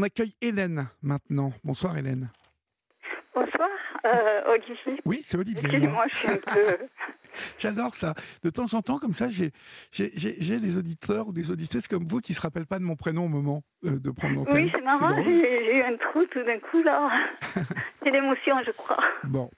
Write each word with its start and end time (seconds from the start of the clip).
On 0.00 0.02
accueille 0.02 0.34
Hélène 0.40 0.88
maintenant. 1.02 1.52
Bonsoir 1.62 1.98
Hélène. 1.98 2.30
Bonsoir, 3.34 3.68
euh, 4.06 4.40
Olivier. 4.46 4.98
Oui, 5.04 5.20
c'est 5.22 5.36
Olivier. 5.36 5.60
Excusez-moi, 5.60 6.06
je 6.10 6.16
suis 6.16 6.28
un 6.28 6.36
peu. 6.38 6.76
J'adore 7.58 7.92
ça. 7.92 8.14
De 8.42 8.48
temps 8.48 8.72
en 8.72 8.80
temps, 8.80 8.98
comme 8.98 9.12
ça, 9.12 9.28
j'ai 9.28 9.50
des 9.92 10.78
auditeurs 10.78 11.28
ou 11.28 11.32
des 11.34 11.50
auditrices 11.50 11.86
comme 11.86 12.06
vous 12.06 12.20
qui 12.20 12.32
ne 12.32 12.36
se 12.36 12.40
rappellent 12.40 12.64
pas 12.64 12.78
de 12.78 12.84
mon 12.84 12.96
prénom 12.96 13.26
au 13.26 13.28
moment 13.28 13.62
euh, 13.84 13.98
de 13.98 14.10
prendre 14.10 14.36
l'antenne. 14.36 14.64
Oui, 14.64 14.72
c'est 14.74 14.80
marrant, 14.80 15.22
j'ai 15.22 15.76
eu 15.76 15.82
un 15.82 15.98
trou 15.98 16.24
tout 16.32 16.42
d'un 16.44 16.60
coup 16.60 16.82
là. 16.82 17.10
c'est 18.02 18.10
l'émotion, 18.10 18.56
je 18.64 18.70
crois. 18.70 19.04
Bon. 19.24 19.50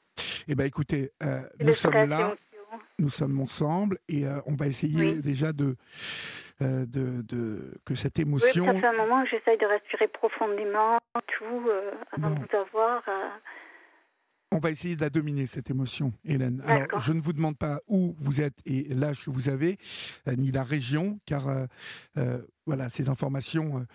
Eh 0.48 0.56
bien, 0.56 0.66
écoutez, 0.66 1.12
euh, 1.22 1.43
nous 1.61 1.72
sommes 1.72 2.09
là. 2.09 2.34
Nous 2.98 3.11
sommes 3.11 3.38
ensemble 3.40 3.98
et 4.09 4.27
euh, 4.27 4.40
on 4.46 4.54
va 4.54 4.66
essayer 4.66 5.16
déjà 5.16 5.52
de, 5.52 5.77
de, 6.62 7.22
de, 7.22 7.74
que 7.84 7.94
cette 7.94 8.18
émotion. 8.18 8.64
Oui, 8.64 8.74
ça 8.74 8.80
fait 8.80 8.86
un 8.86 9.04
moment 9.04 9.22
que 9.24 9.30
j'essaye 9.30 9.58
de 9.58 9.66
respirer 9.66 10.08
profondément, 10.08 10.98
tout, 11.38 11.70
avant 12.12 12.30
de 12.30 12.38
vous 12.38 12.57
avoir. 12.57 13.02
On 14.54 14.58
va 14.58 14.71
essayer 14.71 14.96
de 14.96 15.00
la 15.00 15.08
dominer, 15.08 15.46
cette 15.46 15.71
émotion, 15.71 16.12
Hélène. 16.26 16.62
Alors, 16.66 17.00
je 17.00 17.14
ne 17.14 17.22
vous 17.22 17.32
demande 17.32 17.57
pas 17.57 17.80
où 17.88 18.14
vous 18.18 18.43
êtes 18.43 18.58
et 18.66 18.85
l'âge 18.90 19.25
que 19.25 19.30
vous 19.30 19.48
avez, 19.48 19.79
euh, 20.29 20.36
ni 20.36 20.50
la 20.50 20.62
région, 20.62 21.18
car 21.25 21.48
euh, 21.48 21.64
euh, 22.18 22.38
voilà, 22.66 22.90
ces 22.90 23.08
informations 23.08 23.86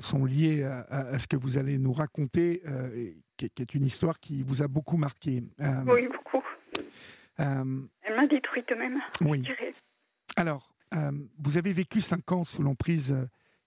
sont 0.00 0.24
liées 0.26 0.62
à, 0.62 1.18
ce 1.18 1.26
que 1.26 1.36
vous 1.36 1.56
allez 1.56 1.78
nous 1.78 1.92
raconter, 1.92 2.62
qui, 3.38 3.46
est 3.46 3.74
une 3.74 3.84
histoire 3.84 4.20
qui 4.20 4.42
vous 4.42 4.62
a 4.62 4.68
beaucoup 4.68 4.98
marqué. 4.98 5.42
oui, 5.86 6.08
beaucoup. 6.08 6.44
Elle 7.38 8.16
m'a 8.16 8.26
détruite 8.26 8.70
même. 8.72 9.00
Oui. 9.22 9.42
Alors, 10.36 10.70
vous 11.38 11.58
avez 11.58 11.72
vécu 11.72 12.00
cinq 12.00 12.32
ans 12.32 12.44
sous 12.44 12.62
l'emprise 12.62 13.16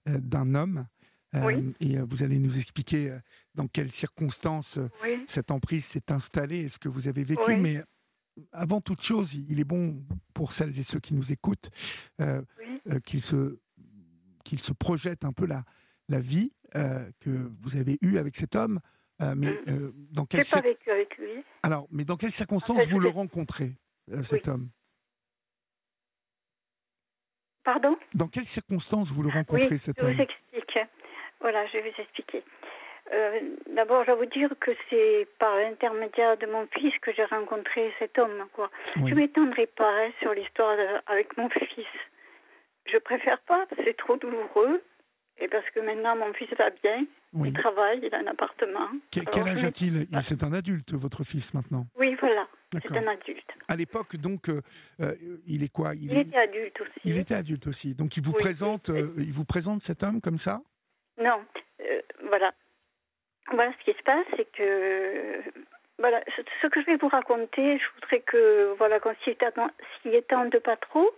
d'un 0.06 0.56
homme 0.56 0.88
oui. 1.34 1.74
Et 1.80 1.98
vous 1.98 2.24
allez 2.24 2.40
nous 2.40 2.58
expliquer 2.58 3.18
dans 3.56 3.68
quelles 3.68 3.92
circonstances 3.92 4.80
cette 5.28 5.52
emprise 5.52 5.86
s'est 5.86 6.12
installée 6.12 6.60
et 6.60 6.70
ce 6.70 6.78
que 6.78 6.90
vous 6.90 7.08
avez 7.08 7.24
vécu. 7.24 7.56
Mais 7.56 7.82
avant 8.52 8.82
toute 8.82 9.02
chose, 9.02 9.34
il 9.34 9.60
est 9.60 9.66
bon 9.66 10.04
pour 10.34 10.52
celles 10.52 10.78
et 10.78 10.84
ceux 10.84 11.00
qui 11.00 11.14
nous 11.14 11.32
écoutent 11.32 11.70
qu'ils 13.06 13.22
se, 13.22 13.60
qu'ils 14.44 14.62
se 14.62 14.74
projettent 14.74 15.24
un 15.24 15.32
peu 15.32 15.46
la, 15.46 15.64
la 16.10 16.20
vie 16.20 16.52
que 16.74 17.52
vous 17.62 17.78
avez 17.78 17.98
eue 18.02 18.18
avec 18.18 18.36
cet 18.36 18.56
homme. 18.56 18.80
mais 19.20 19.54
mmh. 19.68 19.92
dans 20.12 20.26
quelles 20.26 20.46
pas 20.46 20.62
vécu 20.62 20.92
avec 20.92 21.18
lui. 21.18 21.32
Alors, 21.64 21.88
mais 21.92 22.04
dans 22.04 22.18
quelles 22.18 22.32
circonstances 22.32 22.88
vous 22.90 23.00
le 23.00 23.10
rencontrez, 23.10 23.78
cet 24.24 24.48
homme? 24.48 24.70
Pardon 27.64 27.98
Dans 28.14 28.28
quelles 28.28 28.46
circonstances 28.46 29.12
vous 29.12 29.24
le 29.24 29.30
rencontrez, 29.30 29.78
cet 29.78 30.02
homme 30.02 30.16
voilà, 31.42 31.66
je 31.68 31.74
vais 31.74 31.90
vous 31.90 32.02
expliquer. 32.02 32.44
Euh, 33.12 33.40
d'abord, 33.76 34.04
je 34.06 34.12
vais 34.12 34.18
vous 34.18 34.26
dire 34.26 34.50
que 34.60 34.72
c'est 34.90 35.28
par 35.40 35.56
l'intermédiaire 35.58 36.38
de 36.38 36.46
mon 36.46 36.68
fils 36.68 36.94
que 37.02 37.12
j'ai 37.14 37.26
rencontré 37.26 37.92
cet 38.00 38.18
homme. 38.20 38.46
Quoi. 38.54 38.70
Je 38.96 39.02
ne 39.02 39.16
m'étendrai 39.16 39.66
pas 39.66 39.92
hein, 39.92 40.12
sur 40.22 40.34
l'histoire 40.34 40.78
avec 41.08 41.36
mon 41.38 41.50
fils. 41.50 41.88
Je 42.86 42.98
préfère 42.98 43.40
pas, 43.42 43.66
c'est 43.84 43.98
trop 43.98 44.18
douloureux. 44.18 44.82
Et 45.40 45.48
parce 45.48 45.68
que 45.72 45.80
maintenant, 45.80 46.16
mon 46.16 46.32
fils 46.34 46.50
va 46.56 46.70
bien, 46.70 47.06
il 47.44 47.54
travaille, 47.54 48.00
il 48.04 48.14
a 48.14 48.20
un 48.20 48.28
appartement. 48.28 48.90
quel 49.10 49.48
âge 49.48 49.64
a-t-il? 49.64 50.08
C'est 50.22 50.44
un 50.44 50.54
adulte, 50.54 50.94
votre 50.94 51.24
fils, 51.24 51.56
maintenant 51.56 51.88
Oui, 51.98 52.16
voilà, 52.20 52.48
c'est 52.72 52.98
un 52.98 53.08
adulte. 53.08 53.52
À 53.68 53.76
l'époque, 53.76 54.16
donc, 54.16 54.50
euh, 54.50 54.62
euh, 55.02 55.16
il 55.48 55.64
est 55.64 55.72
quoi? 55.72 55.94
Il, 55.96 56.18
était 56.18 56.38
adulte 56.38 56.82
aussi. 56.82 57.00
Il 57.04 57.18
était 57.18 57.36
adulte 57.36 57.68
aussi. 57.68 57.96
Donc, 57.96 58.18
il 58.18 58.24
vous, 58.24 58.34
présente, 58.34 58.90
il 58.90 59.32
vous 59.32 59.46
présente 59.46 59.84
cet 59.84 60.04
homme 60.04 60.22
comme 60.22 60.38
ça? 60.38 60.62
Non, 61.18 61.42
euh, 61.82 62.02
voilà. 62.28 62.54
Voilà 63.52 63.74
ce 63.80 63.92
qui 63.92 63.98
se 63.98 64.04
passe, 64.04 64.26
c'est 64.38 64.50
que 64.52 65.42
voilà, 66.00 66.24
ce 66.62 66.68
que 66.68 66.82
je 66.82 66.86
vais 66.88 66.96
vous 66.96 67.10
raconter, 67.10 67.78
je 67.78 67.84
voudrais 67.96 68.22
que 68.22 68.74
voilà 68.78 69.00
qu'on 69.00 69.14
s'y 69.24 70.10
étende 70.10 70.58
pas 70.60 70.78
trop, 70.78 71.12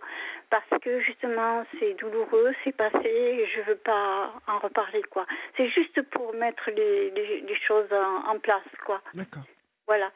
parce 0.50 0.68
que 0.82 1.00
justement 1.00 1.64
c'est 1.78 1.94
douloureux, 1.94 2.52
c'est 2.62 2.76
passé, 2.76 2.98
et 3.06 3.46
je 3.46 3.62
veux 3.62 3.76
pas 3.76 4.32
en 4.46 4.58
reparler 4.58 5.02
quoi. 5.04 5.26
C'est 5.56 5.68
juste 5.68 6.02
pour 6.10 6.34
mettre 6.34 6.70
les, 6.70 7.10
les, 7.10 7.56
choses 7.66 7.90
en, 7.92 8.38
place 8.40 8.62
quoi. 8.84 9.00
D'accord. 9.14 9.44
Voilà. 9.86 10.10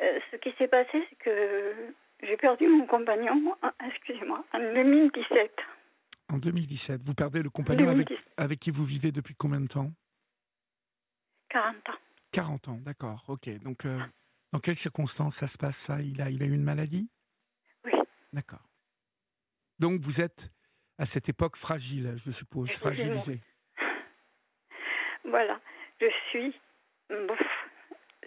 Euh, 0.00 0.18
ce 0.30 0.36
qui 0.36 0.50
s'est 0.56 0.68
passé, 0.68 1.06
c'est 1.08 1.16
que 1.16 1.74
j'ai 2.22 2.36
perdu 2.36 2.66
mon 2.68 2.86
compagnon, 2.86 3.56
excusez-moi, 3.86 4.44
en 4.52 4.58
2017. 4.58 5.52
En 6.32 6.38
2017. 6.38 7.02
Vous 7.02 7.14
perdez 7.14 7.42
le 7.42 7.50
compagnon 7.50 7.88
avec, 8.36 8.60
qui 8.60 8.70
vous 8.70 8.84
vivez 8.84 9.12
depuis 9.12 9.34
combien 9.34 9.60
de 9.60 9.66
temps? 9.66 9.92
40 11.50 11.88
ans. 11.88 11.98
40 12.32 12.68
ans, 12.68 12.78
d'accord. 12.82 13.24
Ok. 13.28 13.48
Donc, 13.58 13.84
euh, 13.84 13.98
dans 14.52 14.60
quelles 14.60 14.76
circonstances 14.76 15.36
ça 15.36 15.46
se 15.46 15.58
passe, 15.58 15.76
ça? 15.76 16.00
Il 16.00 16.22
a, 16.22 16.30
il 16.30 16.42
a 16.42 16.46
eu 16.46 16.54
une 16.54 16.62
maladie? 16.62 17.10
Oui. 17.84 17.92
D'accord. 18.32 18.62
Donc, 19.80 20.00
vous 20.00 20.20
êtes 20.20 20.50
à 20.98 21.06
cette 21.06 21.28
époque 21.28 21.56
fragile, 21.56 22.14
je 22.16 22.30
suppose, 22.30 22.70
fragilisée. 22.70 23.40
Voilà. 25.24 25.60
Je 26.00 26.06
suis. 26.30 26.54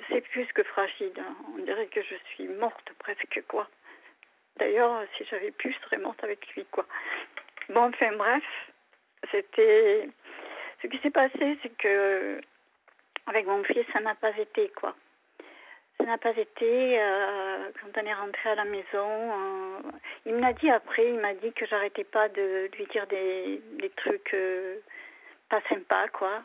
C'est 0.10 0.22
plus 0.22 0.46
que 0.54 0.64
fragile. 0.64 1.14
Hein. 1.18 1.36
On 1.56 1.64
dirait 1.64 1.88
que 1.88 2.02
je 2.02 2.16
suis 2.34 2.48
morte 2.48 2.92
presque, 3.00 3.44
quoi. 3.48 3.68
D'ailleurs, 4.58 5.04
si 5.18 5.26
j'avais 5.26 5.52
pu, 5.52 5.72
je 5.74 5.80
serais 5.86 5.98
morte 5.98 6.24
avec 6.24 6.48
lui, 6.56 6.66
quoi. 6.72 6.86
Bon, 7.70 7.90
enfin 7.90 8.12
bref, 8.16 8.44
c'était. 9.32 10.10
Ce 10.82 10.88
qui 10.88 10.98
s'est 10.98 11.12
passé, 11.12 11.58
c'est 11.62 11.78
que 11.78 12.42
avec 13.28 13.48
mon 13.48 13.64
fils, 13.64 13.86
ça 13.94 14.00
n'a 14.02 14.16
pas 14.16 14.36
été 14.38 14.70
quoi. 14.70 14.96
Ça 15.98 16.06
n'a 16.06 16.18
pas 16.18 16.36
été 16.36 17.00
euh, 17.00 17.70
quand 17.80 18.02
on 18.02 18.06
est 18.06 18.14
rentré 18.14 18.50
à 18.50 18.56
la 18.56 18.66
maison. 18.66 18.84
Euh, 18.96 19.80
il 20.26 20.34
me 20.34 20.42
l'a 20.42 20.54
dit 20.54 20.70
après, 20.70 21.08
il 21.08 21.20
m'a 21.20 21.34
dit 21.34 21.54
que 21.54 21.66
j'arrêtais 21.66 22.04
pas 22.04 22.28
de 22.30 22.70
lui 22.76 22.86
dire 22.88 23.08
des, 23.08 23.62
trucs 23.96 24.34
euh, 24.34 24.78
pas 25.50 25.62
sympas 25.70 26.08
quoi. 26.10 26.44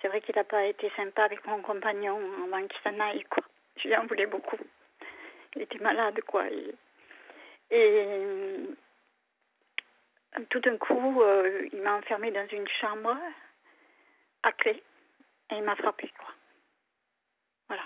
C'est 0.00 0.08
vrai 0.08 0.20
qu'il 0.20 0.36
n'a 0.36 0.44
pas 0.44 0.64
été 0.64 0.90
sympa 0.96 1.24
avec 1.24 1.44
mon 1.46 1.60
compagnon 1.62 2.20
avant 2.44 2.66
qu'il 2.66 2.80
s'en 2.82 3.00
aille 3.00 3.24
quoi. 3.24 3.42
Je 3.76 3.88
lui 3.88 3.96
en 3.96 4.06
voulais 4.06 4.26
beaucoup. 4.26 4.58
Il 5.56 5.62
était 5.62 5.78
malade 5.78 6.20
quoi. 6.26 6.44
et 6.50 6.74
tout 10.50 10.60
d'un 10.60 10.76
coup, 10.76 11.22
euh, 11.22 11.68
il 11.72 11.80
m'a 11.80 11.94
enfermé 11.94 12.30
dans 12.30 12.46
une 12.48 12.68
chambre 12.80 13.16
à 14.42 14.52
clé 14.52 14.82
et 15.50 15.56
il 15.56 15.62
m'a 15.62 15.76
frappé, 15.76 16.10
quoi. 16.18 16.32
Voilà. 17.68 17.82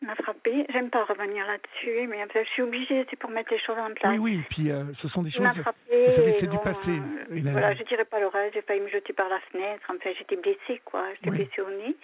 M'a 0.00 0.14
frappé. 0.14 0.64
J'aime 0.70 0.90
pas 0.90 1.04
revenir 1.04 1.44
là-dessus, 1.46 2.06
mais 2.06 2.24
je 2.32 2.48
suis 2.50 2.62
obligée, 2.62 3.04
c'est 3.10 3.18
pour 3.18 3.30
mettre 3.30 3.52
les 3.52 3.58
choses 3.58 3.78
en 3.78 3.92
place. 3.94 4.16
Oui, 4.18 4.36
oui, 4.36 4.42
puis 4.48 4.70
euh, 4.70 4.84
ce 4.94 5.08
sont 5.08 5.22
des 5.22 5.30
choses. 5.30 5.60
Frappé, 5.60 6.04
vous 6.04 6.10
savez, 6.10 6.32
c'est 6.32 6.46
du 6.46 6.58
passé. 6.58 6.92
Euh, 6.92 7.40
voilà, 7.50 7.74
je 7.74 7.82
dirais 7.82 8.04
pas 8.04 8.20
le 8.20 8.28
reste, 8.28 8.54
j'ai 8.54 8.62
failli 8.62 8.80
me 8.80 8.88
jeter 8.88 9.12
par 9.12 9.28
la 9.28 9.40
fenêtre. 9.50 9.82
Enfin, 9.88 9.98
j'étais 10.16 10.36
blessée, 10.36 10.80
quoi. 10.84 11.02
J'étais 11.14 11.30
blessée 11.30 11.60
au 11.62 11.70
nez. 11.70 11.96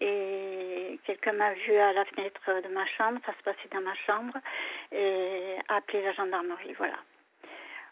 Et 0.00 0.98
quelqu'un 1.04 1.32
m'a 1.32 1.52
vu 1.52 1.74
à 1.76 1.92
la 1.92 2.04
fenêtre 2.06 2.40
de 2.62 2.72
ma 2.72 2.86
chambre, 2.86 3.20
ça 3.26 3.32
se 3.36 3.42
passait 3.42 3.68
dans 3.72 3.82
ma 3.82 3.94
chambre, 4.06 4.34
et 4.92 5.56
a 5.68 5.76
appelé 5.76 6.02
la 6.02 6.12
gendarmerie, 6.12 6.72
voilà. 6.78 6.96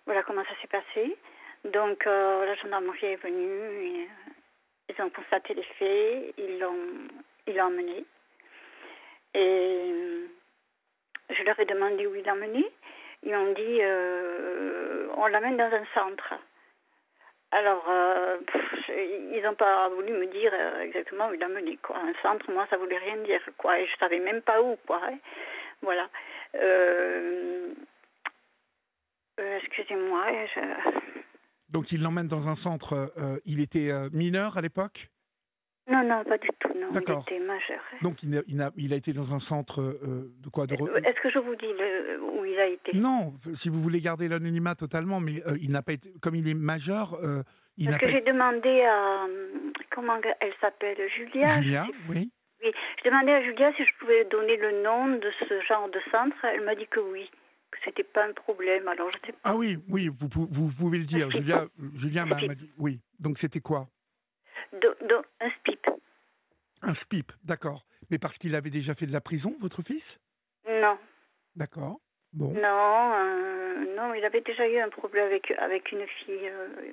Voilà 0.06 0.22
comment 0.22 0.42
ça 0.44 0.60
s'est 0.62 0.68
passé. 0.68 1.16
Donc 1.64 2.06
euh, 2.06 2.46
la 2.46 2.54
gendarmerie 2.54 3.06
est 3.06 3.22
venue, 3.22 3.44
et, 3.44 4.02
euh, 4.02 4.94
ils 4.96 5.02
ont 5.02 5.10
constaté 5.10 5.54
les 5.54 5.66
faits, 5.78 6.34
ils 6.38 6.58
l'ont, 6.58 7.08
ils 7.46 7.56
l'ont 7.56 7.66
emmené. 7.66 8.04
Et 9.34 9.92
euh, 9.92 10.26
je 11.30 11.42
leur 11.42 11.58
ai 11.58 11.66
demandé 11.66 12.06
où 12.06 12.14
ils 12.14 12.30
emmené. 12.30 12.64
Ils 13.22 13.34
m'ont 13.34 13.52
dit 13.52 13.80
on 15.16 15.26
l'amène 15.26 15.56
dans 15.56 15.72
un 15.72 15.84
centre. 15.92 16.34
Alors, 17.50 17.84
ils 18.88 19.40
n'ont 19.42 19.54
pas 19.54 19.88
voulu 19.88 20.12
me 20.12 20.26
dire 20.26 20.52
exactement 20.82 21.28
où 21.28 21.34
il 21.34 21.40
l'a 21.40 21.48
mené. 21.48 21.78
Quoi. 21.82 21.96
Un 21.96 22.12
centre, 22.22 22.50
moi, 22.52 22.66
ça 22.70 22.76
voulait 22.76 22.98
rien 22.98 23.16
dire. 23.24 23.40
Quoi. 23.56 23.80
Et 23.80 23.86
je 23.86 23.96
savais 23.98 24.20
même 24.20 24.42
pas 24.42 24.62
où. 24.62 24.76
Quoi, 24.86 25.00
hein. 25.04 25.18
Voilà. 25.82 26.08
Euh, 26.54 27.72
excusez-moi. 29.60 30.26
Donc 31.68 31.92
il 31.92 32.02
l'emmène 32.02 32.28
dans 32.28 32.48
un 32.48 32.54
centre. 32.54 33.12
Euh, 33.18 33.38
il 33.44 33.60
était 33.60 33.90
euh, 33.90 34.08
mineur 34.12 34.56
à 34.56 34.60
l'époque? 34.60 35.08
Non, 35.88 36.04
non, 36.04 36.22
pas 36.24 36.38
du 36.38 36.48
tout. 36.60 36.68
Non, 36.68 36.88
il 36.92 37.00
était 37.00 37.44
majeur. 37.44 37.80
Donc 38.02 38.22
il 38.22 38.36
a, 38.36 38.42
il 38.46 38.60
a, 38.60 38.70
il 38.76 38.92
a 38.92 38.96
été 38.96 39.12
dans 39.12 39.34
un 39.34 39.38
centre 39.38 39.80
de 39.82 40.48
quoi 40.50 40.66
de 40.66 40.74
Est-ce 40.74 41.20
que 41.22 41.30
je 41.30 41.38
vous 41.38 41.54
dis 41.56 41.66
le, 41.66 42.20
où 42.22 42.44
il 42.44 42.58
a 42.58 42.66
été? 42.66 42.92
Non, 42.94 43.34
si 43.54 43.68
vous 43.68 43.80
voulez 43.80 44.00
garder 44.00 44.28
l'anonymat 44.28 44.74
totalement, 44.74 45.20
mais 45.20 45.42
il 45.60 45.70
n'a 45.70 45.82
pas 45.82 45.94
été. 45.94 46.12
Comme 46.20 46.34
il 46.34 46.48
est 46.48 46.54
majeur. 46.54 47.16
il 47.76 47.86
Parce 47.86 47.98
que 47.98 48.08
j'ai 48.08 48.20
demandé 48.20 48.82
à. 48.82 49.26
Comment 49.90 50.20
elle 50.40 50.52
s'appelle 50.60 50.98
Julia 51.16 51.46
Julia, 51.60 51.86
oui. 52.08 52.30
Oui, 52.62 52.72
j'ai 53.02 53.10
demandé 53.10 53.30
à 53.32 53.42
Julia 53.42 53.72
si 53.76 53.84
je 53.84 53.92
pouvais 54.00 54.24
donner 54.24 54.56
le 54.56 54.82
nom 54.82 55.08
de 55.16 55.30
ce 55.48 55.60
genre 55.62 55.88
de 55.88 56.00
centre. 56.10 56.36
Elle 56.44 56.64
m'a 56.64 56.74
dit 56.74 56.86
que 56.88 57.00
oui 57.00 57.30
que 57.70 57.78
c'était 57.84 58.04
pas 58.04 58.24
un 58.24 58.32
problème. 58.32 58.88
Alors 58.88 59.10
je 59.10 59.18
sais 59.26 59.32
pas. 59.32 59.38
Ah 59.44 59.56
oui, 59.56 59.78
oui, 59.88 60.08
vous, 60.08 60.28
vous 60.50 60.70
pouvez 60.72 60.98
le 60.98 61.04
dire. 61.04 61.30
Julien, 61.30 61.68
Julien 61.94 62.26
m'a 62.26 62.36
dit. 62.36 62.70
Oui. 62.78 63.00
Donc 63.18 63.38
c'était 63.38 63.60
quoi? 63.60 63.88
Un 64.72 65.50
SPIP. 65.60 65.86
Un 66.82 66.94
SPIP, 66.94 67.32
d'accord. 67.44 67.84
Mais 68.10 68.18
parce 68.18 68.38
qu'il 68.38 68.54
avait 68.54 68.70
déjà 68.70 68.94
fait 68.94 69.06
de 69.06 69.12
la 69.12 69.20
prison, 69.20 69.56
votre 69.60 69.82
fils? 69.82 70.20
Non. 70.68 70.98
D'accord. 71.56 72.00
Bon. 72.32 72.52
Non, 72.52 73.14
euh, 73.14 73.96
non, 73.96 74.14
il 74.14 74.24
avait 74.24 74.42
déjà 74.42 74.68
eu 74.68 74.78
un 74.78 74.88
problème 74.88 75.26
avec, 75.26 75.50
avec 75.52 75.90
une 75.92 76.06
fille. 76.24 76.48
Euh, 76.48 76.92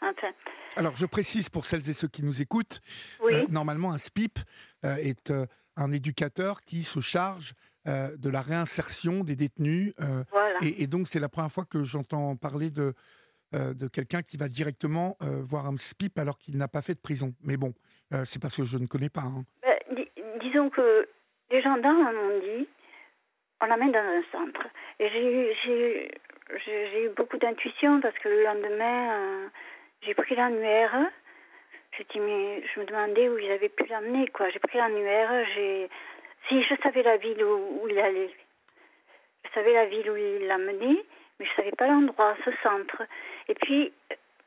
enfin. 0.00 0.28
Alors, 0.76 0.96
je 0.96 1.06
précise 1.06 1.48
pour 1.48 1.64
celles 1.64 1.88
et 1.90 1.92
ceux 1.92 2.08
qui 2.08 2.22
nous 2.22 2.40
écoutent, 2.40 2.80
euh, 3.22 3.46
normalement, 3.48 3.92
un 3.92 3.98
SPIP 3.98 4.38
est 4.82 5.32
un 5.76 5.92
éducateur 5.92 6.60
qui 6.62 6.82
se 6.82 7.00
charge 7.00 7.54
de 7.86 8.30
la 8.30 8.40
réinsertion 8.40 9.24
des 9.24 9.36
détenus. 9.36 9.94
Voilà. 10.30 10.58
Et, 10.62 10.86
donc, 10.86 11.08
c'est 11.08 11.20
la 11.20 11.28
première 11.28 11.52
fois 11.52 11.64
que 11.64 11.82
j'entends 11.82 12.36
parler 12.36 12.70
de, 12.70 12.94
de 13.56 13.88
quelqu'un 13.88 14.22
qui 14.22 14.36
va 14.36 14.48
directement 14.48 15.16
voir 15.20 15.66
un 15.66 15.76
SPIP 15.76 16.18
alors 16.18 16.38
qu'il 16.38 16.56
n'a 16.56 16.68
pas 16.68 16.82
fait 16.82 16.94
de 16.94 17.00
prison. 17.00 17.32
Mais 17.42 17.56
bon, 17.56 17.72
c'est 18.24 18.40
parce 18.40 18.56
que 18.56 18.64
je 18.64 18.78
ne 18.78 18.86
connais 18.86 19.08
pas. 19.08 19.22
Hein. 19.22 19.44
Ben, 19.62 20.04
disons 20.40 20.70
que 20.70 21.08
les 21.50 21.62
gendarmes 21.62 22.14
m'ont 22.14 22.38
dit 22.40 22.68
on 23.60 23.66
l'amène 23.66 23.92
dans 23.92 23.98
un 23.98 24.22
centre. 24.32 24.66
Et 24.98 25.08
j'ai 25.08 26.10
eu, 27.04 27.08
beaucoup 27.16 27.38
d'intuition 27.38 28.00
parce 28.00 28.16
que 28.18 28.28
le 28.28 28.44
lendemain, 28.44 29.12
euh, 29.12 29.48
j'ai 30.02 30.14
pris 30.14 30.34
l'annuaire. 30.34 31.10
Je, 31.98 32.80
me 32.80 32.84
demandais 32.84 33.28
où 33.28 33.38
ils 33.38 33.50
avaient 33.50 33.70
pu 33.70 33.86
l'amener, 33.86 34.28
quoi. 34.28 34.50
J'ai 34.50 34.58
pris 34.58 34.76
l'annuaire. 34.76 35.30
Si 36.48 36.62
je 36.62 36.74
savais 36.82 37.02
la 37.02 37.16
ville 37.16 37.42
où, 37.42 37.88
il 37.88 37.98
allait, 37.98 38.30
je 39.44 39.50
savais 39.54 39.72
la 39.72 39.86
ville 39.86 40.10
où 40.10 40.16
il 40.16 40.46
l'amenait, 40.46 41.04
mais 41.38 41.46
je 41.46 41.54
savais 41.54 41.72
pas 41.72 41.86
l'endroit, 41.86 42.36
ce 42.44 42.50
centre. 42.62 43.02
Et 43.48 43.54
puis, 43.54 43.92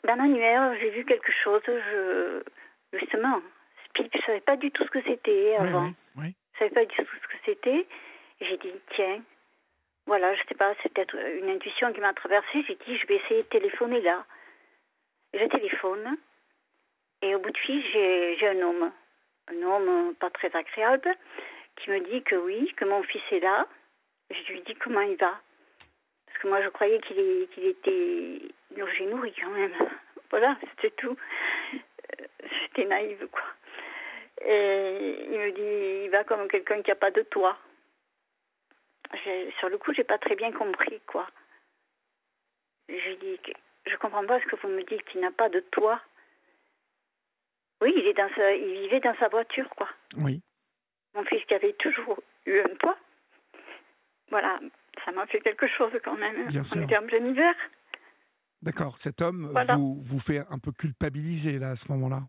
dans 0.04 0.16
l'annuaire, 0.16 0.76
j'ai 0.80 0.90
vu 0.90 1.06
quelque 1.06 1.32
chose, 1.44 1.62
je... 1.66 2.42
justement, 2.94 3.42
je 3.98 4.22
savais 4.26 4.42
pas 4.42 4.56
du 4.56 4.72
tout 4.72 4.84
ce 4.86 4.90
que 4.90 5.02
c'était 5.04 5.56
avant. 5.58 5.86
Oui, 5.86 5.94
oui, 6.18 6.36
Je 6.54 6.60
savais 6.60 6.72
pas 6.72 6.86
du 6.86 6.96
tout 6.96 7.06
ce 7.06 7.28
que 7.28 7.38
c'était. 7.46 7.88
J'ai 8.42 8.58
dit, 8.58 8.74
tiens, 8.96 9.22
voilà, 10.06 10.34
je 10.36 10.42
sais 10.48 10.56
pas, 10.56 10.74
c'est 10.82 10.94
peut-être 10.94 11.16
une 11.16 11.50
intuition 11.50 11.92
qui 11.94 12.00
m'a 12.00 12.14
traversée. 12.14 12.64
J'ai 12.68 12.76
dit, 12.76 12.98
je 12.98 13.08
vais 13.08 13.18
essayer 13.18 13.42
de 13.42 13.48
téléphoner 13.48 14.02
là. 14.02 14.26
Je 15.34 15.46
téléphone. 15.46 16.18
Et 17.22 17.36
au 17.36 17.40
bout 17.40 17.52
de 17.52 17.58
fil, 17.58 17.84
j'ai 17.92 18.48
un 18.48 18.62
homme, 18.62 18.92
un 19.50 19.62
homme 19.62 20.16
pas 20.16 20.30
très 20.30 20.56
agréable, 20.56 21.14
qui 21.76 21.90
me 21.92 22.00
dit 22.00 22.24
que 22.24 22.36
oui, 22.36 22.74
que 22.78 22.86
mon 22.86 23.04
fils 23.04 23.22
est 23.32 23.42
là. 23.42 23.68
Je 24.32 24.54
lui 24.54 24.62
dis 24.62 24.76
comment 24.76 25.02
il 25.02 25.18
va? 25.18 25.40
Parce 26.40 26.44
que 26.44 26.48
moi, 26.48 26.64
je 26.64 26.70
croyais 26.70 27.02
qu'il 27.02 27.66
était 27.66 28.40
logé 28.78 29.06
nourri 29.08 29.34
quand 29.42 29.50
même. 29.50 29.74
Voilà, 30.30 30.56
c'était 30.62 30.96
tout. 30.96 31.18
Euh, 31.74 32.26
j'étais 32.62 32.86
naïve, 32.86 33.28
quoi. 33.28 33.44
Et 34.46 35.26
il 35.26 35.38
me 35.38 35.52
dit, 35.52 36.06
il 36.06 36.10
va 36.12 36.24
comme 36.24 36.48
quelqu'un 36.48 36.82
qui 36.82 36.92
n'a 36.92 36.96
pas 36.96 37.12
de 37.12 37.24
toit 37.24 37.58
sur 39.60 39.70
le 39.70 39.78
coup, 39.78 39.94
j'ai 39.94 40.04
pas 40.04 40.18
très 40.18 40.36
bien 40.36 40.52
compris, 40.52 41.02
quoi. 41.08 41.28
J'ai 42.88 43.16
dit, 43.18 43.40
je 43.86 43.96
comprends 43.98 44.26
pas 44.26 44.40
ce 44.40 44.46
que 44.46 44.56
vous 44.56 44.70
me 44.70 44.84
dites 44.84 45.04
qu'il 45.06 45.22
n'a 45.22 45.32
pas 45.32 45.50
de 45.50 45.60
toit. 45.60 46.00
Oui, 47.82 47.94
il, 47.96 48.06
est 48.08 48.14
dans 48.14 48.30
sa, 48.36 48.54
il 48.54 48.82
vivait 48.82 49.00
dans 49.00 49.16
sa 49.18 49.28
voiture, 49.28 49.70
quoi. 49.72 49.90
Oui. 50.18 50.42
Mon 51.16 51.24
fils 51.26 51.44
qui 51.46 51.54
avait 51.54 51.74
toujours 51.74 52.22
eu 52.46 52.60
un 52.60 52.76
toit. 52.76 52.98
Voilà, 54.30 54.60
ça 55.06 55.12
m'a 55.12 55.26
fait 55.28 55.40
quelque 55.42 55.68
chose 55.68 55.92
quand 56.04 56.18
même. 56.18 56.48
Bien 56.48 56.64
sûr. 56.64 56.82
Était 56.84 56.98
en 56.98 57.06
plein 57.06 57.26
hiver. 57.26 57.54
D'accord, 58.62 58.98
cet 58.98 59.22
homme 59.22 59.54
vous, 59.76 60.02
vous 60.04 60.20
fait 60.20 60.40
un 60.50 60.60
peu 60.60 60.72
culpabiliser, 60.72 61.60
là, 61.60 61.72
à 61.72 61.76
ce 61.76 61.92
moment-là? 61.94 62.22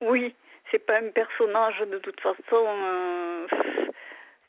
Oui, 0.00 0.34
c'est 0.70 0.78
pas 0.78 0.98
un 0.98 1.10
personnage, 1.10 1.78
de 1.80 1.98
toute 1.98 2.20
façon. 2.20 2.36
Euh, 2.52 3.46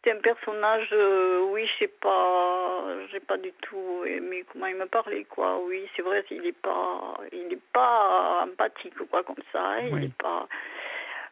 c'est 0.03 0.11
un 0.11 0.21
personnage, 0.21 0.87
euh, 0.93 1.41
oui, 1.51 1.67
je 1.67 1.79
sais 1.79 1.93
pas, 2.01 2.85
j'ai 3.11 3.19
pas 3.19 3.37
du 3.37 3.51
tout 3.61 4.03
aimé 4.05 4.45
comment 4.51 4.67
il 4.67 4.77
me 4.77 4.85
parlait, 4.85 5.25
quoi. 5.25 5.59
Oui, 5.65 5.89
c'est 5.95 6.01
vrai, 6.01 6.23
il 6.31 6.45
est 6.45 6.53
pas, 6.53 7.19
il 7.33 7.51
est 7.51 7.61
pas 7.73 8.45
empathique, 8.45 8.97
quoi, 9.09 9.23
comme 9.23 9.43
ça. 9.51 9.81
Il 9.81 10.03
est 10.05 10.17
pas. 10.17 10.47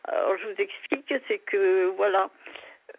Alors, 0.04 0.38
je 0.38 0.48
vous 0.48 0.62
explique, 0.62 1.14
c'est 1.30 1.40
que, 1.40 1.88
voilà, 1.96 2.30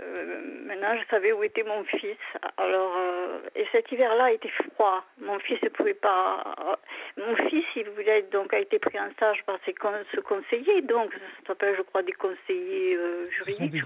euh, 0.01 0.41
maintenant, 0.67 0.97
je 0.99 1.09
savais 1.09 1.33
où 1.33 1.43
était 1.43 1.63
mon 1.63 1.85
fils. 1.85 2.17
Alors, 2.57 2.95
euh, 2.97 3.39
et 3.55 3.67
cet 3.73 3.91
hiver-là 3.93 4.33
était 4.33 4.51
froid. 4.75 5.05
Mon 5.19 5.39
fils 5.39 5.63
ne 5.63 5.69
pouvait 5.69 5.95
pas. 5.95 6.79
mon 7.17 7.37
fils, 7.49 7.65
il 7.77 7.89
voulait 7.91 8.23
donc 8.33 8.53
a 8.53 8.59
été 8.59 8.79
pris 8.79 8.99
en 9.01 9.11
charge 9.19 9.43
par 9.45 9.59
ses 9.65 9.75
ce 10.15 10.21
conseiller. 10.21 10.83
Donc, 10.83 11.13
ça 11.13 11.47
s'appelle, 11.49 11.77
je 11.77 11.83
crois, 11.83 12.03
des 12.03 12.13
conseillers 12.13 12.99
juridiques. 13.31 13.45
Ce 13.47 13.53
sont 13.53 13.67
des 13.67 13.81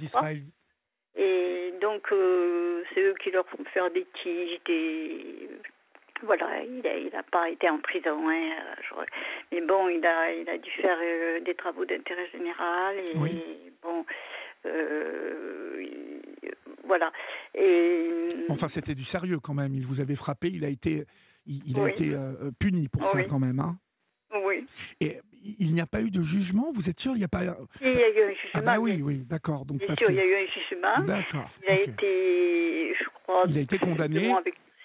et 1.17 1.75
donc, 1.81 2.13
euh, 2.13 2.83
c'est 2.95 3.01
eux 3.01 3.15
qui 3.23 3.31
leur 3.31 3.47
font 3.49 3.65
faire 3.73 3.91
des 3.91 4.07
tiges, 4.23 4.61
des... 4.67 5.51
Voilà, 6.23 6.63
il 6.63 6.83
n'a 6.83 6.97
il 6.97 7.17
a 7.17 7.23
pas 7.23 7.49
été 7.49 7.69
en 7.71 7.79
prison. 7.79 8.29
Hein, 8.29 8.51
mais 9.51 9.63
bon, 9.63 9.89
il 9.89 10.05
a, 10.05 10.33
il 10.33 10.49
a 10.51 10.59
dû 10.59 10.71
faire 10.73 10.99
euh, 11.01 11.41
des 11.41 11.55
travaux 11.55 11.87
d'intérêt 11.87 12.29
général. 12.31 12.97
Et 12.99 13.15
bon, 13.83 14.05
euh, 14.67 15.70
voilà. 16.91 17.13
Et, 17.55 18.27
enfin, 18.49 18.67
c'était 18.67 18.97
du 18.97 19.05
sérieux 19.05 19.39
quand 19.39 19.55
même. 19.55 19.75
Il 19.75 19.87
vous 19.87 20.01
avait 20.01 20.17
frappé, 20.17 20.49
il 20.49 20.65
a 20.65 20.69
été, 20.69 21.05
il, 21.47 21.79
a 21.79 21.89
été 21.89 22.17
puni 22.59 22.89
pour 22.89 23.07
ça 23.07 23.23
quand 23.23 23.39
même. 23.39 23.61
Hein 23.61 23.79
oui. 24.45 24.67
Et 25.01 25.19
il 25.61 25.73
n'y 25.73 25.81
a 25.81 25.87
pas 25.87 26.01
eu 26.01 26.11
de 26.11 26.23
jugement, 26.23 26.73
vous 26.75 26.91
êtes 26.91 27.01
sûr? 27.01 27.13
Il 27.13 27.19
n'y 27.19 27.25
a 27.25 27.29
pas. 27.29 27.43
Il 27.81 27.87
y 27.87 28.03
a 28.03 28.09
eu 28.11 28.23
un 28.25 28.35
jugement. 28.35 28.51
Ah 28.55 28.61
bah 28.61 28.79
oui, 28.79 29.01
oui, 29.03 29.25
d'accord. 29.29 29.65
Donc 29.65 29.83
sûr, 29.83 30.11
il 30.11 30.17
y 30.17 30.21
a 30.21 30.25
eu 30.25 30.35
un 30.35 30.47
jugement. 30.47 31.05
D'accord. 31.07 31.51
Il 31.63 31.71
a 31.71 31.81
été, 31.81 32.95
je 32.95 33.05
crois. 33.23 33.45
Il 33.49 33.59
a 33.59 33.61
été 33.61 33.79
condamné. 33.79 34.35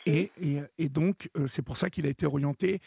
Et, 0.07 0.31
et, 0.39 0.59
et, 0.77 0.87
donc, 0.87 1.29
euh, 1.35 1.47
c'est 1.47 1.63
pour 1.63 1.77
ça 1.77 1.89
qu'il 1.89 2.05
a 2.05 2.09
été 2.09 2.27
orienté 2.27 2.79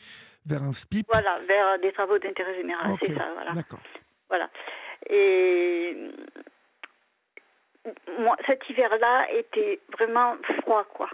vers 0.46 0.62
un 0.62 0.70
SPIP. 0.70 1.04
Voilà, 1.12 1.40
vers 1.48 1.80
des 1.80 1.90
travaux 1.90 2.16
d'intérêt 2.16 2.54
général, 2.54 2.94
c'est 3.02 3.12
ça, 3.12 3.28
voilà. 3.34 3.50
D'accord. 3.52 3.80
Voilà. 4.28 4.48
Et 5.10 5.96
moi, 8.18 8.36
cet 8.46 8.60
hiver-là 8.68 9.26
était 9.32 9.80
vraiment 9.92 10.36
froid, 10.62 10.84
quoi. 10.94 11.08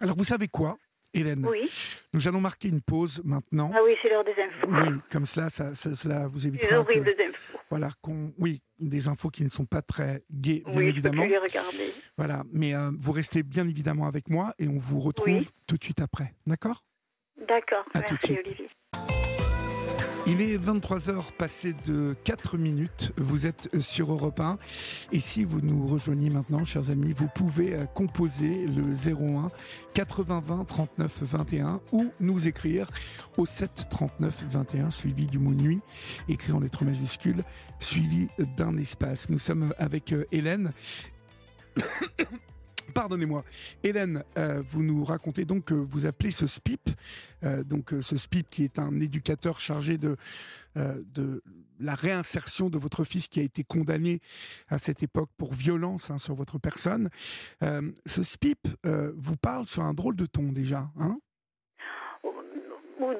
Alors, 0.00 0.16
vous 0.16 0.24
savez 0.24 0.48
quoi 0.48 0.76
Hélène? 1.14 1.46
Oui. 1.46 1.70
Nous 2.12 2.28
allons 2.28 2.40
marquer 2.40 2.68
une 2.68 2.82
pause 2.82 3.22
maintenant. 3.24 3.70
Ah 3.74 3.80
oui, 3.82 3.96
c'est 4.02 4.10
l'heure 4.10 4.24
des 4.24 4.32
infos. 4.32 4.68
Oui, 4.68 5.00
comme 5.10 5.24
cela, 5.24 5.48
ça, 5.48 5.74
cela 5.74 6.26
vous 6.26 6.46
évitera. 6.46 6.68
Des 6.68 6.76
horribles 6.76 7.14
infos. 7.18 7.58
Voilà, 7.70 7.88
qu'on, 8.02 8.32
oui, 8.38 8.60
des 8.78 9.08
infos 9.08 9.30
qui 9.30 9.42
ne 9.42 9.48
sont 9.48 9.64
pas 9.64 9.80
très 9.80 10.22
gaies, 10.30 10.62
bien 10.66 10.74
oui, 10.76 10.88
évidemment. 10.88 11.22
Je 11.22 11.28
peux 11.28 11.32
les 11.32 11.38
regarder. 11.38 11.94
Voilà, 12.16 12.42
mais 12.52 12.74
euh, 12.74 12.90
vous 12.98 13.12
restez 13.12 13.42
bien 13.42 13.66
évidemment 13.66 14.06
avec 14.06 14.28
moi 14.28 14.54
et 14.58 14.68
on 14.68 14.78
vous 14.78 15.00
retrouve 15.00 15.50
tout 15.66 15.78
de 15.78 15.84
suite 15.84 16.00
après. 16.00 16.34
D'accord? 16.46 16.84
D'accord. 17.48 17.86
Merci, 17.94 18.38
Olivier. 18.38 18.68
Il 20.30 20.42
est 20.42 20.58
23h 20.58 21.32
passé 21.38 21.74
de 21.86 22.14
4 22.24 22.58
minutes. 22.58 23.12
Vous 23.16 23.46
êtes 23.46 23.80
sur 23.80 24.12
Europe 24.12 24.40
1. 24.40 24.58
Et 25.10 25.20
si 25.20 25.42
vous 25.44 25.62
nous 25.62 25.86
rejoignez 25.86 26.28
maintenant, 26.28 26.66
chers 26.66 26.90
amis, 26.90 27.14
vous 27.16 27.28
pouvez 27.34 27.74
euh, 27.74 27.86
composer 27.86 28.66
le 28.66 28.92
01 28.92 29.48
80 29.94 30.42
20 30.44 30.64
39 30.66 31.22
21 31.22 31.80
ou 31.92 32.12
nous 32.20 32.46
écrire 32.46 32.90
au 33.38 33.46
7 33.46 33.86
39 33.88 34.44
21 34.50 34.90
suivi 34.90 35.24
du 35.24 35.38
mot 35.38 35.54
nuit, 35.54 35.80
écrit 36.28 36.52
en 36.52 36.60
lettres 36.60 36.84
majuscules, 36.84 37.42
suivi 37.80 38.28
d'un 38.58 38.76
espace. 38.76 39.30
Nous 39.30 39.38
sommes 39.38 39.72
avec 39.78 40.12
euh, 40.12 40.26
Hélène. 40.30 40.72
Pardonnez-moi. 42.94 43.44
Hélène, 43.82 44.24
euh, 44.36 44.62
vous 44.64 44.82
nous 44.82 45.04
racontez 45.04 45.44
donc 45.44 45.66
que 45.66 45.74
vous 45.74 46.06
appelez 46.06 46.30
ce 46.30 46.46
SPIP, 46.46 46.88
euh, 47.44 47.62
donc 47.62 47.92
euh, 47.92 48.02
ce 48.02 48.16
SPIP 48.16 48.48
qui 48.48 48.64
est 48.64 48.78
un 48.78 48.98
éducateur 49.00 49.60
chargé 49.60 49.98
de, 49.98 50.16
de 50.76 51.42
la 51.80 51.94
réinsertion 51.94 52.70
de 52.70 52.78
votre 52.78 53.04
fils 53.04 53.28
qui 53.28 53.40
a 53.40 53.42
été 53.42 53.64
condamné 53.64 54.20
à 54.70 54.78
cette 54.78 55.02
époque 55.02 55.30
pour 55.36 55.52
violence 55.52 56.10
hein, 56.10 56.18
sur 56.18 56.34
votre 56.34 56.58
personne. 56.58 57.08
ce 57.60 58.22
SPIP 58.22 58.68
vous 58.84 59.36
parle 59.36 59.66
sur 59.66 59.82
un 59.82 59.94
drôle 59.94 60.16
de 60.16 60.26
ton 60.26 60.52
déjà, 60.52 60.88
hein? 60.98 61.18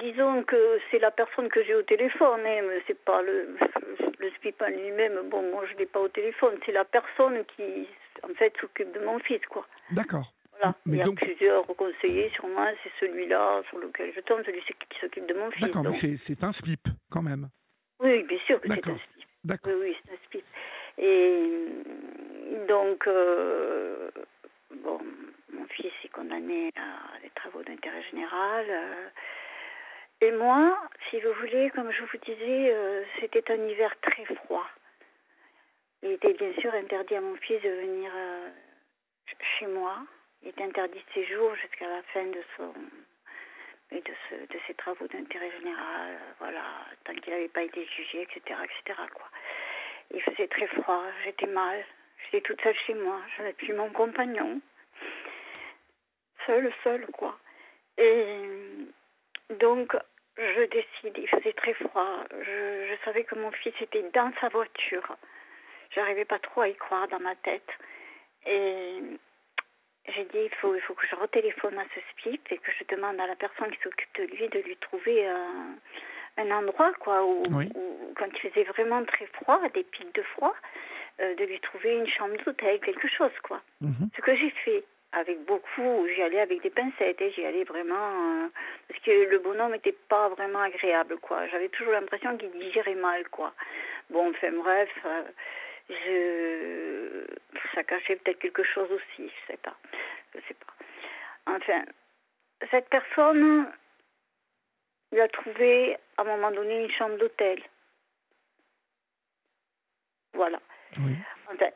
Disons 0.01 0.43
que 0.45 0.79
c'est 0.91 0.99
la 0.99 1.11
personne 1.11 1.49
que 1.49 1.63
j'ai 1.65 1.75
au 1.75 1.83
téléphone, 1.83 2.41
hein, 2.47 2.63
c'est 2.87 2.99
pas 3.05 3.21
le, 3.23 3.57
le 4.19 4.31
SPIP 4.39 4.63
en 4.63 4.69
lui-même. 4.69 5.29
Bon, 5.29 5.43
moi 5.51 5.65
je 5.71 5.77
l'ai 5.77 5.87
pas 5.87 6.01
au 6.01 6.09
téléphone, 6.09 6.55
c'est 6.65 6.73
la 6.73 6.85
personne 6.85 7.45
qui 7.57 7.87
en 8.23 8.35
fait, 8.35 8.53
s'occupe 8.61 8.93
de 8.93 9.01
mon 9.05 9.19
fils, 9.21 9.45
quoi. 9.49 9.67
D'accord. 9.91 10.33
Voilà. 10.53 10.75
Mais 10.87 10.97
il 10.97 11.07
y 11.07 11.09
a 11.09 11.13
plusieurs 11.13 11.67
conseillers 11.67 12.31
sur 12.31 12.47
moi, 12.49 12.69
c'est 12.83 12.91
celui-là 13.01 13.63
sur 13.69 13.79
lequel 13.79 14.13
je 14.15 14.21
tombe, 14.21 14.43
celui 14.45 14.61
qui 14.61 14.99
s'occupe 15.01 15.27
de 15.27 15.35
mon 15.35 15.51
fils. 15.51 15.67
D'accord, 15.67 15.85
mais 15.85 15.93
c'est 15.93 16.45
un 16.45 16.53
SPIP 16.53 16.89
quand 17.11 17.23
même. 17.23 17.49
Oui, 18.01 18.23
bien 18.25 18.39
sûr 18.47 18.61
que 18.61 18.69
c'est 18.69 18.89
un 18.89 18.97
SPIP. 18.97 19.27
D'accord. 19.45 19.73
Oui, 19.73 19.81
oui 19.83 19.97
c'est 20.05 20.13
un 20.13 20.17
SPIP. 20.27 20.45
Et 20.99 21.69
donc, 22.67 23.07
euh, 23.07 24.11
bon, 24.83 25.01
mon 25.53 25.67
fils 25.69 25.93
est 26.05 26.09
condamné 26.09 26.73
à 26.77 27.21
des 27.23 27.31
travaux 27.37 27.63
d'intérêt 27.63 28.03
général. 28.11 28.67
Euh, 28.69 29.09
Et 30.21 30.33
moi, 30.33 30.77
si 31.09 31.21
vous 31.21 31.33
voulez, 31.41 31.71
comme 31.71 31.93
je 31.93 32.03
vous 32.03 32.19
disais, 32.25 32.73
euh, 32.73 33.05
c'était 33.21 33.53
un 33.53 33.69
hiver 33.69 33.95
très 34.03 34.25
froid. 34.35 34.67
Il 36.03 36.13
était 36.13 36.35
bien 36.35 36.53
sûr 36.61 36.73
interdit 36.75 37.17
à 37.17 37.21
mon 37.21 37.37
fils 37.37 37.61
de 37.63 37.69
venir 37.69 38.11
euh, 38.15 38.49
chez 39.59 39.67
moi. 39.67 39.99
Il 40.43 40.49
était 40.49 40.63
interdit 40.63 40.99
de 40.99 41.13
séjour 41.13 41.55
jusqu'à 41.57 41.89
la 41.89 42.03
fin 42.15 42.25
de 42.25 42.43
son 42.57 42.73
de, 43.91 43.99
de 43.99 44.59
ses 44.67 44.75
travaux 44.75 45.07
d'intérêt 45.09 45.51
général, 45.59 46.11
euh, 46.11 46.33
voilà, 46.39 46.63
tant 47.05 47.15
qu'il 47.15 47.33
n'avait 47.33 47.49
pas 47.49 47.63
été 47.63 47.85
jugé, 47.87 48.23
etc., 48.23 48.61
etc. 48.65 49.01
Quoi. 49.15 49.27
Il 50.13 50.23
faisait 50.23 50.49
très 50.49 50.67
froid, 50.67 51.03
j'étais 51.25 51.47
mal, 51.47 51.85
j'étais 52.25 52.43
toute 52.43 52.61
seule 52.63 52.77
chez 52.87 52.95
moi, 52.95 53.21
j'avais 53.37 53.53
plus 53.55 53.73
mon 53.73 53.91
compagnon, 53.91 54.61
seul, 56.47 56.73
seul, 56.85 57.07
quoi. 57.13 57.39
Et 57.97 58.43
donc, 59.59 59.97
je 60.37 60.65
décide, 60.65 61.17
il 61.17 61.29
faisait 61.29 61.53
très 61.55 61.75
froid, 61.75 62.25
je, 62.31 62.87
je 62.91 63.05
savais 63.05 63.25
que 63.25 63.35
mon 63.35 63.51
fils 63.53 63.75
était 63.81 64.09
dans 64.15 64.33
sa 64.41 64.49
voiture. 64.49 65.17
J'arrivais 65.95 66.25
pas 66.25 66.39
trop 66.39 66.63
à 66.63 66.69
y 66.69 66.75
croire 66.77 67.09
dans 67.09 67.21
ma 67.21 67.35
tête. 67.37 67.69
Et 68.47 69.03
j'ai 70.15 70.25
dit 70.25 70.45
il 70.45 70.55
faut, 70.61 70.75
il 70.75 70.81
faut 70.83 70.95
que 70.95 71.07
je 71.07 71.15
retéléphone 71.17 71.79
à 71.79 71.85
ce 71.95 72.01
SPIP 72.13 72.53
et 72.53 72.59
que 72.59 72.73
je 72.73 72.85
demande 72.95 73.21
à 73.21 73.27
la 73.27 73.37
personne 73.37 73.71
qui 73.71 73.81
s'occupe 73.83 74.15
de 74.19 74.25
lui 74.25 74.49
de 74.49 74.59
lui 74.61 74.77
trouver 74.77 75.27
un, 75.27 75.77
un 76.39 76.51
endroit 76.51 76.93
quoi 77.01 77.25
où, 77.25 77.43
quand 78.17 78.27
il 78.33 78.51
faisait 78.51 78.65
vraiment 78.65 79.05
très 79.05 79.27
froid, 79.27 79.61
des 79.75 79.85
pics 79.85 80.15
de 80.15 80.23
froid, 80.23 80.55
euh, 81.21 81.35
de 81.35 81.45
lui 81.45 81.61
trouver 81.61 81.97
une 81.97 82.09
chambre 82.09 82.37
d'hôtel, 82.45 82.81
quelque 82.81 83.09
chose 83.09 83.37
quoi. 83.43 83.61
Mhm. 83.81 84.09
Ce 84.17 84.21
que 84.23 84.35
j'ai 84.37 84.51
fait 84.51 84.85
avec 85.13 85.43
beaucoup, 85.45 86.07
j'y 86.15 86.23
allais 86.23 86.41
avec 86.41 86.63
des 86.63 86.71
pincettes 86.71 87.21
et 87.21 87.33
j'y 87.33 87.45
allais 87.45 87.65
vraiment 87.65 87.95
euh, 87.95 88.49
parce 88.89 89.01
que 89.01 89.11
le 89.11 89.39
bonhomme 89.39 89.73
n'était 89.73 89.97
pas 90.09 90.29
vraiment 90.29 90.61
agréable 90.61 91.19
quoi. 91.19 91.47
J'avais 91.49 91.69
toujours 91.69 91.93
l'impression 91.93 92.37
qu'il 92.37 92.51
digérait 92.53 92.95
mal 92.95 93.29
quoi. 93.29 93.53
Bon, 94.11 94.31
enfin 94.31 94.53
bref. 94.53 94.91
Euh, 95.05 95.23
je... 95.89 97.27
ça 97.75 97.85
cachait 97.85 98.17
peut-être 98.17 98.39
quelque 98.39 98.65
chose 98.65 98.91
aussi, 98.91 99.29
je 99.29 99.53
sais 99.53 99.59
pas. 99.59 99.77
Je 100.35 100.41
sais 100.47 100.55
pas. 100.55 100.75
Enfin, 101.47 101.85
cette 102.71 102.89
personne 102.89 103.71
lui 105.13 105.21
a 105.21 105.29
trouvé 105.29 105.97
à 106.17 106.23
un 106.23 106.25
moment 106.25 106.51
donné 106.51 106.85
une 106.85 106.91
chambre 106.91 107.17
d'hôtel. 107.17 107.63
Voilà. 110.35 110.61
Enfin, 110.93 111.71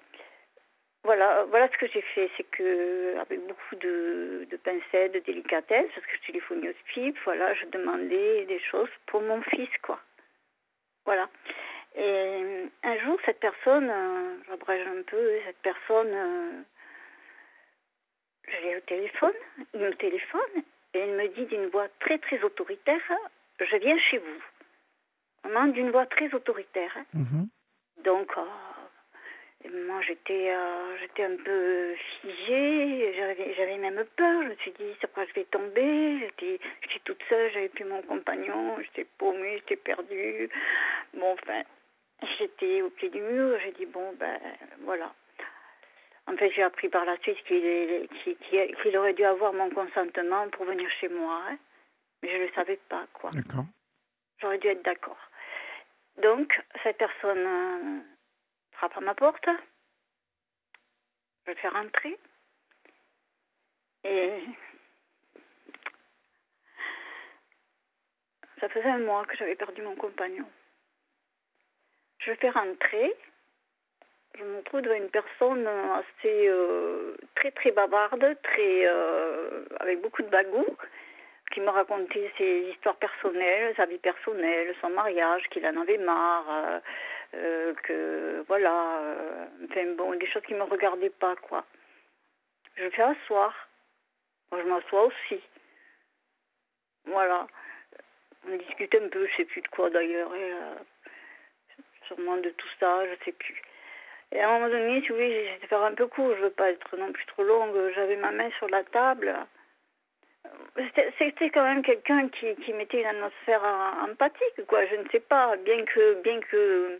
voilà, 1.04 1.45
voilà 1.45 1.69
ce 1.69 1.78
que 1.78 1.88
j'ai 1.88 2.02
fait, 2.02 2.31
c'est 2.37 2.49
que 2.50 3.16
avec 3.19 3.40
beaucoup 3.47 3.76
de, 3.76 4.47
de 4.49 4.57
pincettes, 4.59 5.12
de 5.12 5.19
délicatesse, 5.21 5.90
parce 5.95 6.07
que 6.07 6.16
je 6.16 6.26
téléphonais 6.26 6.69
au 6.69 6.75
SPIP, 6.85 7.19
voilà, 7.25 7.54
je 7.54 7.66
demandais 7.66 8.45
des 8.45 8.61
choses 8.61 8.90
pour 9.07 9.21
mon 9.21 9.42
fils, 9.42 9.71
quoi. 9.83 9.99
Voilà. 11.04 11.28
Et 11.95 12.71
un 12.83 12.99
jour, 13.01 13.19
cette 13.27 13.41
personne, 13.41 13.91
euh, 13.91 14.37
j'abrège 14.49 14.87
un 14.87 15.03
peu, 15.03 15.39
cette 15.47 15.59
personne, 15.59 16.11
euh, 16.13 16.63
je 18.49 18.63
l'ai 18.63 18.77
au 18.77 18.81
téléphone, 18.81 19.35
il 19.75 19.81
me 19.81 19.93
téléphone 19.95 20.63
et 20.95 21.01
il 21.01 21.13
me 21.13 21.29
dit 21.29 21.47
d'une 21.47 21.67
voix 21.67 21.89
très 22.01 22.19
très 22.19 22.43
autoritaire, 22.43 23.01
je 23.61 23.77
viens 23.77 23.99
chez 24.11 24.19
vous. 24.19 24.43
Vraiment 25.45 25.73
d'une 25.73 25.91
voix 25.91 26.07
très 26.07 26.33
autoritaire. 26.33 26.97
Mhm. 27.13 27.49
Donc, 28.05 28.31
euh, 28.39 29.69
moi 29.87 30.01
j'étais 30.03 30.53
j'étais 31.01 31.25
un 31.25 31.37
peu 31.37 31.95
figée, 32.21 33.15
j'avais 33.57 33.79
même 33.79 34.05
peur, 34.17 34.43
je 34.43 34.49
me 34.49 34.55
suis 34.57 34.73
dit, 34.73 34.97
c'est 35.01 35.13
quoi 35.13 35.25
je 35.27 35.35
vais 35.35 35.45
tomber, 35.45 36.19
j'étais 36.21 36.59
toute 37.05 37.23
seule, 37.29 37.53
j'avais 37.53 37.69
plus 37.69 37.85
mon 37.85 38.03
compagnon, 38.03 38.77
j'étais 38.81 39.07
paumée, 39.19 39.59
j'étais 39.59 39.77
perdue. 39.77 40.49
Bon, 41.15 41.33
enfin, 41.33 41.63
J'étais 42.38 42.83
au 42.83 42.91
pied 42.91 43.11
du 43.11 43.21
mur, 43.21 43.59
j'ai 43.64 43.73
dit 43.73 43.87
bon 43.87 44.12
ben 44.14 44.38
voilà. 44.81 45.12
En 46.26 46.37
fait, 46.37 46.50
j'ai 46.52 46.62
appris 46.62 46.88
par 46.88 47.05
la 47.05 47.17
suite 47.19 47.43
qu'il 47.45 48.97
aurait 48.97 49.14
dû 49.14 49.25
avoir 49.25 49.52
mon 49.52 49.71
consentement 49.71 50.49
pour 50.50 50.64
venir 50.64 50.88
chez 51.00 51.09
moi, 51.09 51.43
hein. 51.49 51.59
mais 52.23 52.31
je 52.31 52.37
ne 52.37 52.47
le 52.47 52.52
savais 52.52 52.79
pas 52.88 53.07
quoi. 53.12 53.31
D'accord. 53.31 53.64
J'aurais 54.38 54.59
dû 54.59 54.69
être 54.69 54.85
d'accord. 54.85 55.19
Donc 56.23 56.62
cette 56.83 56.99
personne 56.99 57.47
euh, 57.47 58.00
frappe 58.73 58.97
à 58.97 59.00
ma 59.00 59.14
porte, 59.14 59.49
je 61.47 61.50
le 61.50 61.57
fais 61.57 61.69
rentrer 61.69 62.19
et 64.05 64.45
ça 68.61 68.69
faisait 68.69 68.91
un 68.91 68.99
mois 68.99 69.25
que 69.25 69.37
j'avais 69.37 69.57
perdu 69.57 69.83
mon 69.83 69.97
compagnon. 69.97 70.47
Je 72.25 72.33
fais 72.35 72.50
rentrer. 72.50 73.14
Je 74.38 74.45
me 74.45 74.62
trouve 74.62 74.81
devant 74.83 74.95
une 74.95 75.11
personne 75.11 75.67
assez 75.67 76.49
euh, 76.49 77.17
très 77.35 77.50
très 77.50 77.71
bavarde, 77.73 78.37
très 78.43 78.87
euh, 78.87 79.64
avec 79.81 80.00
beaucoup 80.00 80.23
de 80.23 80.29
bagou, 80.29 80.64
qui 81.52 81.61
me 81.61 81.69
racontait 81.69 82.33
ses 82.38 82.71
histoires 82.71 82.97
personnelles, 82.97 83.75
sa 83.76 83.87
vie 83.87 83.99
personnelle, 83.99 84.75
son 84.81 84.91
mariage, 84.91 85.43
qu'il 85.50 85.67
en 85.67 85.81
avait 85.81 85.99
marre, 85.99 86.81
euh, 87.35 87.75
que 87.83 88.45
voilà, 88.49 89.00
enfin 89.64 89.87
bon, 89.97 90.14
des 90.14 90.26
choses 90.29 90.45
qui 90.45 90.55
me 90.55 90.62
regardaient 90.62 91.11
pas 91.11 91.37
quoi. 91.37 91.64
Je 92.76 92.88
fais 92.91 93.02
asseoir. 93.02 93.69
Moi 94.50 94.62
je 94.62 94.69
m'assois 94.69 95.05
aussi. 95.07 95.41
Voilà. 97.05 97.47
On 98.49 98.57
discute 98.57 98.95
un 98.95 99.09
peu, 99.09 99.26
je 99.26 99.37
sais 99.37 99.45
plus 99.45 99.61
de 99.61 99.69
quoi 99.69 99.91
d'ailleurs 99.91 100.33
sûrement 102.07 102.37
de 102.37 102.51
tout 102.51 102.69
ça, 102.81 103.05
je 103.07 103.25
sais 103.25 103.33
plus. 103.33 103.61
Et 104.33 104.41
à 104.41 104.49
un 104.49 104.53
moment 104.59 104.69
donné, 104.71 105.03
tu 105.03 105.13
vois, 105.13 105.23
j'essaie 105.23 105.59
de 105.63 105.67
faire 105.67 105.83
un 105.83 105.95
peu 105.95 106.07
court, 106.07 106.35
je 106.37 106.43
veux 106.43 106.51
pas 106.51 106.71
être 106.71 106.97
non 106.97 107.13
plus 107.13 107.27
trop 107.27 107.43
longue. 107.43 107.93
J'avais 107.95 108.17
ma 108.17 108.31
main 108.31 108.51
sur 108.59 108.69
la 108.69 108.83
table. 108.85 109.35
C'était 111.19 111.51
quand 111.51 111.63
même 111.63 111.83
quelqu'un 111.83 112.29
qui, 112.29 112.55
qui 112.57 112.73
mettait 112.73 113.01
une 113.01 113.07
atmosphère 113.07 113.63
empathique, 114.03 114.67
quoi. 114.67 114.87
Je 114.87 114.97
ne 114.97 115.09
sais 115.11 115.21
pas, 115.21 115.57
bien 115.57 115.85
que, 115.85 116.23
bien 116.23 116.41
que, 116.41 116.99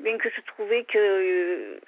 bien 0.00 0.18
que 0.18 0.28
je 0.28 0.40
trouvais 0.52 0.84
que, 0.84 1.80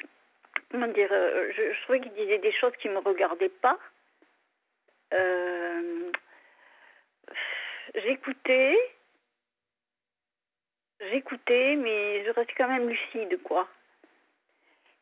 comment 0.70 0.86
dire, 0.88 1.08
je, 1.10 1.72
je 1.72 1.82
trouvais 1.82 2.00
qu'il 2.00 2.12
disait 2.12 2.38
des 2.38 2.52
choses 2.52 2.76
qui 2.80 2.88
me 2.88 2.98
regardaient 2.98 3.48
pas. 3.48 3.78
Euh, 5.12 6.10
J'écoutais, 7.94 8.76
j'écoutais, 11.10 11.76
mais 11.76 12.24
je 12.24 12.30
restais 12.30 12.54
quand 12.56 12.68
même 12.68 12.88
lucide, 12.88 13.42
quoi. 13.42 13.68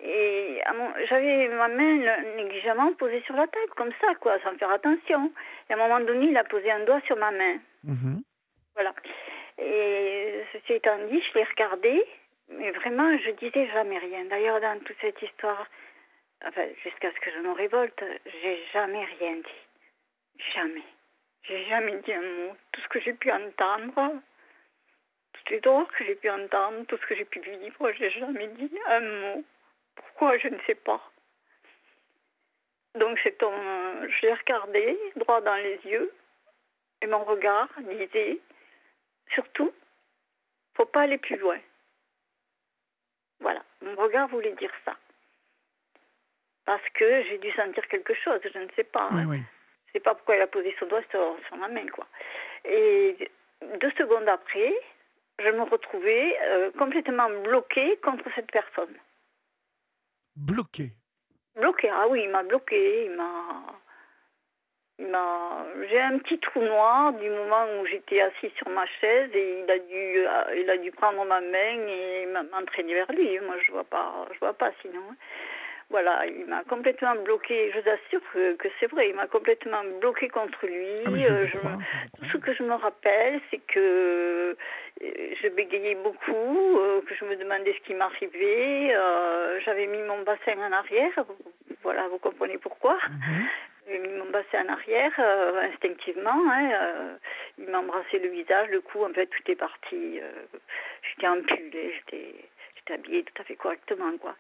Et 0.03 0.63
j'avais 1.09 1.49
ma 1.49 1.69
main 1.69 1.99
négligemment 2.37 2.93
posée 2.95 3.23
sur 3.23 3.35
la 3.35 3.47
table, 3.47 3.73
comme 3.77 3.93
ça, 4.01 4.15
quoi, 4.21 4.39
sans 4.41 4.57
faire 4.57 4.71
attention. 4.71 5.31
Et 5.69 5.73
à 5.73 5.77
un 5.77 5.79
moment 5.79 6.01
donné, 6.01 6.27
il 6.27 6.37
a 6.37 6.45
posé 6.45 6.71
un 6.71 6.85
doigt 6.85 7.01
sur 7.03 7.17
ma 7.17 7.31
main. 7.31 7.59
Mhm. 7.85 8.23
Voilà. 8.75 8.95
Et 9.59 10.43
ceci 10.53 10.73
étant 10.75 10.97
dit, 11.11 11.23
je 11.23 11.39
l'ai 11.39 11.45
regardé, 11.45 12.03
mais 12.49 12.71
vraiment, 12.71 13.17
je 13.19 13.31
disais 13.33 13.69
jamais 13.69 13.99
rien. 13.99 14.25
D'ailleurs, 14.25 14.61
dans 14.61 14.79
toute 14.81 14.97
cette 15.03 15.21
histoire, 15.21 15.67
enfin, 16.47 16.67
jusqu'à 16.83 17.13
ce 17.13 17.21
que 17.21 17.31
je 17.31 17.41
me 17.41 17.53
révolte, 17.53 18.03
j'ai 18.43 18.59
jamais 18.73 19.05
rien 19.19 19.35
dit. 19.35 20.43
Jamais. 20.55 20.83
J'ai 21.43 21.65
jamais 21.67 21.97
dit 22.07 22.13
un 22.13 22.23
mot. 22.23 22.57
Tout 22.73 22.81
ce 22.81 22.89
que 22.89 23.01
j'ai 23.01 23.13
pu 23.13 23.31
entendre, 23.31 24.15
toutes 25.33 25.51
les 25.51 25.61
drôles 25.61 25.87
que 25.87 26.05
j'ai 26.05 26.15
pu 26.15 26.31
entendre, 26.31 26.85
tout 26.87 26.97
ce 26.97 27.07
que 27.07 27.17
j'ai 27.17 27.25
pu 27.25 27.41
vivre, 27.41 27.93
j'ai 27.93 28.11
jamais 28.11 28.49
dit 28.49 28.71
un 28.87 29.01
mot. 29.01 29.45
Pourquoi 29.95 30.39
Je 30.39 30.49
ne 30.49 30.59
sais 30.67 30.75
pas. 30.75 31.01
Donc 32.95 33.19
c'est 33.23 33.39
je 33.41 34.27
l'ai 34.27 34.35
regardé 34.35 34.99
droit 35.17 35.41
dans 35.41 35.55
les 35.55 35.79
yeux 35.85 36.13
et 37.03 37.07
mon 37.07 37.23
regard 37.25 37.69
disait 37.79 38.41
surtout, 39.35 39.73
faut 40.75 40.87
pas 40.87 41.03
aller 41.03 41.19
plus 41.19 41.37
loin. 41.37 41.59
Voilà, 43.41 43.63
mon 43.83 43.95
regard 43.97 44.29
voulait 44.29 44.55
dire 44.55 44.73
ça. 44.85 44.97
Parce 46.65 46.87
que 46.95 47.23
j'ai 47.25 47.39
dû 47.39 47.51
sentir 47.53 47.87
quelque 47.89 48.15
chose, 48.15 48.41
je 48.53 48.59
ne 48.59 48.69
sais 48.77 48.85
pas. 48.85 49.09
Oui, 49.13 49.25
oui. 49.27 49.43
Je 49.87 49.93
sais 49.93 50.01
pas 50.01 50.15
pourquoi 50.15 50.37
elle 50.37 50.43
a 50.43 50.47
posé 50.47 50.75
son 50.79 50.87
doigt 50.87 51.03
sur, 51.11 51.37
sur 51.47 51.57
ma 51.57 51.69
main, 51.69 51.87
quoi. 51.89 52.07
Et 52.65 53.31
deux 53.81 53.91
secondes 53.93 54.29
après, 54.29 54.73
je 55.43 55.51
me 55.51 55.63
retrouvais 55.63 56.37
euh, 56.43 56.71
complètement 56.79 57.31
bloquée 57.45 57.99
contre 58.03 58.25
cette 58.35 58.51
personne. 58.51 58.95
Bloquée 60.37 60.93
Bloquée, 61.57 61.91
ah 61.93 62.07
oui, 62.09 62.23
il 62.25 62.31
m'a 62.31 62.43
bloquée, 62.43 63.07
il 63.07 63.13
m'a... 63.13 63.65
J'ai 65.89 66.01
un 66.01 66.19
petit 66.19 66.39
trou 66.39 66.61
noir 66.61 67.15
du 67.15 67.29
moment 67.31 67.65
où 67.81 67.87
j'étais 67.87 68.21
assise 68.21 68.53
sur 68.59 68.69
ma 68.69 68.87
chaise 69.01 69.31
et 69.33 69.63
il 69.65 69.71
a 69.71 69.79
dû, 69.79 70.27
euh, 70.27 70.61
il 70.61 70.69
a 70.69 70.77
dû 70.77 70.91
prendre 70.93 71.25
ma 71.25 71.41
main 71.41 71.87
et 71.89 72.27
m'entraîner 72.27 72.95
vers 72.95 73.11
lui. 73.13 73.41
Moi, 73.41 73.57
je 73.67 73.73
vois 73.73 73.85
pas, 73.85 74.29
je 74.35 74.39
vois 74.39 74.53
pas 74.53 74.71
sinon. 74.83 75.03
Voilà, 75.91 76.25
il 76.27 76.47
m'a 76.47 76.63
complètement 76.65 77.17
bloqué. 77.17 77.73
Je 77.75 77.81
vous 77.81 77.89
assure 77.89 78.21
que, 78.33 78.69
c'est 78.79 78.87
vrai, 78.87 79.09
il 79.09 79.15
m'a 79.17 79.27
complètement 79.27 79.83
bloqué 80.01 80.29
contre 80.29 80.67
lui. 80.67 80.95
Ah, 81.05 81.11
tout 82.17 82.25
ce 82.33 82.37
que 82.39 82.55
je 82.55 82.63
me 82.63 82.75
rappelle, 82.75 83.41
c'est 83.51 83.61
que 83.67 84.57
je 85.01 85.49
bégayais 85.49 85.97
beaucoup, 85.97 86.79
que 87.07 87.15
je 87.15 87.25
me 87.25 87.35
demandais 87.35 87.75
ce 87.75 87.87
qui 87.87 87.95
m'arrivait. 87.95 88.95
J'avais 89.65 89.87
mis 89.87 90.03
mon 90.03 90.23
bassin 90.23 90.59
en 90.59 90.73
arrière. 90.73 91.25
Voilà, 91.83 92.07
vous 92.09 92.19
comprenez 92.19 92.59
pourquoi. 92.59 92.97
Mhm. 93.09 93.49
J'ai 93.89 93.99
mis 93.99 94.09
mon 94.09 94.31
bassin 94.31 94.65
en 94.65 94.73
arrière, 94.73 95.13
euh, 95.19 95.69
instinctivement. 95.73 96.43
Hein, 96.51 96.71
euh, 96.73 97.17
il 97.59 97.69
m'a 97.69 97.79
embrassé 97.79 98.19
le 98.19 98.29
visage, 98.29 98.69
le 98.69 98.81
cou, 98.81 99.05
en 99.05 99.13
fait, 99.13 99.27
tout 99.27 99.51
est 99.51 99.57
parti. 99.57 100.21
Euh, 100.21 100.31
j'étais 101.03 101.27
j'étais, 101.93 102.35
j'étais 102.77 102.95
habillée 102.95 103.25
tout 103.25 103.43
à 103.43 103.45
fait 103.45 103.57
correctement, 103.57 104.17
quoi. 104.19 104.37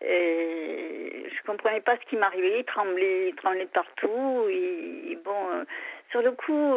Et 0.00 1.26
je 1.28 1.46
comprenais 1.46 1.80
pas 1.80 1.96
ce 1.96 2.08
qui 2.08 2.16
m'arrivait, 2.16 2.60
il 2.60 2.64
tremblait, 2.64 3.28
il 3.28 3.34
tremblait 3.34 3.66
partout. 3.66 4.44
Et, 4.48 5.18
bon, 5.24 5.64
sur 6.10 6.22
le 6.22 6.32
coup, 6.32 6.74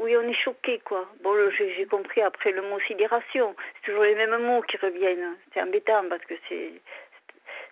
oui, 0.00 0.16
on 0.16 0.28
est 0.28 0.44
choqué, 0.44 0.80
quoi. 0.84 1.06
Bon, 1.22 1.32
j'ai, 1.56 1.86
compris 1.86 2.22
après 2.22 2.52
le 2.52 2.62
mot 2.62 2.80
sidération. 2.80 3.54
C'est 3.76 3.90
toujours 3.90 4.04
les 4.04 4.14
mêmes 4.14 4.42
mots 4.42 4.62
qui 4.62 4.76
reviennent. 4.78 5.36
C'est 5.54 5.62
embêtant 5.62 6.04
parce 6.08 6.24
que 6.24 6.34
c'est 6.48 6.72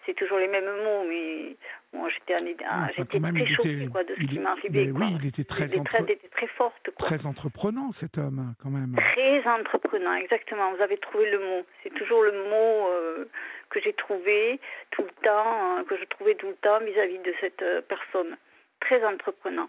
c'est 0.06 0.14
toujours 0.14 0.38
les 0.38 0.48
mêmes 0.48 0.64
mots, 0.64 1.04
mais 1.08 1.56
moi 1.92 2.08
j'étais 2.10 2.34
ah, 2.66 2.88
j'étais 2.94 3.20
très 3.20 3.46
choquée 3.46 3.88
quoi, 3.90 4.04
de 4.04 4.14
ce 4.14 4.26
qui 4.26 4.38
m'arrivait. 4.38 4.90
Oui, 4.90 5.06
il 5.20 5.26
était 5.26 5.44
très, 5.44 5.78
entre... 5.78 6.04
très 6.32 6.46
forte. 6.48 6.90
Très 6.98 7.26
entreprenant 7.26 7.92
cet 7.92 8.18
homme, 8.18 8.38
hein, 8.38 8.54
quand 8.62 8.70
même. 8.70 8.96
Très 8.96 9.46
entreprenant, 9.46 10.14
exactement. 10.14 10.74
Vous 10.74 10.82
avez 10.82 10.98
trouvé 10.98 11.30
le 11.30 11.38
mot. 11.38 11.66
C'est 11.82 11.94
toujours 11.94 12.22
le 12.22 12.32
mot 12.32 12.88
euh, 12.88 13.24
que 13.70 13.80
j'ai 13.80 13.92
trouvé 13.92 14.60
tout 14.90 15.02
le 15.02 15.22
temps, 15.22 15.78
hein, 15.78 15.84
que 15.88 15.96
je 15.96 16.04
trouvais 16.04 16.34
tout 16.34 16.48
le 16.48 16.56
temps 16.56 16.80
vis-à-vis 16.80 17.18
de 17.18 17.34
cette 17.40 17.62
euh, 17.62 17.80
personne. 17.82 18.36
Très 18.80 19.04
entreprenant. 19.04 19.68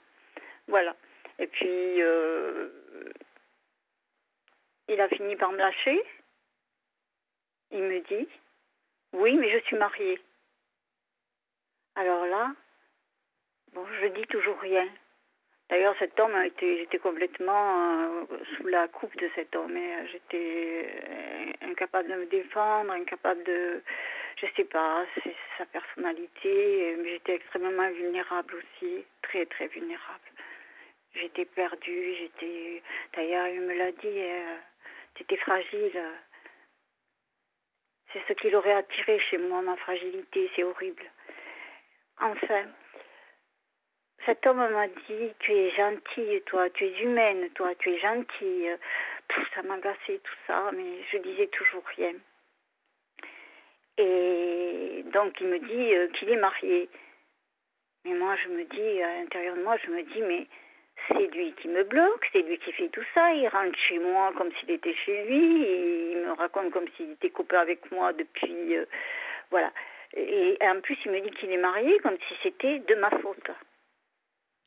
Voilà. 0.67 0.95
Et 1.39 1.47
puis, 1.47 2.01
euh, 2.01 2.69
il 4.87 4.99
a 4.99 5.07
fini 5.09 5.35
par 5.35 5.51
me 5.51 5.57
lâcher. 5.57 6.01
Il 7.71 7.83
me 7.83 7.99
dit, 8.07 8.27
oui, 9.15 9.37
mais 9.37 9.49
je 9.49 9.63
suis 9.65 9.77
mariée. 9.77 10.19
Alors 11.95 12.25
là, 12.25 12.51
bon, 13.73 13.85
je 14.01 14.07
dis 14.07 14.27
toujours 14.27 14.59
rien. 14.59 14.87
D'ailleurs, 15.69 15.95
cet 15.97 16.19
homme 16.19 16.35
j'étais 16.59 16.99
complètement 16.99 18.01
euh, 18.03 18.25
sous 18.55 18.67
la 18.67 18.87
coupe 18.87 19.15
de 19.17 19.29
cet 19.33 19.55
homme. 19.55 19.75
Et 19.77 20.07
j'étais 20.11 20.89
euh, 21.09 21.69
incapable 21.71 22.09
de 22.09 22.15
me 22.15 22.25
défendre, 22.25 22.91
incapable 22.91 23.43
de, 23.45 23.81
je 24.41 24.47
sais 24.55 24.65
pas, 24.65 25.05
c'est 25.23 25.35
sa 25.57 25.65
personnalité. 25.65 26.95
Mais 26.99 27.11
j'étais 27.11 27.35
extrêmement 27.35 27.89
vulnérable 27.91 28.55
aussi, 28.55 29.05
très 29.21 29.45
très 29.45 29.67
vulnérable. 29.67 30.29
J'étais 31.13 31.45
perdue, 31.45 32.15
j'étais. 32.19 32.83
D'ailleurs, 33.15 33.47
il 33.47 33.61
me 33.61 33.73
l'a 33.75 33.91
dit. 33.93 34.19
Euh, 34.19 34.57
j'étais 35.17 35.37
fragile. 35.37 36.03
C'est 38.15 38.23
ce 38.29 38.33
qu'il 38.39 38.55
aurait 38.55 38.71
attiré 38.71 39.19
chez 39.19 39.37
moi, 39.37 39.61
ma 39.61 39.75
fragilité. 39.75 40.49
C'est 40.55 40.63
horrible. 40.63 41.03
Enfin, 42.21 42.63
cet 44.25 44.47
homme 44.47 44.69
m'a 44.69 44.87
dit 44.87 45.33
Tu 45.39 45.51
es 45.51 45.69
gentille, 45.71 46.41
toi, 46.45 46.69
tu 46.69 46.85
es 46.85 47.01
humaine, 47.01 47.49
toi, 47.55 47.75
tu 47.75 47.91
es 47.91 47.99
gentille. 47.99 48.71
ça 49.53 49.63
m'agaçait 49.63 50.21
tout 50.23 50.37
ça, 50.47 50.71
mais 50.71 51.03
je 51.11 51.17
disais 51.17 51.47
toujours 51.47 51.83
rien. 51.97 52.13
Et 53.97 55.03
donc 55.11 55.35
il 55.41 55.47
me 55.47 55.59
dit 55.59 55.95
euh, 55.95 56.07
qu'il 56.13 56.29
est 56.29 56.37
marié. 56.37 56.89
Mais 58.05 58.13
moi, 58.13 58.37
je 58.37 58.49
me 58.49 58.63
dis, 58.63 59.01
à 59.01 59.19
l'intérieur 59.19 59.57
de 59.57 59.63
moi, 59.63 59.75
je 59.83 59.91
me 59.91 60.03
dis 60.03 60.21
Mais 60.21 60.47
c'est 61.07 61.27
lui 61.35 61.53
qui 61.61 61.67
me 61.67 61.83
bloque, 61.83 62.27
c'est 62.31 62.41
lui 62.41 62.57
qui 62.59 62.71
fait 62.71 62.89
tout 62.89 63.03
ça. 63.13 63.33
Il 63.33 63.47
rentre 63.47 63.77
chez 63.87 63.99
moi 63.99 64.31
comme 64.37 64.51
s'il 64.59 64.71
était 64.71 64.95
chez 65.05 65.25
lui, 65.25 66.11
il 66.11 66.23
me 66.25 66.33
raconte 66.33 66.71
comme 66.71 66.87
s'il 66.95 67.11
était 67.11 67.29
copain 67.29 67.59
avec 67.59 67.91
moi 67.91 68.13
depuis. 68.13 68.75
Euh, 68.75 68.85
voilà. 69.51 69.71
Et, 70.15 70.57
en 70.61 70.79
plus, 70.81 70.97
il 71.05 71.11
me 71.11 71.21
dit 71.21 71.31
qu'il 71.31 71.51
est 71.51 71.57
marié 71.57 71.97
comme 71.99 72.17
si 72.27 72.33
c'était 72.41 72.79
de 72.79 72.95
ma 72.95 73.09
faute. 73.09 73.51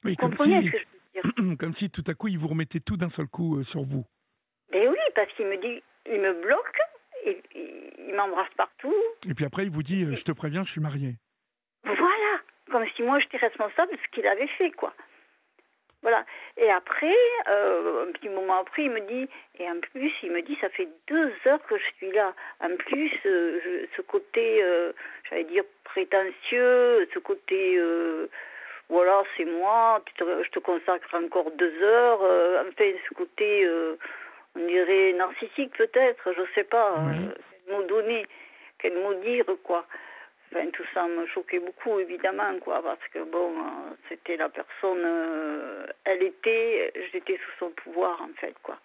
Oui, 0.04 0.16
comme 0.16 0.34
si, 0.36 0.70
comme 1.58 1.72
si 1.72 1.90
tout 1.90 2.04
à 2.06 2.14
coup, 2.14 2.28
il 2.28 2.38
vous 2.38 2.48
remettait 2.48 2.80
tout 2.80 2.96
d'un 2.96 3.08
seul 3.08 3.26
coup 3.26 3.58
euh, 3.58 3.62
sur 3.62 3.82
vous. 3.82 4.04
Ben 4.70 4.86
oui, 4.88 4.98
parce 5.14 5.32
qu'il 5.32 5.46
me 5.46 5.56
dit, 5.56 5.82
il 6.06 6.20
me 6.20 6.34
bloque, 6.42 6.78
et, 7.24 7.42
il 7.54 8.14
m'embrasse 8.14 8.52
partout. 8.56 8.94
Et 9.28 9.34
puis 9.34 9.44
après, 9.44 9.64
il 9.64 9.70
vous 9.70 9.82
dit, 9.82 10.04
euh, 10.04 10.14
je 10.14 10.24
te 10.24 10.32
préviens, 10.32 10.64
je 10.64 10.70
suis 10.70 10.80
marié. 10.80 11.14
Voilà, 11.84 12.40
comme 12.70 12.84
si 12.94 13.02
moi 13.02 13.18
j'étais 13.20 13.38
responsable 13.38 13.92
de 13.92 13.96
ce 13.96 14.08
qu'il 14.12 14.26
avait 14.26 14.48
fait, 14.58 14.70
quoi. 14.72 14.92
Voilà. 16.02 16.24
Et 16.56 16.70
après, 16.70 17.16
euh, 17.48 18.06
un 18.06 18.12
petit 18.12 18.28
moment 18.28 18.60
après, 18.60 18.84
il 18.84 18.90
me 18.90 19.00
dit, 19.00 19.28
et 19.58 19.68
en 19.68 19.80
plus, 19.80 20.12
il 20.22 20.30
me 20.30 20.42
dit, 20.42 20.56
ça 20.60 20.68
fait 20.68 20.88
deux 21.08 21.32
heures 21.46 21.64
que 21.66 21.76
je 21.76 21.84
suis 21.96 22.12
là. 22.12 22.34
En 22.60 22.76
plus, 22.76 23.10
euh, 23.26 23.86
ce 23.96 24.02
côté, 24.02 24.62
euh, 24.62 24.92
j'allais 25.28 25.44
dire, 25.44 25.64
prétentieux, 25.84 27.08
ce 27.12 27.18
côté, 27.18 27.80
voilà, 28.88 29.22
c'est 29.36 29.44
moi, 29.44 30.02
je 30.18 30.50
te 30.50 30.58
consacre 30.60 31.14
encore 31.14 31.50
deux 31.52 31.82
heures. 31.82 32.20
enfin, 32.60 32.92
ce 33.08 33.14
côté, 33.14 33.68
on 34.54 34.66
dirait 34.66 35.12
narcissique 35.14 35.76
peut-être, 35.76 36.32
je 36.32 36.42
sais 36.54 36.64
pas, 36.64 36.94
quel 37.66 37.74
mot 37.74 37.82
donner, 37.84 38.26
quel 38.78 38.94
mot 38.94 39.14
dire, 39.14 39.44
quoi. 39.64 39.84
Enfin, 40.50 40.66
tout 40.72 40.84
ça 40.94 41.06
me 41.06 41.26
choquait 41.26 41.60
beaucoup, 41.60 41.98
évidemment, 41.98 42.58
quoi, 42.60 42.82
parce 42.82 43.06
que 43.12 43.18
bon, 43.30 43.50
euh, 43.50 43.94
c'était 44.08 44.36
la 44.36 44.48
personne, 44.48 45.02
euh, 45.04 45.86
elle 46.04 46.22
était, 46.22 46.92
j'étais 47.12 47.36
sous 47.36 47.58
son 47.58 47.70
pouvoir, 47.70 48.20
en 48.22 48.32
fait, 48.40 48.54
quoi. 48.62 48.78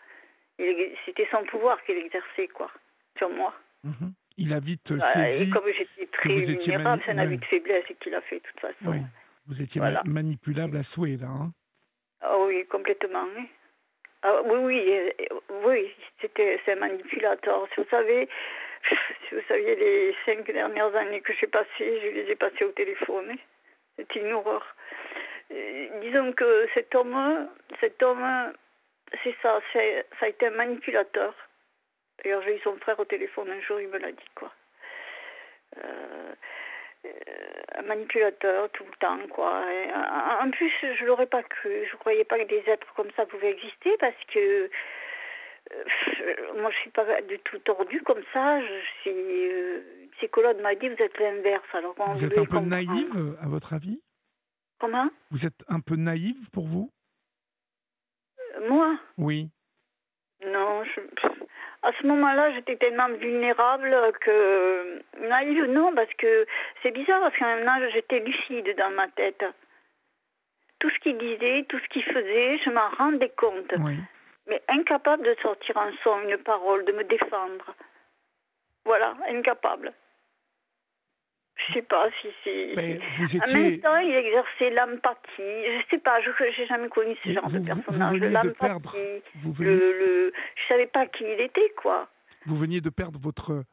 C'était 1.06 1.28
son 1.32 1.44
pouvoir 1.46 1.82
qu'il 1.84 1.98
exerçait, 1.98 2.50
quoi, 2.50 2.70
sur 3.18 3.30
moi. 3.30 3.54
Mhm. 3.84 4.14
Il 4.38 4.54
a 4.54 4.60
vite 4.60 4.94
bah, 4.94 5.00
saisi. 5.00 5.50
Et 5.50 5.54
comme 5.54 5.64
j'étais 5.68 6.08
très 6.12 6.36
vulnérable, 6.36 7.02
c'est 7.06 7.12
un 7.12 7.18
avis 7.20 7.38
de 7.38 7.46
faiblesse 7.46 7.86
qu'il 8.00 8.14
a 8.16 8.22
fait, 8.22 8.38
de 8.38 8.42
toute 8.42 8.60
façon. 8.60 8.92
Oui. 8.92 8.98
Vous 9.48 9.62
étiez 9.62 9.82
manipulable 10.06 10.78
à 10.78 10.84
souhait, 10.84 11.18
là. 11.18 11.28
Hein 11.28 11.52
ah 12.22 12.38
oui, 12.40 12.66
complètement. 12.68 13.26
Oui. 13.38 13.48
Ah, 14.22 14.42
oui, 14.46 14.58
oui, 14.58 15.12
oui, 15.66 15.92
c'était, 16.22 16.60
c'est 16.64 16.74
un 16.74 16.76
manipulateur. 16.78 17.68
Vous 17.78 17.84
savez, 17.92 18.30
si 18.90 19.36
vous 19.36 19.42
saviez 19.48 19.76
les 19.76 20.16
cinq 20.26 20.46
dernières 20.52 20.96
années 20.96 21.22
que 21.22 21.34
j'ai 21.34 21.48
passées, 21.48 21.68
je 22.02 22.08
les 22.10 22.32
ai 22.32 22.36
passées 22.36 22.66
au 22.66 22.72
téléphone. 22.72 23.36
C'est 23.96 24.16
une 24.16 24.34
horreur. 24.34 24.76
disons 26.02 26.34
que 26.34 26.68
cet 26.74 26.94
homme, 26.96 27.50
cet 27.80 28.02
homme, 28.02 28.54
c'est 29.24 29.36
ça, 29.42 29.60
ça 29.74 30.26
a 30.26 30.28
été 30.28 30.48
un 30.48 30.52
manipulateur. 30.52 31.34
D'ailleurs, 32.24 32.42
j'ai 32.44 32.56
eu 32.56 32.60
son 32.60 32.78
frère 32.78 33.00
au 33.00 33.06
téléphone 33.06 33.50
un 33.52 33.62
jour, 33.62 33.80
il 33.80 33.88
me 33.88 33.98
l'a 33.98 34.12
dit, 34.12 34.30
quoi. 34.36 34.52
Euh, 35.78 36.34
un 37.76 37.82
manipulateur 37.82 38.70
tout 38.72 38.86
le 38.86 38.96
temps, 39.00 39.20
quoi. 39.30 39.64
en 40.42 40.50
plus, 40.52 40.72
je 40.82 41.06
l'aurais 41.06 41.26
pas 41.26 41.44
cru. 41.44 41.86
Je 41.92 41.96
croyais 41.98 42.24
pas 42.24 42.38
que 42.40 42.44
des 42.44 42.64
êtres 42.68 42.94
comme 42.96 43.12
ça 43.16 43.26
pouvaient 43.26 43.52
exister 43.52 43.96
parce 44.00 44.16
que 44.34 44.40
euh, 44.40 44.70
moi, 46.56 46.72
je 46.72 46.78
suis 46.78 46.90
pas 46.92 47.22
du 47.24 47.40
tout 47.40 47.60
tordue 47.60 48.02
comme 48.02 48.24
ça. 48.34 48.62
Je 48.62 48.82
suis, 49.02 49.12
euh, 49.12 49.82
une 50.04 50.10
psychologue 50.18 50.62
m'a 50.62 50.76
dit 50.76 50.90
vous 50.90 51.04
êtes 51.04 51.18
l'inverse. 51.20 51.64
Alors 51.74 51.96
vous 52.14 52.26
êtes 52.26 52.38
un 52.38 52.46
peu 52.46 52.60
naïve, 52.60 53.36
à 53.42 53.48
votre 53.48 53.74
avis? 53.74 54.02
Comment? 54.80 55.10
Vous 55.32 55.46
êtes 55.46 55.64
un 55.68 55.80
peu 55.80 55.96
naïve 55.96 56.50
pour 56.52 56.66
vous? 56.68 56.90
Euh, 58.56 58.70
Moi? 58.70 58.98
Oui. 59.18 59.50
Non, 60.46 60.84
à 61.84 61.92
ce 62.02 62.08
moment-là, 62.08 62.54
j'étais 62.54 62.76
tellement 62.76 63.08
vulnérable 63.10 63.96
que 64.20 65.02
naïve, 65.22 65.66
non, 65.66 65.94
parce 65.96 66.14
que 66.18 66.46
c'est 66.82 66.92
bizarre 66.92 67.22
parce 67.22 67.38
qu'en 67.38 67.56
même 67.56 67.66
temps, 67.66 67.90
j'étais 67.94 68.20
lucide 68.20 68.76
dans 68.78 68.92
ma 68.92 69.08
tête. 69.10 69.44
Tout 70.80 70.90
ce 70.90 71.00
qu'il 71.00 71.18
disait, 71.18 71.66
tout 71.70 71.80
ce 71.80 71.88
qu'il 71.88 72.04
faisait, 72.04 72.58
je 72.58 72.70
m'en 72.72 72.90
rendais 72.98 73.32
compte. 73.38 73.74
Oui 73.80 73.96
mais 74.48 74.62
incapable 74.68 75.24
de 75.24 75.36
sortir 75.42 75.78
un 75.78 75.92
son, 76.04 76.20
une 76.22 76.38
parole, 76.38 76.86
de 76.86 76.92
me 76.92 77.04
défendre. 77.04 77.76
Voilà, 78.86 79.16
incapable. 79.30 79.94
Je 81.56 81.74
sais 81.74 81.82
pas 81.84 82.10
si 82.20 82.28
c'est. 82.44 83.00
Vous 83.18 83.36
étiez... 83.36 83.56
En 83.56 83.60
même 83.60 83.80
temps, 83.80 83.98
il 83.98 84.14
exerçait 84.16 84.72
l'empathie. 84.72 85.22
Je 85.38 85.84
sais 85.92 86.00
pas, 86.00 86.20
je 86.22 86.30
n'ai 86.44 86.68
jamais 86.68 86.90
connu 86.90 87.16
ce 87.24 87.30
genre 87.30 87.50
de 87.50 87.66
personnage. 87.66 88.20
L'empathie. 88.20 89.22
Vous 89.36 89.54
veniez... 89.54 89.76
le, 89.76 90.00
le... 90.00 90.34
Je 90.56 90.68
savais 90.68 90.88
pas 90.88 91.06
qui 91.06 91.24
il 91.24 91.40
était, 91.40 91.70
quoi. 91.78 92.10
Vous 92.46 92.58
veniez 92.58 92.82
de 92.82 92.90
perdre 92.90 93.20
votre, 93.22 93.64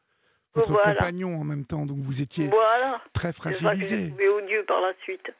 votre 0.53 0.81
compagnon 0.81 1.35
en 1.41 1.43
même 1.43 1.65
temps, 1.65 1.85
donc 1.85 1.97
vous 1.97 2.21
étiez 2.21 2.47
voilà. 2.47 3.01
très 3.13 3.33
fragilisé. 3.33 4.13
Je 4.17 4.27
odieux 4.27 4.63
par 4.63 4.79
la 4.79 4.93
suite. 5.01 5.33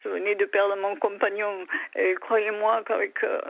Je 0.00 0.08
venais 0.08 0.34
de 0.34 0.46
perdre 0.46 0.76
mon 0.76 0.96
compagnon. 0.96 1.66
Et 1.94 2.14
croyez-moi 2.14 2.82
qu'avec. 2.84 3.22
Euh, 3.22 3.40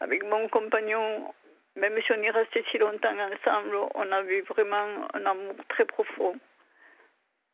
avec 0.00 0.24
mon 0.24 0.48
compagnon, 0.48 1.32
même 1.76 2.00
si 2.02 2.12
on 2.12 2.22
est 2.22 2.30
resté 2.30 2.64
si 2.70 2.78
longtemps 2.78 3.16
ensemble, 3.18 3.76
on 3.94 4.12
avait 4.12 4.42
vraiment 4.42 5.08
un 5.14 5.26
amour 5.26 5.54
très 5.68 5.84
profond. 5.84 6.34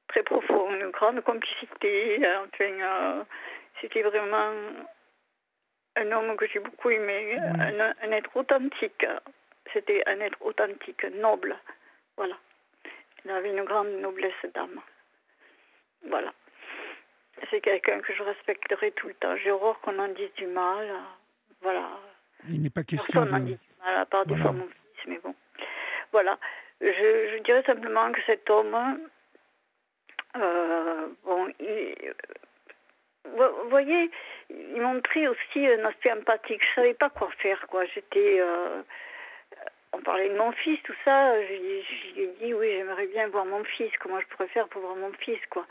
très 0.09 0.23
profond, 0.23 0.75
une 0.75 0.91
grande 0.91 1.21
complicité. 1.23 2.21
Enfin, 2.27 3.25
c'était 3.81 4.03
vraiment 4.03 4.53
un 5.97 6.13
homme 6.13 6.37
que 6.37 6.47
j'ai 6.47 6.59
beaucoup 6.59 6.91
aimé, 6.91 7.37
un, 7.39 8.13
être 8.13 8.37
authentique. 8.37 9.07
C'était 9.73 10.03
un 10.07 10.21
être 10.21 10.39
authentique, 10.41 11.05
noble. 11.15 11.57
Voilà. 12.17 12.37
Il 13.25 13.31
avait 13.31 13.51
une 13.51 13.65
grande 13.65 13.93
noblesse 14.01 14.45
d'âme. 14.55 14.81
Voilà. 16.09 16.33
C'est 17.51 17.61
quelqu'un 17.61 18.01
que 18.01 18.13
je 18.13 18.23
respecterai 18.23 18.93
tout 18.93 19.09
le 19.09 19.15
temps. 19.15 19.37
J'ai 19.37 19.51
horreur 19.51 19.81
qu'on 19.81 19.99
en 19.99 20.09
dise 20.09 20.33
du 20.35 20.47
mal. 20.47 20.89
Voilà. 21.63 21.89
Il 22.49 22.63
n'est 22.63 22.71
pas 22.71 22.85
question 22.85 23.25
de... 23.25 23.39
dit 23.39 23.59
à 23.85 24.07
part 24.07 24.25
fois 24.27 24.53
mon 24.53 24.67
fils, 24.67 25.07
mais 25.07 25.19
bon. 25.23 25.35
Voilà. 26.13 26.39
Je, 26.81 26.87
je, 26.87 27.43
dirais 27.43 27.63
simplement 27.65 28.11
que 28.13 28.21
cet 28.27 28.49
homme, 28.49 29.01
euh, 30.37 31.07
bon, 31.25 31.53
il, 31.61 31.95
vous 33.25 33.69
voyez, 33.69 34.11
il 34.49 34.81
montrait 34.81 35.27
aussi 35.27 35.67
un 35.67 35.85
aspect 35.85 36.13
empathique. 36.13 36.63
Je 36.63 36.75
savais 36.75 36.95
pas 36.95 37.11
quoi 37.11 37.31
faire, 37.39 37.67
quoi. 37.69 37.85
J'étais, 37.87 38.41
euh, 38.41 38.83
on 39.93 40.01
parlait 40.01 40.29
de 40.29 40.37
mon 40.37 40.53
fils, 40.53 40.83
tout 40.85 40.95
ça. 41.05 41.41
Je, 41.43 41.49
lui 41.49 42.23
ai 42.23 42.27
dit, 42.41 42.55
oui, 42.55 42.69
j'aimerais 42.73 43.07
bien 43.09 43.29
voir 43.29 43.45
mon 43.45 43.63
fils. 43.65 43.93
Comment 44.01 44.21
je 44.21 44.27
pourrais 44.29 44.49
faire 44.49 44.69
pour 44.69 44.83
voir 44.83 44.97
mon 44.97 45.13
fils, 45.13 45.41
quoi. 45.51 45.67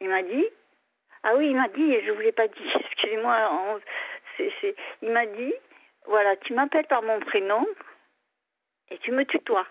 Il 0.00 0.08
m'a 0.08 0.22
dit, 0.22 0.46
ah 1.22 1.36
oui, 1.36 1.50
il 1.50 1.56
m'a 1.56 1.68
dit, 1.68 1.92
et 1.92 2.04
je 2.04 2.10
vous 2.10 2.20
l'ai 2.20 2.32
pas 2.32 2.48
dit. 2.48 2.72
Excusez-moi. 2.80 3.80
C'est, 4.36 4.74
il 5.00 5.10
m'a 5.10 5.26
dit, 5.26 5.54
voilà, 6.06 6.36
tu 6.36 6.52
m'appelles 6.52 6.86
par 6.86 7.02
mon 7.02 7.20
prénom 7.20 7.66
et 8.90 8.98
tu 8.98 9.12
me 9.12 9.24
tutoies. 9.24 9.66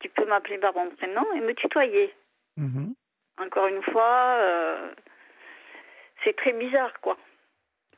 Tu 0.00 0.08
peux 0.08 0.24
m'appeler 0.24 0.58
par 0.58 0.74
mon 0.74 0.90
prénom 0.90 1.24
et 1.34 1.40
me 1.40 1.54
tutoyer. 1.54 2.14
Mm-hmm. 2.58 2.94
Encore 3.38 3.66
une 3.66 3.82
fois. 3.82 4.36
Euh, 4.40 4.92
c'est 6.24 6.36
très 6.36 6.52
bizarre, 6.52 7.00
quoi. 7.00 7.16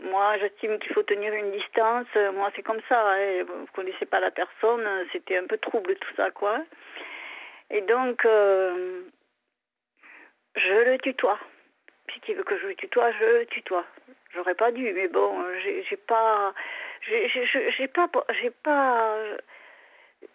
Moi, 0.00 0.38
j'estime 0.38 0.78
qu'il 0.78 0.92
faut 0.92 1.02
tenir 1.02 1.33
une 1.33 1.52
distance. 1.52 2.07
Moi, 2.35 2.50
c'est 2.54 2.62
comme 2.62 2.80
ça. 2.88 3.00
Hein. 3.12 3.44
Vous 3.44 3.62
ne 3.62 3.66
connaissez 3.74 4.07
pas 4.07 4.20
la 4.20 4.30
personne. 4.30 4.87
C'était 5.12 5.38
un 5.38 5.46
peu 5.46 5.59
trouble, 5.59 5.96
tout 5.96 6.14
ça, 6.16 6.30
quoi. 6.30 6.62
Et 7.70 7.80
donc, 7.83 8.24
euh, 8.24 9.02
je 10.57 10.90
le 10.90 10.98
tutoie. 10.98 11.38
Puisqu'il 12.07 12.37
veut 12.37 12.44
que 12.44 12.59
je 12.59 12.66
le 12.66 12.74
tutoie, 12.74 13.12
je 13.12 13.24
le 13.24 13.46
tutoie. 13.46 13.87
J'aurais 14.35 14.54
pas 14.54 14.72
dû, 14.72 14.92
mais 14.92 15.09
bon, 15.09 15.44
j'ai 15.62 15.96
pas. 15.96 16.52
J'ai 17.09 17.88
pas. 17.88 18.09
J'ai 18.40 18.51
pas 18.51 19.17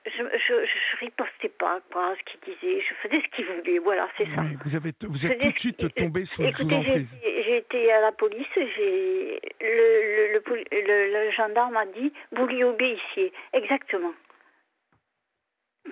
je, 0.06 0.24
je, 0.24 0.66
je, 0.66 0.98
ripostais 1.00 1.50
pas 1.50 1.80
quoi, 1.92 2.16
ce 2.18 2.32
qu'il 2.32 2.40
disait. 2.42 2.82
Je 2.82 2.94
faisais 2.96 3.22
ce 3.22 3.36
qu'il 3.36 3.46
voulait. 3.46 3.80
Voilà, 3.80 4.08
c'est 4.18 4.26
ça. 4.26 4.42
vous, 4.64 4.76
avez 4.76 4.92
vous 5.08 5.26
êtes 5.26 5.40
tout 5.40 5.52
de 5.52 5.60
suite 5.60 5.96
tombé 5.96 6.26
sous, 6.26 6.44
Écoutez, 6.44 6.76
emprise. 6.76 7.20
J'ai 7.24 7.58
été 7.58 7.92
à 7.92 8.02
la 8.02 8.12
police. 8.12 8.48
J'ai 8.56 9.40
le, 9.62 10.34
le, 10.34 10.42
le, 10.72 11.26
le, 11.26 11.32
gendarme 11.32 11.78
a 11.78 11.86
dit 11.86 12.14
vous 12.32 12.46
lui 12.46 12.64
obéissiez. 12.64 13.34
Exactement. 13.54 14.14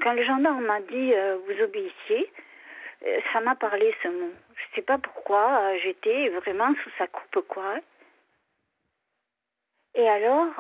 Quand 0.02 0.14
le 0.14 0.24
gendarme 0.24 0.66
m'a 0.66 0.82
dit 0.82 1.14
euh, 1.14 1.38
vous 1.46 1.64
obéissiez, 1.64 2.32
euh, 3.06 3.20
ça 3.34 3.42
m'a 3.42 3.56
parlé 3.56 3.94
ce 4.04 4.08
mot. 4.10 4.32
Je 4.56 4.76
sais 4.76 4.82
pas 4.82 4.98
pourquoi. 4.98 5.60
Euh, 5.62 5.78
j'étais 5.84 6.30
vraiment 6.30 6.74
sous 6.84 6.92
sa 6.98 7.08
coupe 7.08 7.48
quoi. 7.48 7.76
Et 9.98 10.08
alors 10.08 10.54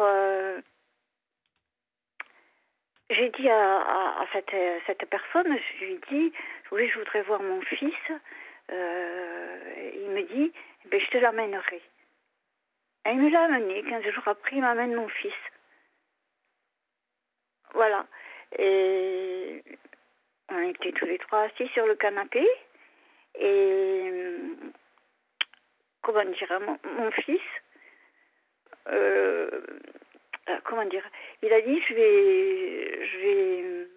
j'ai 3.09 3.29
dit 3.29 3.49
à, 3.49 4.25
cette, 4.33 4.53
cette, 4.85 5.09
personne, 5.09 5.57
je 5.57 5.85
lui 5.85 5.93
ai 5.93 5.99
dit, 6.09 6.33
oui, 6.71 6.89
je 6.89 6.99
voudrais 6.99 7.21
voir 7.21 7.41
mon 7.41 7.61
fils. 7.61 7.93
Euh, 8.69 9.91
il 9.95 10.09
me 10.09 10.23
dit, 10.23 10.51
eh 10.85 10.89
ben, 10.89 10.99
je 10.99 11.07
te 11.07 11.17
l'amènerai. 11.17 11.81
Et 13.05 13.11
il 13.11 13.19
me 13.19 13.29
l'a 13.29 13.43
amené. 13.43 13.83
15 13.83 14.03
jours 14.09 14.27
après, 14.27 14.57
il 14.57 14.61
m'amène 14.61 14.93
mon 14.93 15.07
fils. 15.07 15.33
Voilà. 17.73 18.05
Et 18.59 19.63
on 20.49 20.59
était 20.69 20.91
tous 20.91 21.05
les 21.05 21.17
trois 21.19 21.43
assis 21.43 21.67
sur 21.69 21.85
le 21.85 21.95
canapé. 21.95 22.45
Et 23.39 24.11
comment 26.01 26.25
dire, 26.25 26.59
mon, 26.59 26.77
mon 26.91 27.11
fils, 27.11 27.41
euh, 28.91 29.49
euh, 30.49 30.57
comment 30.63 30.85
dire? 30.85 31.03
Il 31.41 31.51
a 31.53 31.61
dit 31.61 31.81
je 31.89 31.93
vais, 31.93 33.07
je 33.07 33.17
vais. 33.19 33.87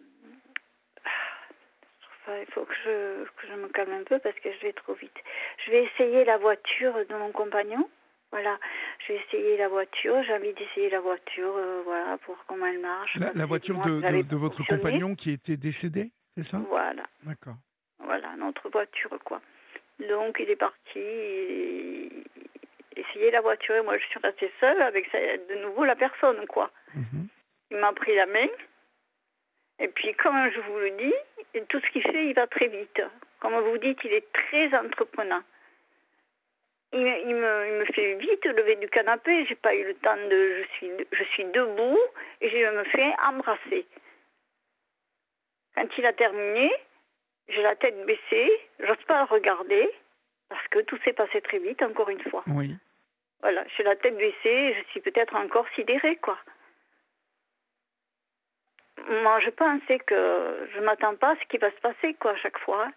il 2.40 2.52
faut 2.52 2.64
que 2.64 2.74
je, 2.84 3.24
que 3.24 3.46
je 3.48 3.54
me 3.54 3.68
calme 3.68 3.92
un 3.92 4.04
peu 4.04 4.18
parce 4.18 4.38
que 4.40 4.52
je 4.52 4.66
vais 4.66 4.72
trop 4.72 4.94
vite. 4.94 5.16
Je 5.64 5.70
vais 5.70 5.84
essayer 5.84 6.24
la 6.24 6.38
voiture 6.38 6.94
de 7.08 7.14
mon 7.14 7.32
compagnon. 7.32 7.88
Voilà, 8.32 8.58
je 9.00 9.12
vais 9.12 9.20
essayer 9.26 9.56
la 9.56 9.68
voiture. 9.68 10.22
J'ai 10.24 10.34
envie 10.34 10.52
d'essayer 10.54 10.88
la 10.88 11.00
voiture, 11.00 11.52
euh, 11.56 11.82
voilà, 11.84 12.16
pour 12.18 12.36
comment 12.46 12.66
elle 12.66 12.78
marche. 12.78 13.16
La, 13.34 13.44
voiture 13.44 13.80
de, 13.80 14.22
de, 14.22 14.36
votre 14.36 14.64
compagnon 14.64 15.16
qui 15.16 15.32
était 15.32 15.56
décédé, 15.56 16.12
c'est 16.36 16.44
ça? 16.44 16.58
Voilà. 16.68 17.02
D'accord. 17.24 17.56
Voilà, 17.98 18.36
notre 18.36 18.70
voiture, 18.70 19.18
quoi. 19.24 19.40
Donc, 20.08 20.36
il 20.38 20.48
est 20.48 20.56
parti 20.56 22.24
essayer 22.96 23.30
la 23.30 23.40
voiture 23.40 23.74
et 23.76 23.82
moi 23.82 23.98
je 23.98 24.06
suis 24.06 24.20
restée 24.20 24.52
seule 24.60 24.80
avec 24.82 25.10
de 25.12 25.54
nouveau 25.62 25.84
la 25.84 25.96
personne 25.96 26.46
quoi. 26.46 26.70
Mhm. 26.94 27.28
Il 27.70 27.76
m'a 27.78 27.92
pris 27.92 28.14
la 28.16 28.26
main 28.26 28.48
et 29.78 29.88
puis 29.88 30.14
comme 30.14 30.50
je 30.50 30.60
vous 30.60 30.78
le 30.78 30.90
dis, 30.90 31.64
tout 31.68 31.80
ce 31.80 31.90
qu'il 31.90 32.02
fait 32.02 32.26
il 32.26 32.34
va 32.34 32.46
très 32.46 32.68
vite. 32.68 33.02
Comme 33.40 33.58
vous 33.58 33.78
dites, 33.78 33.98
il 34.04 34.12
est 34.12 34.32
très 34.32 34.74
entreprenant. 34.76 35.42
Il, 36.92 37.00
me, 37.00 37.68
il 37.68 37.74
me, 37.78 37.84
fait 37.86 38.14
vite 38.16 38.44
lever 38.44 38.74
du 38.76 38.88
canapé, 38.88 39.46
j'ai 39.46 39.54
pas 39.54 39.74
eu 39.74 39.84
le 39.84 39.94
temps 39.94 40.16
de 40.16 40.62
je 40.62 40.68
suis 40.74 40.90
je 41.12 41.24
suis 41.24 41.44
debout 41.44 41.98
et 42.40 42.50
je 42.50 42.76
me 42.76 42.84
fais 42.84 43.12
embrasser. 43.24 43.86
Quand 45.76 45.86
il 45.96 46.04
a 46.04 46.12
terminé, 46.12 46.70
j'ai 47.48 47.62
la 47.62 47.76
tête 47.76 48.04
baissée, 48.06 48.50
j'ose 48.80 49.04
pas 49.06 49.20
le 49.20 49.26
regarder 49.26 49.88
parce 50.50 50.66
que 50.68 50.80
tout 50.80 50.98
s'est 51.04 51.14
passé 51.14 51.40
très 51.40 51.58
vite, 51.58 51.80
encore 51.82 52.10
une 52.10 52.22
fois. 52.22 52.44
Oui. 52.48 52.76
Voilà, 53.40 53.64
j'ai 53.74 53.84
la 53.84 53.96
tête 53.96 54.16
baissée, 54.18 54.74
je 54.74 54.90
suis 54.90 55.00
peut-être 55.00 55.34
encore 55.34 55.66
sidérée, 55.74 56.16
quoi. 56.16 56.36
Moi, 59.08 59.40
je 59.40 59.50
pensais 59.50 59.98
que 60.00 60.68
je 60.74 60.80
m'attends 60.80 61.16
pas 61.16 61.30
à 61.30 61.36
ce 61.36 61.46
qui 61.48 61.56
va 61.56 61.70
se 61.70 61.80
passer, 61.80 62.14
quoi, 62.14 62.32
à 62.32 62.36
chaque 62.36 62.58
fois. 62.58 62.84
Hein. 62.84 62.92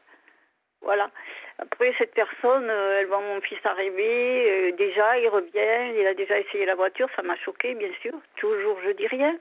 Voilà. 0.82 1.10
Après, 1.60 1.94
cette 1.98 2.14
personne, 2.14 2.70
euh, 2.70 3.00
elle 3.00 3.08
voit 3.08 3.22
mon 3.22 3.40
fils 3.40 3.60
arriver. 3.64 4.52
Euh, 4.52 4.72
déjà, 4.74 5.18
il 5.18 5.30
revient. 5.30 5.98
Il 5.98 6.06
a 6.06 6.14
déjà 6.14 6.38
essayé 6.40 6.66
la 6.66 6.76
voiture. 6.76 7.08
Ça 7.16 7.22
m'a 7.22 7.38
choqué, 7.38 7.74
bien 7.76 7.92
sûr. 8.02 8.14
Toujours, 8.36 8.78
je 8.84 8.90
dis 8.92 9.08
rien. 9.08 9.38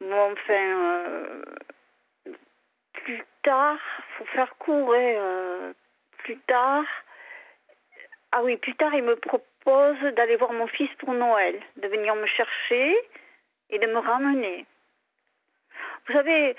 Bon, 0.00 0.32
enfin, 0.32 0.52
euh, 0.52 1.42
plus 2.92 3.24
tard, 3.42 3.78
faut 4.16 4.26
faire 4.26 4.54
court. 4.58 4.94
Hein, 4.94 5.72
plus 6.26 6.38
tard, 6.48 6.84
ah 8.32 8.42
oui, 8.42 8.56
plus 8.56 8.74
tard, 8.74 8.92
il 8.94 9.04
me 9.04 9.14
propose 9.14 10.00
d'aller 10.16 10.34
voir 10.34 10.52
mon 10.52 10.66
fils 10.66 10.90
pour 10.98 11.14
Noël, 11.14 11.62
de 11.76 11.86
venir 11.86 12.16
me 12.16 12.26
chercher 12.26 12.96
et 13.70 13.78
de 13.78 13.86
me 13.86 13.98
ramener. 13.98 14.66
Vous 16.04 16.12
savez, 16.14 16.56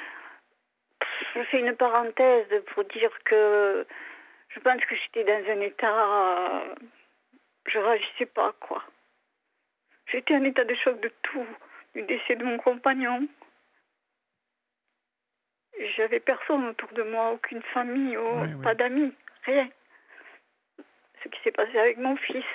je 1.35 1.43
fais 1.43 1.59
une 1.59 1.75
parenthèse 1.75 2.63
pour 2.67 2.85
dire 2.85 3.11
que 3.25 3.85
je 4.47 4.59
pense 4.61 4.83
que 4.85 4.95
j'étais 4.95 5.25
dans 5.25 5.51
un 5.51 5.59
état. 5.59 6.63
Je 7.67 7.77
réagissais 7.77 8.25
pas, 8.27 8.53
quoi. 8.61 8.81
J'étais 10.09 10.35
en 10.35 10.45
état 10.45 10.63
de 10.63 10.75
choc 10.75 10.97
de 11.01 11.11
tout, 11.23 11.47
du 11.93 12.03
décès 12.03 12.37
de 12.37 12.45
mon 12.45 12.57
compagnon. 12.57 13.27
J'avais 15.97 16.21
personne 16.21 16.67
autour 16.67 16.93
de 16.93 17.03
moi, 17.03 17.31
aucune 17.31 17.61
famille, 17.73 18.15
oh, 18.15 18.43
pas 18.63 18.73
d'amis, 18.73 19.13
rien 19.47 19.69
ce 21.23 21.29
qui 21.29 21.39
s'est 21.43 21.51
passé 21.51 21.77
avec 21.77 21.97
mon 21.97 22.15
fils. 22.15 22.45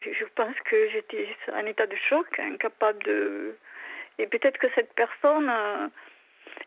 Je 0.00 0.24
pense 0.36 0.54
que 0.64 0.88
j'étais 0.90 1.28
en 1.52 1.66
état 1.66 1.86
de 1.86 1.96
choc, 2.08 2.26
incapable 2.38 3.02
de... 3.04 3.56
Et 4.18 4.26
peut-être 4.26 4.58
que 4.58 4.68
cette 4.74 4.92
personne, 4.94 5.48
euh, 5.48 5.88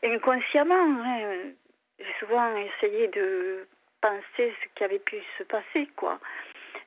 inconsciemment, 0.04 1.04
hein, 1.04 1.52
j'ai 2.00 2.14
souvent 2.20 2.56
essayé 2.56 3.08
de 3.10 3.68
penser 4.02 4.54
ce 4.62 4.68
qui 4.76 4.84
avait 4.84 5.00
pu 5.00 5.18
se 5.38 5.44
passer, 5.44 5.88
quoi. 5.96 6.20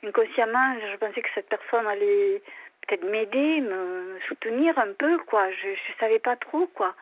Inconsciemment, 0.03 0.77
je 0.81 0.97
pensais 0.97 1.23
que 1.23 1.29
cette 1.35 1.49
personne 1.49 1.87
allait 1.87 2.43
peut-être 2.87 3.05
m'aider, 3.05 3.61
me 3.61 4.19
soutenir 4.29 4.79
un 4.79 4.93
peu, 4.93 5.19
quoi. 5.19 5.51
Je 5.51 5.69
ne 5.69 5.99
savais 5.99 6.19
pas 6.19 6.37
trop, 6.37 6.67
quoi. 6.69 6.95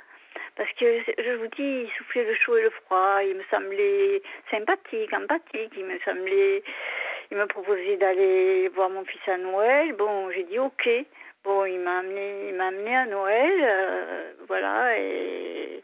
Parce 0.57 0.71
que 0.73 1.01
je 1.19 1.33
vous 1.37 1.47
dis, 1.49 1.85
il 1.85 1.91
soufflait 1.97 2.25
le 2.25 2.35
chaud 2.35 2.57
et 2.57 2.63
le 2.63 2.71
froid, 2.71 3.23
il 3.23 3.37
me 3.37 3.43
semblait 3.51 4.23
sympathique, 4.51 5.13
empathique, 5.13 5.73
il 5.77 5.85
me 5.85 5.99
semblait 6.01 6.63
il 7.33 7.39
m'a 7.39 7.47
proposé 7.47 7.97
d'aller 7.97 8.69
voir 8.69 8.91
mon 8.91 9.07
fils 9.07 9.27
à 9.27 9.39
Noël. 9.39 9.95
Bon, 9.95 10.31
j'ai 10.33 10.43
dit 10.45 10.59
ok. 10.59 10.87
Bon, 11.45 11.65
il 11.65 11.81
m'a 11.81 12.01
amené, 12.01 12.51
il 12.51 12.55
m'a 12.55 12.67
amené 12.67 12.95
à 12.95 13.07
Noël, 13.07 13.53
euh, 13.63 14.33
voilà, 14.47 14.97
et 14.99 15.83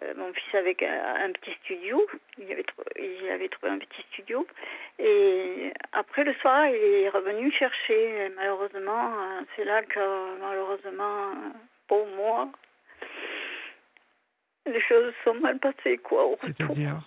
euh, 0.00 0.14
mon 0.16 0.32
fils 0.32 0.54
avec 0.54 0.82
un, 0.84 1.32
petit 1.32 1.50
studio. 1.64 2.06
Il 2.38 2.52
avait, 2.52 2.64
il 3.00 3.30
avait 3.30 3.48
trouvé 3.48 3.72
un 3.72 3.78
petit 3.78 4.02
studio. 4.12 4.46
Et 5.00 5.72
après 5.92 6.22
le 6.22 6.32
soir, 6.34 6.66
il 6.68 7.02
est 7.02 7.08
revenu 7.08 7.50
chercher. 7.50 8.30
malheureusement, 8.36 9.10
euh, 9.18 9.40
c'est 9.56 9.64
là 9.64 9.82
que, 9.82 10.38
malheureusement, 10.40 11.32
pour 11.88 12.06
moi, 12.06 12.48
les 14.72 14.80
choses 14.80 15.12
sont 15.24 15.34
mal 15.34 15.58
passées, 15.58 15.98
quoi. 15.98 16.30
C'est-à-dire? 16.36 17.00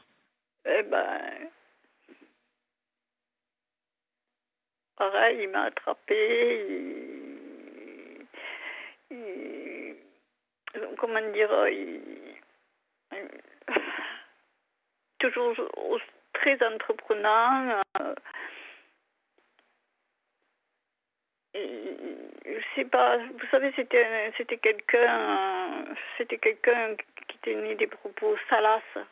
Eh 0.65 0.83
ben. 0.83 1.49
Pareil, 4.95 5.43
il 5.43 5.49
m'a 5.49 5.63
attrapé. 5.63 6.65
Il, 9.09 9.95
comment 10.97 11.31
dire, 11.31 11.67
il, 11.69 12.01
toujours 15.19 15.55
très 16.33 16.57
entreprenant. 16.65 17.81
Euh, 17.99 18.15
je 21.53 22.61
sais 22.75 22.85
pas, 22.85 23.17
vous 23.17 23.47
savez, 23.49 23.71
c'était 23.75 24.05
c'était 24.37 24.57
quelqu'un, 24.57 25.85
c'était 26.17 26.37
quelqu'un 26.37 26.95
qui 27.27 27.37
tenait 27.39 27.75
des 27.75 27.87
propos 27.87 28.35
salaces. 28.49 29.05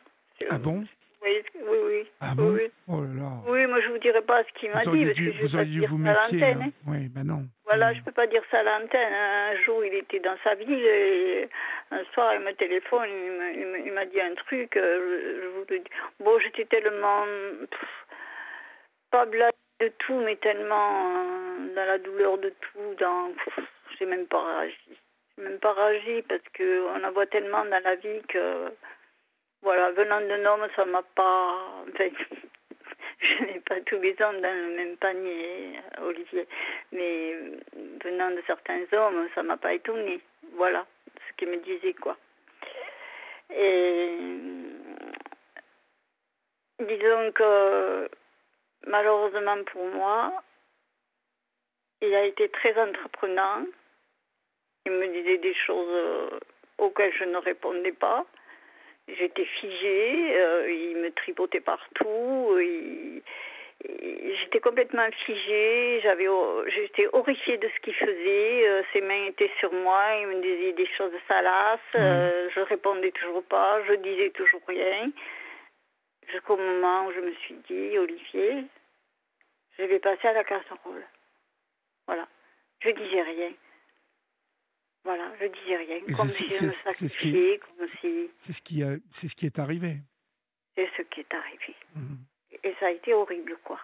Ah 0.48 0.58
bon? 0.58 0.84
Oui, 1.22 1.42
oui, 1.54 1.78
oui. 1.86 2.10
Ah 2.20 2.32
bon? 2.34 2.54
oui. 2.54 2.70
Oh 2.88 3.02
là 3.02 3.22
là. 3.22 3.30
Oui, 3.46 3.66
moi 3.66 3.80
je 3.82 3.88
vous 3.88 3.98
dirais 3.98 4.22
pas 4.22 4.42
ce 4.42 4.58
qu'il 4.58 4.70
m'a 4.70 4.80
dit. 4.80 5.04
Parce 5.04 5.18
que 5.18 5.42
vous 5.42 5.56
auriez 5.56 5.70
dû 5.70 5.86
vous 5.86 5.98
méfier. 5.98 6.44
Hein. 6.44 6.70
Oui, 6.86 7.08
ben 7.08 7.24
non. 7.24 7.44
Voilà, 7.66 7.92
je 7.92 8.00
peux 8.00 8.12
pas 8.12 8.26
dire 8.26 8.42
ça 8.50 8.60
à 8.60 8.62
l'antenne. 8.62 9.12
Un 9.12 9.62
jour, 9.62 9.84
il 9.84 9.94
était 9.94 10.20
dans 10.20 10.36
sa 10.42 10.54
ville 10.54 10.72
et 10.72 11.48
un 11.90 12.02
soir, 12.14 12.34
il 12.34 12.40
me 12.40 12.52
téléphone, 12.52 13.08
il 13.84 13.92
m'a 13.92 14.06
dit 14.06 14.20
un 14.20 14.34
truc. 14.34 14.76
Euh, 14.76 15.42
je, 15.42 15.46
vous 15.48 15.64
le 15.68 15.78
dis. 15.80 15.90
Bon, 16.20 16.38
j'étais 16.40 16.64
tellement 16.64 17.24
pas 19.10 19.26
blasée 19.26 19.59
de 19.80 19.88
tout, 19.98 20.20
mais 20.20 20.36
tellement 20.36 21.14
euh, 21.16 21.74
dans 21.74 21.84
la 21.86 21.98
douleur 21.98 22.38
de 22.38 22.50
tout. 22.60 22.94
Dans, 22.98 23.32
j'ai 23.98 24.06
même 24.06 24.26
pas 24.26 24.42
réagi. 24.42 24.98
J'ai 25.36 25.44
même 25.44 25.58
pas 25.58 25.72
réagi 25.72 26.22
parce 26.28 26.42
que 26.52 26.86
on 26.94 27.04
en 27.04 27.12
voit 27.12 27.26
tellement 27.26 27.64
dans 27.64 27.82
la 27.82 27.94
vie 27.96 28.22
que 28.28 28.72
voilà, 29.62 29.90
venant 29.92 30.20
d'un 30.20 30.44
homme, 30.46 30.66
ça 30.76 30.84
m'a 30.84 31.02
pas. 31.02 31.84
Enfin, 31.88 32.08
je 33.20 33.44
n'ai 33.44 33.60
pas 33.60 33.80
tous 33.82 34.00
les 34.00 34.16
hommes 34.20 34.40
dans 34.40 34.54
le 34.54 34.76
même 34.76 34.96
panier, 34.96 35.80
Olivier. 36.02 36.46
Mais 36.92 37.34
venant 38.04 38.30
de 38.30 38.42
certains 38.46 38.84
hommes, 38.92 39.28
ça 39.34 39.42
m'a 39.42 39.56
pas 39.56 39.74
étonné. 39.74 40.20
Voilà 40.54 40.86
ce 41.28 41.36
qu'il 41.36 41.48
me 41.48 41.56
disait, 41.58 41.94
quoi. 41.94 42.16
Et 43.54 44.16
disons 46.80 47.32
que 47.32 48.08
malheureusement 48.86 49.62
pour 49.72 49.86
moi, 49.86 50.42
il 52.02 52.14
a 52.14 52.24
été 52.24 52.48
très 52.48 52.80
entreprenant. 52.80 53.64
Il 54.86 54.92
me 54.92 55.08
disait 55.08 55.38
des 55.38 55.54
choses 55.54 56.40
auxquelles 56.78 57.12
je 57.18 57.24
ne 57.24 57.36
répondais 57.36 57.92
pas. 57.92 58.24
J'étais 59.18 59.44
figée, 59.44 60.36
euh, 60.36 60.70
il 60.70 60.96
me 60.98 61.10
tripotait 61.10 61.60
partout, 61.60 62.56
j'étais 63.82 64.60
complètement 64.60 65.08
figée, 65.24 66.00
j'avais, 66.02 66.26
j'étais 66.68 67.08
horrifiée 67.12 67.56
de 67.58 67.68
ce 67.68 67.80
qu'il 67.80 67.94
faisait, 67.94 68.68
euh, 68.68 68.82
ses 68.92 69.00
mains 69.00 69.26
étaient 69.26 69.50
sur 69.58 69.72
moi, 69.72 70.00
il 70.20 70.26
me 70.28 70.42
disait 70.42 70.72
des 70.72 70.86
choses 70.96 71.12
salaces, 71.26 71.80
euh, 71.96 72.48
je 72.54 72.60
répondais 72.60 73.10
toujours 73.12 73.42
pas, 73.44 73.80
je 73.88 73.94
disais 73.94 74.30
toujours 74.30 74.62
rien. 74.68 75.10
Jusqu'au 76.32 76.56
moment 76.56 77.06
où 77.06 77.12
je 77.12 77.20
me 77.20 77.34
suis 77.34 77.54
dit, 77.68 77.98
Olivier, 77.98 78.64
je 79.78 79.84
vais 79.84 79.98
passer 79.98 80.28
à 80.28 80.32
la 80.32 80.44
casserole. 80.44 81.04
Voilà. 82.06 82.28
Je 82.80 82.90
disais 82.90 83.22
rien. 83.22 83.52
Voilà, 85.04 85.32
je 85.40 85.46
disais 85.46 85.76
rien. 85.76 86.00
comme 86.00 86.28
si 86.28 86.48
je 86.48 86.66
me 86.66 86.70
sacrifiais, 86.70 87.58
comme 87.58 87.86
si... 87.86 88.30
C'est 88.38 88.52
ce, 88.52 88.62
qui 88.62 88.82
c'est 89.10 89.28
ce 89.28 89.36
qui 89.36 89.46
est 89.46 89.58
arrivé. 89.58 89.96
C'est 90.74 90.90
ce 90.96 91.02
qui 91.02 91.20
est 91.20 91.34
arrivé. 91.34 91.74
Mhm. 91.94 92.18
Et 92.62 92.74
ça 92.78 92.86
a 92.86 92.90
été 92.90 93.14
horrible, 93.14 93.56
quoi. 93.64 93.80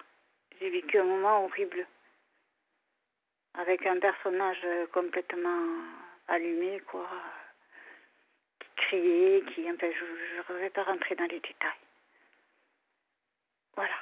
J'ai 0.60 0.70
vécu 0.70 0.98
un 0.98 1.04
moment 1.04 1.44
horrible. 1.44 1.86
Avec 3.54 3.86
un 3.86 3.98
personnage 3.98 4.66
complètement 4.92 5.78
allumé, 6.28 6.80
quoi. 6.80 7.08
Qui 8.60 8.68
criait, 8.76 9.42
qui... 9.54 9.70
Enfin, 9.70 9.88
je 9.90 10.52
ne 10.52 10.58
vais 10.58 10.70
pas 10.70 10.84
rentrer 10.84 11.14
dans 11.14 11.24
les 11.24 11.40
détails. 11.40 11.85
Voilà. 13.76 13.96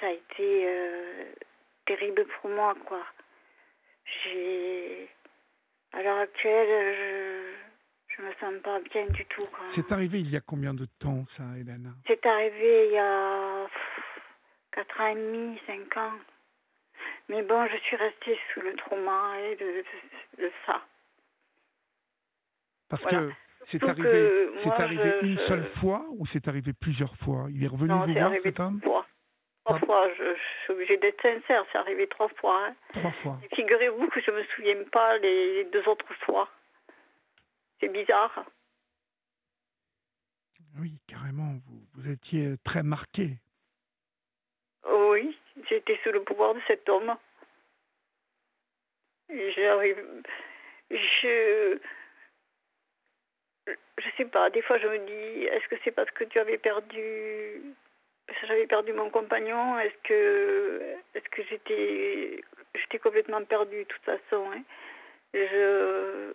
Ça 0.00 0.06
a 0.06 0.10
été 0.10 0.68
euh, 0.68 1.32
terrible 1.86 2.26
pour 2.26 2.50
moi, 2.50 2.74
quoi. 2.86 3.04
J'ai 4.04 5.08
à 5.92 6.02
l'heure 6.02 6.18
actuelle, 6.18 7.44
je 8.08 8.22
ne 8.22 8.28
me 8.28 8.34
sens 8.34 8.62
pas 8.62 8.80
bien 8.80 9.06
du 9.06 9.24
tout. 9.26 9.46
C'est 9.66 9.92
arrivé 9.92 10.20
il 10.20 10.30
y 10.30 10.36
a 10.36 10.40
combien 10.40 10.74
de 10.74 10.84
temps, 10.98 11.24
ça, 11.26 11.42
Hélène? 11.58 11.94
C'est 12.06 12.24
arrivé 12.26 12.86
il 12.86 12.92
y 12.92 12.98
a 12.98 13.66
4 14.72 15.00
ans 15.00 15.06
et 15.08 15.14
demi, 15.14 15.60
5 15.66 15.96
ans. 15.96 16.12
Mais 17.28 17.42
bon, 17.42 17.66
je 17.66 17.76
suis 17.78 17.96
restée 17.96 18.38
sous 18.52 18.60
le 18.60 18.74
trauma 18.74 19.34
de, 19.58 19.84
de, 20.38 20.50
ça. 20.66 20.82
Parce 22.88 23.06
que 23.06 23.30
c'est 23.62 23.82
arrivé, 23.88 24.50
c'est 24.56 24.80
arrivé 24.80 25.12
une 25.22 25.36
seule 25.36 25.62
fois 25.62 26.04
ou 26.10 26.26
c'est 26.26 26.48
arrivé 26.48 26.72
plusieurs 26.72 27.14
fois? 27.14 27.46
Il 27.50 27.64
est 27.64 27.68
revenu 27.68 27.94
vous 27.94 28.12
voir, 28.12 28.38
cet 28.38 28.60
homme? 28.60 28.80
Trois 29.64 29.78
fois, 29.80 30.08
je, 30.14 30.34
suis 30.64 30.72
obligée 30.72 30.96
d'être 30.96 31.20
sincère, 31.20 31.64
c'est 31.70 31.78
arrivé 31.78 32.06
trois 32.08 32.28
fois. 32.40 32.66
Hein. 32.66 32.74
Trois 32.92 33.12
fois. 33.12 33.38
Figurez-vous 33.54 34.08
que 34.08 34.20
je 34.20 34.30
ne 34.30 34.36
me 34.36 34.44
souviens 34.56 34.82
pas 34.90 35.18
les 35.18 35.64
deux 35.72 35.86
autres 35.86 36.12
fois. 36.24 36.48
C'est 37.78 37.88
bizarre. 37.88 38.44
Oui, 40.78 41.00
carrément, 41.06 41.54
vous, 41.66 41.80
vous 41.94 42.08
étiez 42.08 42.54
très 42.64 42.82
marqué. 42.82 43.38
Oui, 44.90 45.38
j'étais 45.68 45.98
sous 46.02 46.12
le 46.12 46.22
pouvoir 46.22 46.54
de 46.54 46.60
cet 46.66 46.88
homme. 46.88 47.14
J'arrive. 49.28 50.04
Je. 50.90 51.78
Sais 54.20 54.26
pas, 54.26 54.50
des 54.50 54.60
fois 54.60 54.76
je 54.76 54.86
me 54.86 54.98
dis, 54.98 55.44
est-ce 55.44 55.66
que 55.68 55.76
c'est 55.82 55.92
parce 55.92 56.10
que 56.10 56.24
tu 56.24 56.38
avais 56.38 56.58
perdu 56.58 57.62
j'avais 58.46 58.66
perdu 58.66 58.92
mon 58.92 59.08
compagnon, 59.08 59.78
est-ce 59.78 59.96
que, 60.04 61.42
j'étais, 61.48 62.42
complètement 63.02 63.42
perdue 63.44 63.78
de 63.78 63.84
toute 63.84 64.02
façon. 64.02 64.44
Hein. 64.52 64.62
Je, 65.32 66.32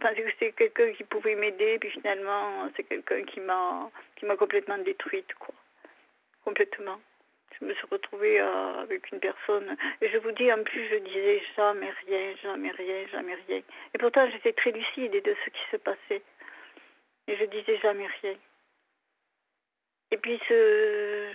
pensais 0.00 0.22
que 0.22 0.30
c'était 0.32 0.52
quelqu'un 0.52 0.92
qui 0.92 1.04
pouvait 1.04 1.36
m'aider, 1.36 1.78
puis 1.78 1.90
finalement, 1.90 2.68
c'est 2.76 2.82
quelqu'un 2.82 3.22
qui 3.22 3.38
m'a, 3.38 3.88
qui 4.16 4.26
m'a 4.26 4.36
complètement 4.36 4.78
détruite, 4.78 5.32
quoi. 5.34 5.54
Complètement. 6.44 7.00
Je 7.60 7.64
me 7.64 7.74
suis 7.74 7.86
retrouvée 7.90 8.40
euh, 8.40 8.80
avec 8.80 9.08
une 9.12 9.20
personne. 9.20 9.76
Et 10.00 10.08
je 10.08 10.18
vous 10.18 10.32
dis, 10.32 10.52
en 10.52 10.64
plus, 10.64 10.88
je 10.88 10.96
disais 10.96 11.42
jamais 11.56 11.92
rien, 12.06 12.34
jamais 12.42 12.70
rien, 12.72 13.06
jamais 13.12 13.36
rien. 13.46 13.62
Et 13.94 13.98
pourtant, 13.98 14.28
j'étais 14.30 14.52
très 14.52 14.72
lucide 14.72 15.12
de 15.12 15.36
ce 15.44 15.50
qui 15.50 15.60
se 15.70 15.76
passait. 15.76 16.22
Et 17.30 17.36
je 17.36 17.44
disais 17.44 17.78
jamais 17.78 18.08
rien. 18.22 18.34
Et 20.10 20.16
puis 20.16 20.40
ce, 20.48 21.28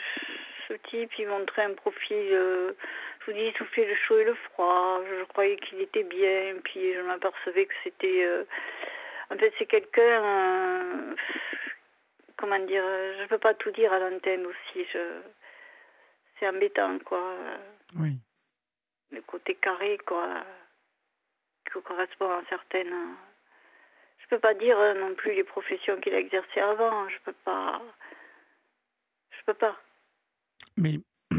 ce 0.67 0.73
type, 0.89 1.09
il 1.17 1.27
montrait 1.29 1.63
un 1.63 1.73
profil, 1.73 2.17
euh, 2.33 2.73
je 3.21 3.25
vous 3.25 3.37
dis, 3.37 3.45
il 3.45 3.53
soufflait 3.53 3.85
le 3.85 3.95
chaud 3.95 4.19
et 4.19 4.25
le 4.25 4.35
froid. 4.35 5.01
Je 5.09 5.23
croyais 5.23 5.55
qu'il 5.55 5.79
était 5.79 6.03
bien, 6.03 6.55
puis 6.65 6.93
je 6.93 6.99
m'apercevais 6.99 7.65
que 7.65 7.73
c'était... 7.81 8.25
Euh, 8.25 8.43
en 9.29 9.37
fait, 9.37 9.53
c'est 9.57 9.67
quelqu'un... 9.67 10.01
Euh, 10.01 11.15
comment 12.35 12.59
dire 12.59 12.83
Je 13.17 13.21
ne 13.21 13.27
peux 13.27 13.37
pas 13.37 13.53
tout 13.53 13.71
dire 13.71 13.93
à 13.93 13.99
l'antenne 13.99 14.45
aussi. 14.45 14.85
Je, 14.91 15.21
c'est 16.37 16.49
embêtant, 16.49 16.99
quoi. 16.99 17.23
Oui. 17.97 18.17
Le 19.11 19.21
côté 19.21 19.55
carré, 19.55 19.97
quoi, 20.05 20.43
qui 21.71 21.81
correspond 21.81 22.31
à 22.31 22.41
certaines... 22.49 23.15
Je 24.25 24.35
peux 24.35 24.39
pas 24.39 24.53
dire 24.55 24.77
non 24.95 25.13
plus 25.15 25.33
les 25.33 25.43
professions 25.43 25.99
qu'il 26.01 26.13
a 26.13 26.19
exercées 26.19 26.59
avant. 26.59 27.07
Je 27.09 27.17
peux 27.23 27.35
pas 27.45 27.81
peux 29.45 29.53
pas. 29.53 29.77
Mais 30.77 30.95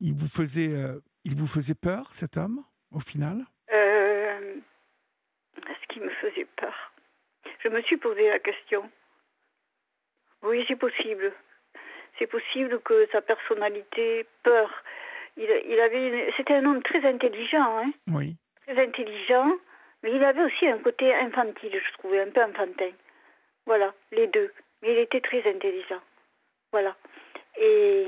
il 0.00 0.14
vous 0.14 0.28
faisait, 0.28 0.74
euh, 0.74 1.00
il 1.24 1.34
vous 1.36 1.46
faisait 1.46 1.74
peur, 1.74 2.12
cet 2.12 2.36
homme, 2.36 2.64
au 2.90 3.00
final? 3.00 3.44
Euh, 3.72 4.54
Est-ce 5.56 5.86
qu'il 5.88 6.02
me 6.02 6.10
faisait 6.10 6.46
peur? 6.56 6.92
Je 7.60 7.68
me 7.68 7.80
suis 7.82 7.96
posé 7.96 8.28
la 8.28 8.38
question. 8.38 8.90
Oui, 10.42 10.64
c'est 10.66 10.76
possible. 10.76 11.32
C'est 12.18 12.26
possible 12.26 12.80
que 12.80 13.08
sa 13.12 13.22
personnalité, 13.22 14.26
peur. 14.42 14.70
Il, 15.36 15.48
il 15.66 15.80
avait, 15.80 16.32
c'était 16.36 16.54
un 16.54 16.64
homme 16.66 16.82
très 16.82 17.06
intelligent, 17.06 17.78
hein 17.78 17.92
Oui. 18.08 18.36
Très 18.66 18.82
intelligent, 18.82 19.56
mais 20.02 20.12
il 20.12 20.24
avait 20.24 20.42
aussi 20.42 20.66
un 20.66 20.78
côté 20.78 21.14
infantile, 21.14 21.80
je 21.80 21.92
trouvais, 21.98 22.20
un 22.20 22.30
peu 22.30 22.42
enfantin. 22.42 22.90
Voilà, 23.66 23.94
les 24.10 24.26
deux. 24.26 24.52
Mais 24.82 24.92
il 24.92 24.98
était 24.98 25.20
très 25.20 25.48
intelligent. 25.48 26.00
Voilà. 26.72 26.96
Et 27.56 28.06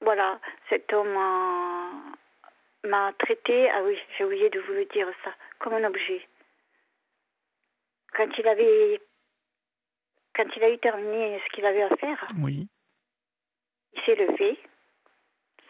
voilà, 0.00 0.38
cet 0.68 0.92
homme 0.92 1.14
m'a 2.84 3.12
traité, 3.18 3.70
ah 3.70 3.82
oui, 3.82 3.98
j'ai 4.16 4.24
oublié 4.24 4.48
de 4.50 4.60
vous 4.60 4.72
le 4.72 4.84
dire 4.86 5.08
ça, 5.24 5.34
comme 5.58 5.74
un 5.74 5.84
objet. 5.84 6.26
Quand 8.12 8.28
il 8.38 8.48
avait, 8.48 9.00
quand 10.34 10.46
il 10.56 10.64
a 10.64 10.70
eu 10.70 10.78
terminé 10.78 11.40
ce 11.44 11.52
qu'il 11.54 11.66
avait 11.66 11.82
à 11.82 11.96
faire, 11.96 12.24
oui. 12.42 12.68
il 13.94 14.02
s'est 14.02 14.14
levé. 14.14 14.58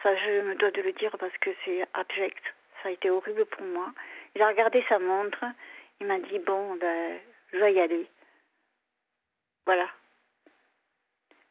Ça, 0.01 0.15
je 0.15 0.41
me 0.41 0.55
dois 0.55 0.71
de 0.71 0.81
le 0.81 0.93
dire 0.93 1.15
parce 1.19 1.37
que 1.37 1.51
c'est 1.63 1.85
abject. 1.93 2.43
Ça 2.81 2.89
a 2.89 2.91
été 2.91 3.09
horrible 3.09 3.45
pour 3.45 3.63
moi. 3.63 3.93
Il 4.35 4.41
a 4.41 4.47
regardé 4.47 4.83
sa 4.87 4.99
montre. 4.99 5.43
Il 5.99 6.07
m'a 6.07 6.19
dit 6.19 6.39
bon, 6.39 6.75
ben, 6.75 7.19
je 7.53 7.57
vais 7.57 7.73
y 7.73 7.79
aller. 7.79 8.07
Voilà. 9.65 9.89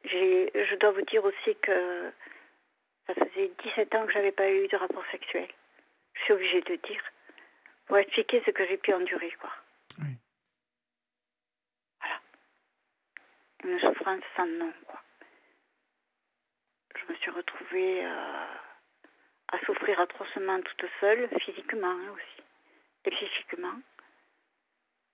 Je 0.04 0.74
dois 0.76 0.92
vous 0.92 1.02
dire 1.02 1.24
aussi 1.24 1.54
que 1.62 2.10
ça 3.06 3.14
faisait 3.14 3.52
17 3.64 3.94
ans 3.94 4.06
que 4.06 4.12
j'avais 4.12 4.32
pas 4.32 4.50
eu 4.50 4.66
de 4.68 4.76
rapport 4.76 5.04
sexuel. 5.10 5.48
Je 6.14 6.22
suis 6.22 6.32
obligée 6.32 6.60
de 6.62 6.76
dire. 6.76 7.02
Pour 7.86 7.98
expliquer 7.98 8.42
ce 8.46 8.52
que 8.52 8.66
j'ai 8.66 8.76
pu 8.76 8.94
endurer, 8.94 9.32
quoi. 9.40 9.50
Oui. 9.98 10.16
Voilà. 12.00 12.20
Une 13.64 13.80
souffrance 13.80 14.22
sans 14.36 14.46
nom, 14.46 14.72
quoi. 14.86 15.00
Je 16.96 17.12
me 17.12 17.18
suis 17.18 17.30
retrouvée 17.30 18.04
euh, 18.06 18.46
à 19.52 19.58
souffrir 19.66 19.98
atrocement 19.98 20.60
toute 20.62 20.88
seule, 21.00 21.28
physiquement 21.40 21.90
hein, 21.90 22.12
aussi, 22.14 22.42
psychiquement. 23.04 23.74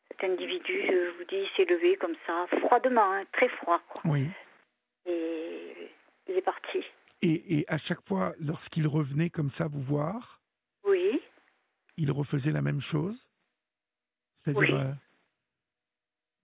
Cet 0.09 0.25
individu, 0.25 0.83
je 0.87 1.19
vous 1.19 1.25
dis, 1.25 1.49
s'est 1.57 1.65
levé 1.65 1.97
comme 1.97 2.15
ça, 2.27 2.47
froidement, 2.61 3.13
hein, 3.13 3.25
très 3.33 3.49
froid. 3.49 3.81
Quoi. 3.89 4.11
Oui. 4.11 4.29
Et 5.05 5.91
il 6.29 6.37
est 6.37 6.43
parti. 6.43 6.85
Et, 7.23 7.65
à 7.69 7.79
chaque 7.79 8.03
fois, 8.03 8.35
lorsqu'il 8.39 8.87
revenait 8.87 9.31
comme 9.31 9.51
ça 9.51 9.67
vous 9.67 9.81
voir, 9.81 10.41
oui. 10.85 11.21
il 11.97 12.13
refaisait 12.13 12.53
la 12.53 12.63
même 12.63 12.81
chose? 12.81 13.29
C'est-à-dire. 14.37 14.75
Oui. 14.75 14.81
Euh, 14.81 14.93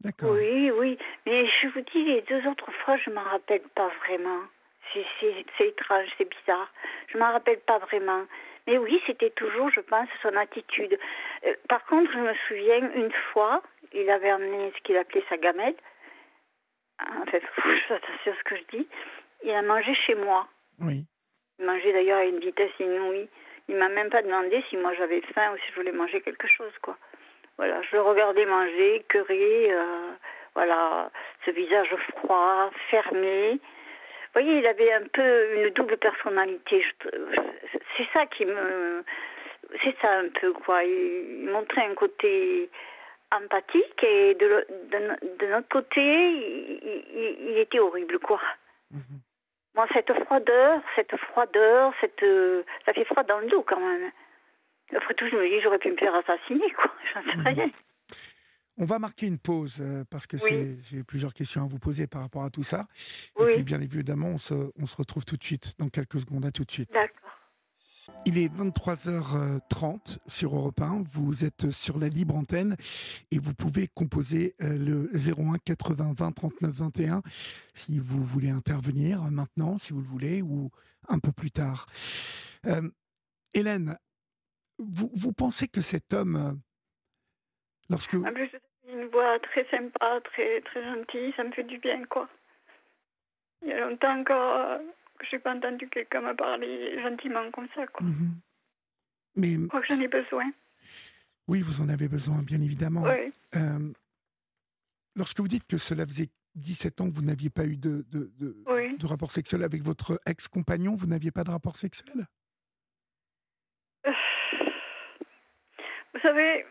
d'accord. 0.00 0.32
Oui, 0.32 0.70
oui. 0.70 0.98
Mais 1.26 1.46
je 1.46 1.68
vous 1.68 1.80
dis, 1.92 2.04
les 2.04 2.22
deux 2.22 2.46
autres 2.48 2.70
fois, 2.84 2.96
je 2.98 3.10
ne 3.10 3.14
m'en 3.14 3.22
rappelle 3.22 3.62
pas 3.74 3.88
vraiment. 4.04 4.40
C'est 4.92 5.66
étrange, 5.66 6.08
c'est 6.18 6.28
bizarre. 6.28 6.70
Je 7.08 7.16
ne 7.16 7.22
m'en 7.22 7.32
rappelle 7.32 7.60
pas 7.60 7.78
vraiment. 7.78 8.26
Mais 8.66 8.78
oui, 8.78 9.00
c'était 9.06 9.30
toujours, 9.30 9.70
je 9.70 9.80
pense, 9.80 10.08
son 10.22 10.36
attitude. 10.36 10.98
Euh, 11.46 11.54
par 11.68 11.84
contre, 11.86 12.12
je 12.12 12.18
me 12.18 12.32
souviens, 12.48 12.92
une 12.94 13.12
fois, 13.32 13.62
il 13.92 14.08
avait 14.10 14.30
amené 14.30 14.72
ce 14.76 14.82
qu'il 14.82 14.96
appelait 14.96 15.24
sa 15.28 15.36
gamelle. 15.36 15.74
Enfin, 17.00 17.24
fais 17.30 17.38
attention 17.94 18.32
à 18.32 18.36
ce 18.36 18.44
que 18.44 18.56
je 18.56 18.78
dis. 18.78 18.88
Il 19.44 19.50
a 19.50 19.62
mangé 19.62 19.94
chez 20.06 20.14
moi. 20.14 20.46
Oui. 20.80 21.04
Il 21.58 21.66
mangeait 21.66 21.92
d'ailleurs 21.92 22.20
à 22.20 22.24
une 22.24 22.38
vitesse 22.38 22.70
inouïe. 22.78 23.28
Il 23.68 23.76
m'a 23.76 23.88
même 23.88 24.10
pas 24.10 24.22
demandé 24.22 24.62
si 24.68 24.76
moi 24.76 24.92
j'avais 24.94 25.20
faim 25.34 25.52
ou 25.52 25.56
si 25.58 25.70
je 25.70 25.74
voulais 25.76 25.92
manger 25.92 26.20
quelque 26.20 26.48
chose, 26.48 26.72
quoi. 26.82 26.96
Voilà, 27.58 27.82
je 27.82 27.96
le 27.96 28.02
regardais 28.02 28.46
manger, 28.46 29.04
curé, 29.08 29.72
euh, 29.72 30.10
voilà, 30.54 31.10
ce 31.44 31.50
visage 31.50 31.94
froid, 32.10 32.70
fermé. 32.90 33.60
Vous 34.34 34.40
voyez, 34.40 34.58
il 34.60 34.66
avait 34.66 34.92
un 34.94 35.06
peu 35.12 35.56
une 35.56 35.70
double 35.70 35.98
personnalité. 35.98 36.82
C'est 37.96 38.08
ça 38.14 38.24
qui 38.26 38.46
me. 38.46 39.04
C'est 39.82 39.94
ça 40.00 40.10
un 40.10 40.28
peu, 40.28 40.52
quoi. 40.54 40.82
Il 40.84 41.50
montrait 41.50 41.84
un 41.84 41.94
côté 41.94 42.70
empathique 43.34 44.02
et 44.02 44.34
de, 44.34 44.66
de, 45.38 45.46
notre 45.46 45.68
côté, 45.68 46.00
il, 46.00 47.58
était 47.58 47.78
horrible, 47.78 48.18
quoi. 48.18 48.40
Mhm. 48.90 49.20
Moi, 49.74 49.86
cette 49.92 50.12
froideur, 50.24 50.80
cette 50.96 51.16
froideur, 51.16 51.92
cette, 52.00 52.24
ça 52.84 52.92
fait 52.92 53.04
froid 53.04 53.22
dans 53.24 53.38
le 53.38 53.46
dos 53.48 53.62
quand 53.62 53.80
même. 53.80 54.10
Après 54.94 55.14
tout, 55.14 55.26
je 55.28 55.36
me 55.36 55.48
dis, 55.48 55.60
j'aurais 55.60 55.78
pu 55.78 55.90
me 55.90 55.96
faire 55.96 56.14
assassiner, 56.14 56.70
quoi. 56.72 56.90
J'en 57.14 57.22
sais 57.22 57.36
mhm. 57.36 57.46
rien. 57.46 57.70
On 58.82 58.84
va 58.84 58.98
marquer 58.98 59.28
une 59.28 59.38
pause 59.38 59.76
euh, 59.78 60.02
parce 60.10 60.26
que 60.26 60.36
j'ai 60.36 61.04
plusieurs 61.04 61.32
questions 61.32 61.62
à 61.62 61.68
vous 61.68 61.78
poser 61.78 62.08
par 62.08 62.20
rapport 62.20 62.42
à 62.42 62.50
tout 62.50 62.64
ça. 62.64 62.88
Oui. 63.38 63.50
Et 63.50 63.54
puis, 63.54 63.62
bien 63.62 63.80
évidemment, 63.80 64.26
on 64.26 64.38
se, 64.38 64.72
on 64.76 64.86
se 64.86 64.96
retrouve 64.96 65.24
tout 65.24 65.36
de 65.36 65.44
suite, 65.44 65.74
dans 65.78 65.88
quelques 65.88 66.20
secondes. 66.20 66.44
À 66.44 66.50
tout 66.50 66.64
de 66.64 66.70
suite. 66.72 66.90
Il 68.26 68.38
est 68.38 68.52
23h30 68.52 70.18
sur 70.26 70.56
Europe 70.56 70.80
1. 70.80 71.04
Vous 71.12 71.44
êtes 71.44 71.70
sur 71.70 71.96
la 72.00 72.08
libre 72.08 72.34
antenne 72.34 72.76
et 73.30 73.38
vous 73.38 73.54
pouvez 73.54 73.86
composer 73.86 74.56
euh, 74.60 74.76
le 74.76 75.10
01 75.14 75.58
80 75.58 76.14
20 76.16 76.32
39 76.32 76.70
21 76.72 77.22
si 77.74 78.00
vous 78.00 78.24
voulez 78.24 78.50
intervenir 78.50 79.22
maintenant, 79.30 79.78
si 79.78 79.92
vous 79.92 80.00
le 80.00 80.08
voulez, 80.08 80.42
ou 80.42 80.72
un 81.08 81.20
peu 81.20 81.30
plus 81.30 81.52
tard. 81.52 81.86
Euh, 82.66 82.90
Hélène, 83.54 83.96
vous, 84.80 85.08
vous, 85.14 85.32
pensez 85.32 85.68
que 85.68 85.82
cet 85.82 86.12
homme, 86.12 86.60
lorsque. 87.88 88.16
Ah, 88.24 88.32
une 88.92 89.06
voix 89.06 89.38
très 89.40 89.64
sympa, 89.70 90.20
très, 90.24 90.60
très 90.62 90.82
gentille, 90.82 91.32
ça 91.36 91.44
me 91.44 91.52
fait 91.52 91.64
du 91.64 91.78
bien, 91.78 92.04
quoi. 92.04 92.28
Il 93.62 93.68
y 93.68 93.72
a 93.72 93.88
longtemps 93.88 94.24
que 94.24 94.34
je 95.24 95.36
n'ai 95.36 95.40
pas 95.40 95.54
entendu 95.54 95.88
quelqu'un 95.88 96.20
me 96.20 96.34
parler 96.34 97.00
gentiment 97.02 97.50
comme 97.52 97.68
ça. 97.74 97.86
Quoi. 97.86 98.06
Mhm. 98.06 98.34
Mais... 99.36 99.52
Je 99.52 99.66
crois 99.66 99.80
que 99.80 99.86
j'en 99.90 100.00
ai 100.00 100.08
besoin. 100.08 100.50
Oui, 101.48 101.60
vous 101.60 101.80
en 101.80 101.88
avez 101.88 102.08
besoin, 102.08 102.42
bien 102.42 102.60
évidemment. 102.60 103.04
Euh, 103.06 103.92
lorsque 105.16 105.40
vous 105.40 105.48
dites 105.48 105.66
que 105.66 105.78
cela 105.78 106.04
faisait 106.06 106.28
17 106.54 107.00
ans 107.00 107.10
que 107.10 107.14
vous 107.14 107.22
n'aviez 107.22 107.50
pas 107.50 107.64
eu 107.64 107.76
de, 107.76 108.04
de, 108.10 108.30
de, 108.38 109.06
rapport 109.06 109.30
sexuel 109.30 109.64
avec 109.64 109.82
votre 109.82 110.20
ex-compagnon, 110.26 110.94
vous 110.94 111.06
n'aviez 111.06 111.30
pas 111.30 111.44
de 111.44 111.50
rapport 111.50 111.76
sexuel? 111.76 112.26
Euh, 114.06 114.12
Vous 116.14 116.20
savez, 116.20 116.64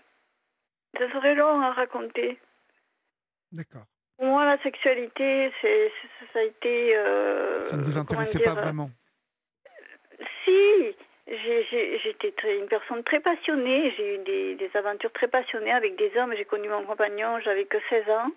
ça 0.97 1.12
serait 1.12 1.36
long 1.36 1.62
à 1.62 1.71
raconter. 1.71 2.38
D'accord. 3.51 3.86
Pour 4.17 4.27
moi, 4.27 4.45
la 4.45 4.62
sexualité, 4.62 5.51
c'est, 5.62 5.91
ça 6.32 6.39
a 6.39 6.43
été. 6.43 6.95
Euh, 6.95 7.62
ça 7.63 7.75
ne 7.75 7.82
vous 7.82 7.97
intéressait 7.97 8.39
pas 8.39 8.54
vraiment? 8.54 8.89
Si, 10.45 10.95
j'étais 11.27 12.34
une 12.60 12.67
personne 12.67 13.04
très 13.04 13.19
passionnée. 13.19 13.91
J'ai 13.97 14.15
eu 14.15 14.56
des, 14.58 14.69
aventures 14.75 15.12
très 15.12 15.27
passionnées 15.27 15.71
avec 15.71 15.95
des 15.95 16.12
hommes. 16.17 16.34
J'ai 16.38 16.45
connu 16.45 16.69
mon 16.69 16.84
compagnon, 16.84 17.39
j'avais 17.43 17.65
que 17.65 17.77
16 17.89 18.10
ans. 18.10 18.32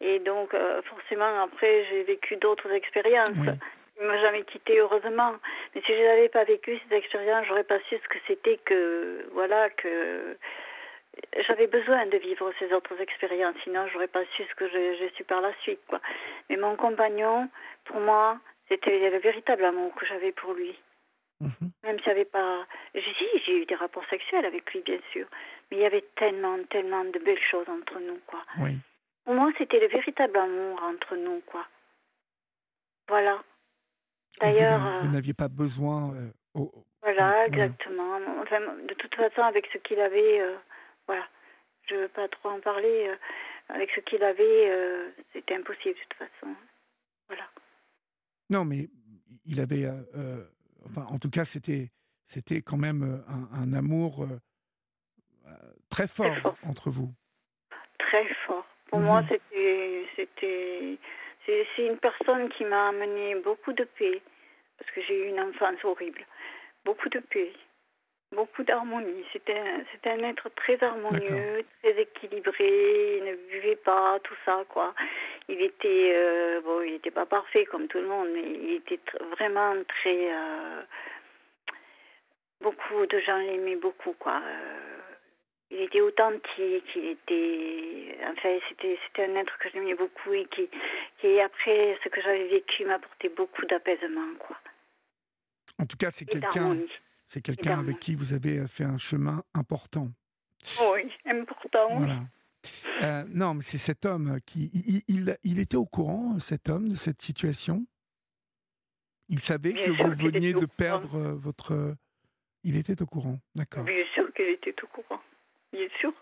Et 0.00 0.20
donc, 0.20 0.54
euh, 0.54 0.80
forcément, 0.82 1.42
après, 1.42 1.84
j'ai 1.90 2.04
vécu 2.04 2.36
d'autres 2.36 2.70
expériences. 2.70 3.30
Il 4.00 4.04
ne 4.04 4.06
m'a 4.06 4.20
jamais 4.20 4.44
quitté, 4.44 4.78
heureusement. 4.78 5.34
Mais 5.74 5.82
si 5.84 5.92
je 5.92 6.00
n'avais 6.00 6.28
pas 6.28 6.44
vécu 6.44 6.78
ces 6.88 6.94
expériences, 6.94 7.46
j'aurais 7.48 7.64
pas 7.64 7.80
su 7.88 7.96
ce 7.96 8.08
que 8.08 8.18
c'était 8.28 8.58
que, 8.64 9.28
voilà, 9.32 9.68
que 9.70 10.36
j'avais 11.46 11.66
besoin 11.66 12.06
de 12.06 12.16
vivre 12.18 12.52
ces 12.58 12.72
autres 12.72 13.00
expériences, 13.00 13.56
sinon 13.64 13.86
j'aurais 13.88 14.08
pas 14.08 14.24
su 14.36 14.42
ce 14.44 14.54
que 14.54 14.68
je, 14.68 15.08
suis 15.14 15.24
par 15.24 15.40
la 15.40 15.52
suite, 15.62 15.80
quoi. 15.88 16.00
Mais 16.48 16.56
mon 16.56 16.76
compagnon, 16.76 17.48
pour 17.84 18.00
moi, 18.00 18.38
c'était 18.68 19.10
le 19.10 19.18
véritable 19.18 19.64
amour 19.64 19.94
que 19.94 20.06
j'avais 20.06 20.32
pour 20.32 20.52
lui. 20.54 20.78
Mhm. 21.40 21.70
Même 21.84 22.00
si 22.00 22.10
avait 22.10 22.24
pas, 22.24 22.66
j'ai 22.94 23.02
j'ai 23.46 23.62
eu 23.62 23.66
des 23.66 23.76
rapports 23.76 24.04
sexuels 24.10 24.44
avec 24.44 24.72
lui, 24.72 24.82
bien 24.82 24.98
sûr, 25.12 25.26
mais 25.70 25.78
il 25.78 25.82
y 25.82 25.86
avait 25.86 26.04
tellement, 26.16 26.58
tellement 26.70 27.04
de 27.04 27.18
belles 27.18 27.46
choses 27.50 27.68
entre 27.68 28.00
nous, 28.00 28.18
quoi. 28.26 28.40
Pour 29.24 29.34
moi, 29.34 29.52
c'était 29.58 29.78
le 29.78 29.88
véritable 29.88 30.36
amour 30.36 30.82
entre 30.82 31.14
nous, 31.16 31.40
quoi. 31.46 31.66
Voilà. 33.08 33.42
D'ailleurs, 34.40 34.80
vous, 35.02 35.12
n'aviez 35.12 35.34
pas 35.34 35.48
besoin. 35.48 36.14
Euh, 36.14 36.64
voilà, 37.02 37.46
exactement. 37.46 38.18
Enfin, 38.42 38.60
de 38.60 38.94
toute 38.94 39.14
façon, 39.14 39.42
avec 39.42 39.68
ce 39.72 39.78
qu'il 39.78 40.00
avait. 40.00 40.40
Euh, 40.40 40.56
voilà. 41.08 41.26
Je 41.88 41.94
ne 41.94 42.00
veux 42.02 42.08
pas 42.08 42.28
trop 42.28 42.50
en 42.50 42.60
parler. 42.60 43.08
Euh, 43.08 43.16
avec 43.70 43.90
ce 43.94 44.00
qu'il 44.00 44.22
avait, 44.22 44.70
euh, 44.70 45.10
c'était 45.32 45.54
impossible 45.54 45.94
de 45.94 46.00
toute 46.00 46.14
façon. 46.14 46.54
Voilà. 47.26 47.44
Non, 48.50 48.64
mais 48.64 48.88
il 49.44 49.60
avait. 49.60 49.84
Euh, 49.84 50.44
enfin, 50.86 51.04
en 51.10 51.18
tout 51.18 51.30
cas, 51.30 51.44
c'était, 51.44 51.90
c'était 52.24 52.62
quand 52.62 52.76
même 52.76 53.24
un, 53.52 53.72
amour 53.74 54.26
très 55.90 56.08
fort, 56.08 56.56
entre 56.62 56.90
vous. 56.90 57.12
Très 57.98 58.26
fort. 58.46 58.66
Pour 58.86 59.00
moi, 59.00 59.22
mhm. 59.22 59.28
c'était. 59.28 60.06
c'était 60.16 60.98
c'est 61.76 61.86
une 61.86 61.96
personne 61.96 62.50
qui 62.50 62.64
m'a 62.66 62.88
amené 62.88 63.34
beaucoup 63.36 63.72
de 63.72 63.84
paix, 63.84 64.20
parce 64.76 64.90
que 64.90 65.00
j'ai 65.00 65.24
eu 65.24 65.28
une 65.30 65.40
enfance 65.40 65.82
horrible. 65.82 66.26
Beaucoup 66.84 67.08
de 67.08 67.20
paix 67.20 67.54
beaucoup 68.32 68.62
d'harmonie. 68.62 69.24
C'était 69.32 69.62
c'était 69.92 70.10
un 70.10 70.22
être 70.28 70.48
très 70.54 70.82
harmonieux, 70.82 71.64
très 71.82 72.00
équilibré. 72.00 73.18
Il 73.18 73.24
ne 73.24 73.34
buvait 73.50 73.76
pas 73.76 74.18
tout 74.24 74.36
ça 74.44 74.64
quoi. 74.68 74.94
Il 75.48 75.60
était 75.60 76.12
euh, 76.14 76.60
bon, 76.62 76.82
il 76.82 76.94
était 76.94 77.10
pas 77.10 77.26
parfait 77.26 77.64
comme 77.66 77.88
tout 77.88 77.98
le 77.98 78.08
monde, 78.08 78.28
mais 78.32 78.42
il 78.42 78.72
était 78.74 79.00
vraiment 79.36 79.74
très. 79.88 80.32
Euh, 80.32 80.82
beaucoup 82.60 83.06
de 83.06 83.20
gens 83.20 83.38
l'aimaient 83.38 83.76
beaucoup 83.76 84.12
quoi. 84.14 84.40
Euh, 84.44 84.98
il 85.70 85.80
était 85.82 86.00
authentique, 86.00 86.88
il 86.96 87.08
était, 87.10 88.16
enfin, 88.24 88.58
c'était, 88.68 88.98
c'était 89.06 89.24
un 89.26 89.36
être 89.36 89.58
que 89.58 89.68
j'aimais 89.70 89.94
beaucoup 89.94 90.32
et 90.32 90.46
qui, 90.46 90.68
qui 91.20 91.40
après 91.40 91.98
ce 92.02 92.08
que 92.08 92.22
j'avais 92.22 92.48
vécu 92.48 92.86
m'apportait 92.86 93.28
beaucoup 93.28 93.66
d'apaisement, 93.66 94.34
quoi. 94.38 94.56
En 95.78 95.84
tout 95.84 95.98
cas, 95.98 96.10
c'est 96.10 96.24
quelqu'un, 96.24 96.78
c'est 97.28 97.42
quelqu'un 97.42 97.78
avec 97.78 97.98
qui 97.98 98.14
vous 98.14 98.32
avez 98.32 98.66
fait 98.66 98.84
un 98.84 98.96
chemin 98.96 99.44
important. 99.54 100.08
Oui, 100.80 101.12
important. 101.26 101.96
Voilà. 101.96 102.20
Euh, 103.02 103.24
non, 103.28 103.54
mais 103.54 103.62
c'est 103.62 103.78
cet 103.78 104.06
homme 104.06 104.38
qui, 104.46 104.70
il, 105.06 105.36
il, 105.44 105.58
était 105.58 105.76
au 105.76 105.84
courant, 105.84 106.38
cet 106.38 106.70
homme, 106.70 106.88
de 106.88 106.96
cette 106.96 107.20
situation? 107.20 107.86
Il 109.28 109.40
savait 109.40 109.74
que 109.74 109.90
vous 109.90 110.10
veniez 110.14 110.54
de 110.54 110.64
perdre 110.64 111.18
votre. 111.34 111.94
Il 112.64 112.76
était 112.76 113.00
au 113.02 113.06
courant, 113.06 113.38
d'accord. 113.54 113.84
Bien 113.84 114.04
sûr 114.14 114.32
qu'il 114.32 114.48
était 114.48 114.74
au 114.82 114.86
courant. 114.86 115.20
Bien 115.70 115.86
sûr. 116.00 116.12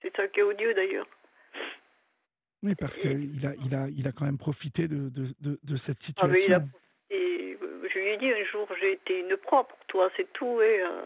C'est 0.00 0.14
ça 0.14 0.28
qui 0.28 0.38
est 0.38 0.44
odieux 0.44 0.72
d'ailleurs. 0.74 1.08
Oui, 2.62 2.74
parce 2.76 2.96
qu'il 2.96 3.44
a, 3.44 3.54
il 3.64 3.74
a, 3.74 3.88
il 3.88 4.06
a 4.06 4.12
quand 4.12 4.26
même 4.26 4.38
profité 4.38 4.86
de, 4.86 5.08
de, 5.08 5.34
de, 5.40 5.76
cette 5.76 6.02
situation. 6.02 6.54
Ah, 6.54 6.60
je 6.60 6.89
lui 8.10 8.18
dit 8.18 8.32
un 8.32 8.44
jour, 8.44 8.68
j'ai 8.80 8.92
été 8.92 9.20
une 9.20 9.36
proie 9.36 9.64
pour 9.64 9.78
toi, 9.86 10.10
c'est 10.16 10.32
tout. 10.32 10.60
Et, 10.60 10.82
euh, 10.82 11.02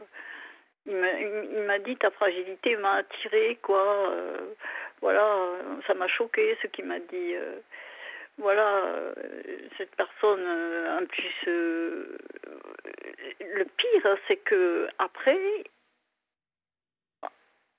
il 0.87 1.63
m'a 1.67 1.79
dit 1.79 1.97
ta 1.97 2.11
fragilité 2.11 2.77
m'a 2.77 2.95
attiré, 2.97 3.59
quoi. 3.63 4.11
Euh, 4.11 4.55
voilà, 5.01 5.49
ça 5.87 5.95
m'a 5.95 6.09
choqué 6.09 6.57
ce 6.63 6.67
qu'il 6.69 6.87
m'a 6.87 6.99
dit. 6.99 7.35
Euh, 7.35 7.59
voilà, 8.37 8.83
cette 9.79 9.95
personne, 9.95 10.45
en 11.01 11.07
plus, 11.07 11.47
le 13.41 13.65
pire, 13.77 14.19
c'est 14.27 14.39
que 14.39 14.89
après, 14.99 15.39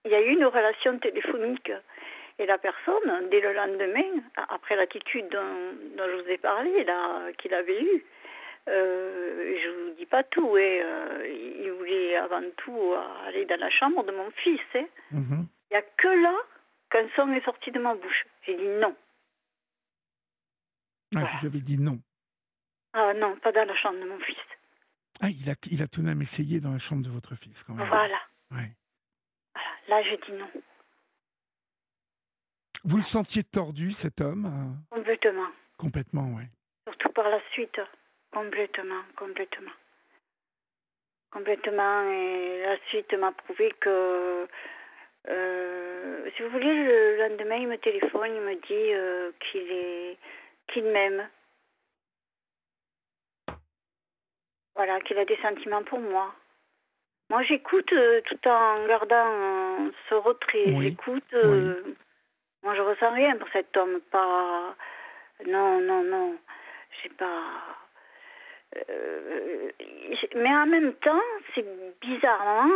il 0.05 0.11
y 0.11 0.15
a 0.15 0.21
eu 0.21 0.29
une 0.29 0.45
relation 0.45 0.97
téléphonique. 0.99 1.71
Et 2.39 2.45
la 2.45 2.57
personne, 2.57 3.29
dès 3.29 3.41
le 3.41 3.53
lendemain, 3.53 4.23
après 4.37 4.75
l'attitude 4.75 5.27
dont, 5.29 6.07
je 6.07 6.21
vous 6.21 6.29
ai 6.29 6.37
parlé, 6.37 6.85
qu'il 7.37 7.53
avait 7.53 7.81
eue, 7.81 8.05
euh, 8.67 9.57
je 9.63 9.69
vous 9.69 9.95
dis 9.97 10.05
pas 10.05 10.23
tout, 10.23 10.57
et, 10.57 10.81
euh, 10.81 11.27
il 11.63 11.71
voulait 11.71 12.15
avant 12.17 12.41
tout 12.57 12.93
aller 13.25 13.45
dans 13.45 13.59
la 13.59 13.69
chambre 13.69 14.03
de 14.03 14.11
mon 14.11 14.31
fils. 14.31 14.59
Hein. 14.75 14.85
Mhm. 15.11 15.47
Il 15.71 15.73
n'y 15.73 15.77
a 15.77 15.81
que 15.81 16.07
là 16.07 16.35
qu'un 16.89 17.07
son 17.15 17.31
est 17.33 17.43
sorti 17.43 17.71
de 17.71 17.79
ma 17.79 17.95
bouche. 17.95 18.25
J'ai 18.45 18.55
dit 18.55 18.67
non. 18.79 18.95
Ah, 21.15 21.29
vous 21.33 21.45
avez 21.45 21.61
dit 21.61 21.77
non 21.77 21.99
Ah 22.93 23.13
non, 23.13 23.37
pas 23.37 23.51
dans 23.51 23.65
la 23.65 23.75
chambre 23.75 23.99
de 23.99 24.05
mon 24.09 24.19
fils. 24.19 24.37
Ah, 25.21 25.29
il 25.29 25.49
a, 25.49 25.55
il 25.71 25.81
a 25.81 25.87
tout 25.87 26.01
de 26.01 26.05
même 26.05 26.21
essayé 26.21 26.59
dans 26.59 26.71
la 26.71 26.77
chambre 26.77 27.03
de 27.03 27.09
votre 27.09 27.35
fils, 27.35 27.63
quand 27.63 27.73
même. 27.73 27.87
Voilà. 27.87 28.19
Ouais. 28.51 28.71
Là, 29.87 30.01
je 30.03 30.15
dis 30.25 30.31
non. 30.33 30.49
Vous 32.83 32.97
le 32.97 33.03
sentiez 33.03 33.43
tordu, 33.43 33.91
cet 33.91 34.21
homme 34.21 34.45
euh? 34.45 34.95
Complètement. 34.95 35.47
Complètement, 35.77 36.27
oui. 36.35 36.43
Surtout 36.87 37.09
par 37.13 37.29
la 37.29 37.39
suite. 37.51 37.79
Complètement, 38.35 39.01
complètement. 39.15 39.71
Complètement. 41.31 42.01
Et 42.11 42.63
la 42.63 42.77
suite 42.89 43.13
m'a 43.13 43.31
prouvé 43.31 43.73
que, 43.79 44.45
euh, 45.29 46.29
si 46.35 46.43
vous 46.43 46.49
voulez, 46.49 46.83
le 46.83 47.29
lendemain, 47.29 47.55
il 47.55 47.69
me 47.69 47.77
téléphone, 47.77 48.35
il 48.35 48.41
me 48.41 48.55
dit 48.55 48.93
euh, 48.93 49.31
qu'il 49.39 49.71
est, 49.71 50.17
qu'il 50.67 50.83
m'aime. 50.83 51.29
Voilà, 54.75 54.99
qu'il 54.99 55.17
a 55.17 55.23
des 55.23 55.37
sentiments 55.37 55.83
pour 55.83 56.01
moi. 56.01 56.35
Moi, 57.29 57.41
j'écoute 57.43 57.93
euh, 57.93 58.19
tout 58.25 58.49
en 58.49 58.85
gardant 58.85 59.91
ce 60.09 60.15
retrait. 60.15 60.75
J'écoute. 60.81 61.33
Moi, 62.63 62.75
je 62.75 62.81
ressens 62.81 63.13
rien 63.13 63.37
pour 63.37 63.47
cet 63.53 63.77
homme. 63.77 64.01
Pas. 64.11 64.75
Non, 65.47 65.79
non, 65.79 66.03
non. 66.03 66.37
J'ai 67.01 67.09
pas. 67.11 67.84
Mais 70.35 70.49
en 70.49 70.65
même 70.65 70.93
temps, 70.95 71.21
c'est 71.53 71.65
bizarrement, 72.01 72.71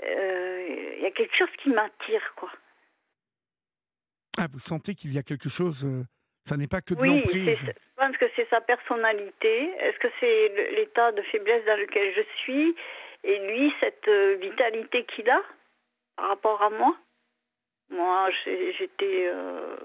il 0.00 1.00
y 1.00 1.06
a 1.06 1.10
quelque 1.10 1.36
chose 1.36 1.48
qui 1.62 1.70
m'attire, 1.70 2.34
quoi. 2.36 2.50
Ah, 4.38 4.46
vous 4.52 4.60
sentez 4.60 4.94
qu'il 4.94 5.12
y 5.12 5.18
a 5.18 5.22
quelque 5.22 5.48
chose. 5.48 5.86
ça 6.44 6.56
n'est 6.56 6.68
pas 6.68 6.80
que 6.80 6.94
de 6.94 7.00
oui, 7.00 7.22
l'emprise. 7.22 7.66
Je 7.66 7.72
pense 7.96 8.16
que 8.16 8.26
c'est 8.36 8.48
sa 8.50 8.60
personnalité. 8.60 9.70
Est-ce 9.80 9.98
que 9.98 10.08
c'est 10.20 10.72
l'état 10.76 11.12
de 11.12 11.22
faiblesse 11.22 11.64
dans 11.66 11.76
lequel 11.76 12.14
je 12.14 12.22
suis 12.42 12.76
et 13.24 13.38
lui, 13.38 13.72
cette 13.80 14.06
euh, 14.08 14.36
vitalité 14.40 15.04
qu'il 15.04 15.28
a 15.28 15.42
par 16.16 16.28
rapport 16.28 16.62
à 16.62 16.70
moi, 16.70 16.96
moi, 17.90 18.30
j'étais. 18.44 19.30
Euh, 19.32 19.76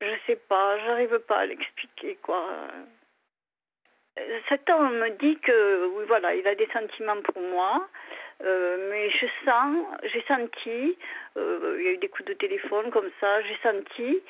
je 0.00 0.14
sais 0.26 0.36
pas, 0.36 0.78
j'arrive 0.80 1.18
pas 1.20 1.38
à 1.38 1.46
l'expliquer, 1.46 2.18
quoi. 2.22 2.44
Cet 4.48 4.68
homme 4.70 4.98
me 4.98 5.10
dit 5.10 5.38
que, 5.40 5.86
oui, 5.88 6.04
voilà, 6.06 6.34
il 6.34 6.46
a 6.48 6.54
des 6.54 6.68
sentiments 6.72 7.20
pour 7.22 7.40
moi, 7.42 7.86
euh, 8.42 8.90
mais 8.90 9.10
je 9.10 9.26
sens, 9.44 9.86
j'ai 10.04 10.22
senti, 10.22 10.96
il 11.36 11.82
y 11.82 11.88
a 11.88 11.92
eu 11.92 11.98
des 11.98 12.08
coups 12.08 12.28
de 12.28 12.34
téléphone 12.34 12.90
comme 12.90 13.10
ça, 13.20 13.42
j'ai 13.42 13.58
senti 13.62 14.22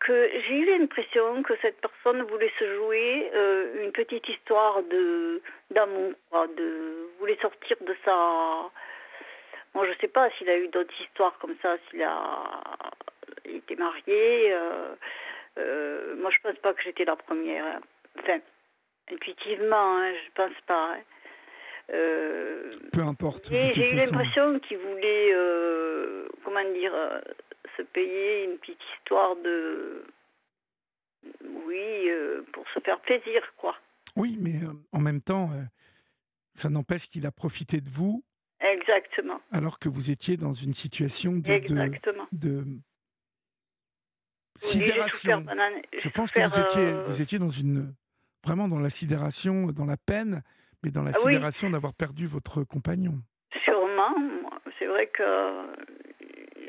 que 0.00 0.30
j'ai 0.32 0.56
eu 0.56 0.78
l'impression 0.78 1.42
que 1.42 1.54
cette 1.60 1.80
personne 1.80 2.22
voulait 2.22 2.52
se 2.58 2.76
jouer 2.76 3.30
euh, 3.34 3.84
une 3.84 3.92
petite 3.92 4.26
histoire 4.28 4.82
de 4.84 5.42
d'amour, 5.70 6.14
de 6.56 7.08
voulait 7.18 7.38
sortir 7.40 7.76
de 7.82 7.94
sa. 8.04 8.70
Moi, 9.74 9.86
je 9.86 9.92
sais 10.00 10.08
pas 10.08 10.30
s'il 10.30 10.48
a 10.48 10.56
eu 10.56 10.68
d'autres 10.68 10.94
histoires 11.02 11.38
comme 11.38 11.54
ça, 11.62 11.76
s'il 11.88 12.02
a 12.02 12.60
été 13.44 13.76
marié. 13.76 14.52
Euh, 14.52 14.94
euh, 15.58 16.16
moi, 16.16 16.30
je 16.30 16.38
pense 16.42 16.58
pas 16.58 16.72
que 16.74 16.82
j'étais 16.82 17.04
la 17.04 17.16
première. 17.16 17.64
Hein. 17.64 17.80
Enfin, 18.18 18.38
intuitivement, 19.12 19.98
hein, 19.98 20.12
je 20.12 20.32
pense 20.34 20.60
pas. 20.66 20.94
Hein. 20.94 21.00
Peu 22.92 23.02
importe. 23.02 23.48
J'ai 23.50 23.92
eu 23.92 23.96
l'impression 23.96 24.60
qu'il 24.60 24.78
voulait, 24.78 25.34
comment 26.44 26.72
dire, 26.72 26.92
se 27.76 27.82
payer 27.82 28.44
une 28.44 28.58
petite 28.58 28.80
histoire 28.98 29.36
de. 29.36 30.04
Oui, 31.66 32.08
euh, 32.08 32.42
pour 32.52 32.64
se 32.74 32.80
faire 32.80 33.00
plaisir, 33.00 33.42
quoi. 33.58 33.76
Oui, 34.16 34.38
mais 34.40 34.56
euh, 34.64 34.72
en 34.92 35.00
même 35.00 35.20
temps, 35.20 35.50
euh, 35.52 35.62
ça 36.54 36.70
n'empêche 36.70 37.08
qu'il 37.08 37.26
a 37.26 37.32
profité 37.32 37.80
de 37.80 37.90
vous. 37.90 38.24
Exactement. 38.60 39.40
Alors 39.52 39.78
que 39.78 39.88
vous 39.88 40.10
étiez 40.10 40.36
dans 40.36 40.52
une 40.52 40.74
situation 40.74 41.32
de. 41.32 41.50
Exactement. 41.50 42.26
de, 42.32 42.64
sidération. 44.60 45.44
Je 45.96 46.08
pense 46.08 46.30
que 46.30 46.40
vous 46.40 46.60
étiez, 46.60 46.92
vous 47.06 47.22
étiez 47.22 47.38
dans 47.38 47.48
une. 47.48 47.94
Vraiment 48.42 48.68
dans 48.68 48.78
la 48.78 48.88
sidération, 48.88 49.66
dans 49.66 49.84
la 49.84 49.98
peine, 49.98 50.42
mais 50.82 50.90
dans 50.90 51.02
la 51.02 51.10
ah 51.14 51.18
sidération 51.18 51.68
d'avoir 51.68 51.92
perdu 51.92 52.26
votre 52.26 52.64
compagnon. 52.64 53.20
Sûrement. 53.64 54.14
C'est 54.78 54.86
vrai 54.86 55.08
que 55.08 55.66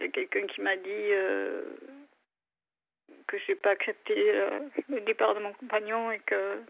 y 0.01 0.05
a 0.05 0.09
quelqu'un 0.09 0.47
qui 0.47 0.61
m'a 0.61 0.75
dit 0.75 0.89
euh, 0.89 1.63
que 3.27 3.37
je 3.37 3.51
n'ai 3.51 3.55
pas 3.55 3.71
accepté 3.71 4.13
euh, 4.17 4.59
le 4.89 5.01
départ 5.01 5.35
de 5.35 5.39
mon 5.39 5.53
compagnon 5.53 6.11
et 6.11 6.19
que. 6.19 6.61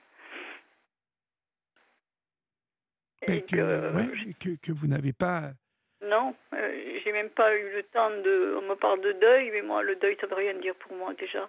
Et, 3.28 3.44
que, 3.44 4.56
que, 4.56 4.72
vous 4.72 4.88
n'avez 4.88 5.14
pas. 5.14 5.52
Non, 6.04 6.36
euh, 6.54 7.00
j'ai 7.04 7.12
même 7.12 7.30
pas 7.30 7.56
eu 7.56 7.72
le 7.74 7.84
temps 7.84 8.10
de. 8.10 8.58
On 8.58 8.62
me 8.62 8.76
parle 8.76 9.02
de 9.02 9.12
deuil, 9.14 9.52
mais 9.52 9.62
moi, 9.62 9.84
le 9.84 9.96
deuil, 9.96 10.18
ça 10.20 10.28
veut 10.28 10.36
rien 10.36 10.54
dire 10.56 10.76
pour 10.76 10.94
moi 10.94 11.14
déjà. 11.14 11.48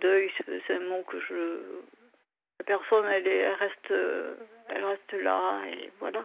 Deuil, 0.00 0.30
c'est 0.66 0.74
un 0.74 0.80
mot 0.80 1.02
que 1.02 1.20
je. 1.20 1.60
La 2.58 2.64
personne, 2.64 3.06
elle, 3.06 3.26
est, 3.26 3.36
elle 3.36 3.54
reste, 3.54 3.90
elle 4.70 4.84
reste 4.84 5.12
là, 5.12 5.60
et 5.66 5.90
voilà. 6.00 6.24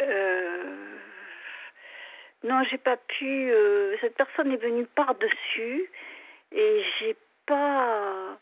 Euh, 0.00 0.98
non, 2.44 2.62
j'ai 2.70 2.78
pas 2.78 2.96
pu. 2.96 3.50
Euh, 3.52 3.96
cette 4.00 4.16
personne 4.16 4.52
est 4.52 4.56
venue 4.56 4.86
par-dessus 4.86 5.90
et 6.52 6.84
j'ai 6.98 7.16
pas. 7.46 8.38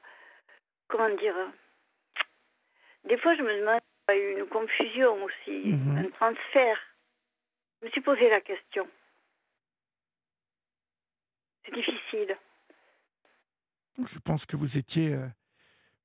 Comment 0.89 1.09
dire 1.17 1.35
Des 3.05 3.17
fois, 3.19 3.35
je 3.35 3.43
me 3.43 3.59
demande 3.59 3.81
s'il 4.09 4.19
y 4.19 4.21
a 4.21 4.31
eu 4.31 4.39
une 4.41 4.47
confusion 4.47 5.25
aussi, 5.25 5.69
mhm. 5.69 5.99
un 5.99 6.11
transfert. 6.11 6.79
Je 7.81 7.87
me 7.87 7.91
suis 7.91 8.01
posé 8.01 8.29
la 8.31 8.41
question. 8.41 8.87
C'est 11.65 11.75
difficile. 11.75 12.37
Je 13.99 14.19
pense 14.19 14.47
que 14.47 14.57
vous 14.57 14.79
étiez. 14.79 15.15
Euh, 15.15 15.27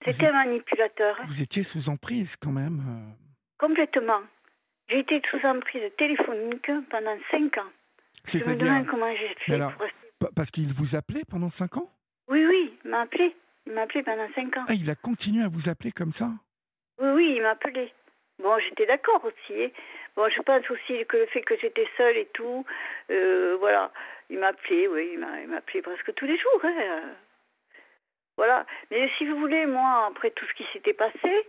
C'était 0.05 0.27
un 0.27 0.45
manipulateur. 0.45 1.17
Vous 1.27 1.41
étiez 1.41 1.63
sous 1.63 1.89
emprise 1.89 2.35
quand 2.35 2.51
même. 2.51 2.79
Euh. 2.79 3.25
Complètement. 3.57 4.21
J'ai 4.89 4.99
été 4.99 5.21
sous 5.29 5.45
emprise 5.45 5.91
téléphonique 5.97 6.69
pendant 6.89 7.17
cinq 7.29 7.57
ans. 7.57 7.71
Je 8.25 8.37
me 8.37 8.55
demande 8.55 8.85
comment 8.87 9.13
j'ai 9.15 9.35
fait. 9.45 9.59
parce 10.35 10.51
qu'il 10.51 10.71
vous 10.73 10.95
appelait 10.95 11.23
pendant 11.27 11.49
5 11.49 11.77
ans? 11.77 11.91
Oui, 12.27 12.45
oui, 12.45 12.77
il 12.83 12.91
m'a 12.91 13.01
appelé. 13.01 13.35
Il 13.65 13.73
m'a 13.73 13.81
appelé 13.81 14.03
pendant 14.03 14.27
5 14.33 14.57
ans. 14.57 14.65
Ah, 14.67 14.73
il 14.73 14.89
a 14.89 14.95
continué 14.95 15.43
à 15.43 15.47
vous 15.47 15.69
appeler 15.69 15.91
comme 15.91 16.13
ça? 16.13 16.31
Oui, 17.01 17.09
oui, 17.09 17.33
il 17.35 17.41
m'appelait. 17.41 17.91
Bon, 18.39 18.57
j'étais 18.59 18.85
d'accord 18.85 19.23
aussi. 19.25 19.63
Hein. 19.63 19.69
Bon, 20.15 20.29
je 20.29 20.41
pense 20.41 20.69
aussi 20.69 21.05
que 21.05 21.17
le 21.17 21.25
fait 21.27 21.41
que 21.41 21.57
j'étais 21.57 21.87
seule 21.97 22.17
et 22.17 22.27
tout, 22.33 22.65
euh, 23.09 23.57
voilà, 23.59 23.91
il 24.29 24.39
m'appelait, 24.39 24.87
oui, 24.87 25.11
il 25.13 25.47
m'appelait 25.49 25.81
presque 25.81 26.13
tous 26.13 26.25
les 26.25 26.37
jours. 26.37 26.61
Hein. 26.63 27.01
Voilà. 28.37 28.65
Mais 28.89 29.09
si 29.17 29.25
vous 29.25 29.37
voulez, 29.37 29.65
moi, 29.65 30.07
après 30.09 30.31
tout 30.31 30.45
ce 30.45 30.53
qui 30.53 30.65
s'était 30.73 30.93
passé, 30.93 31.47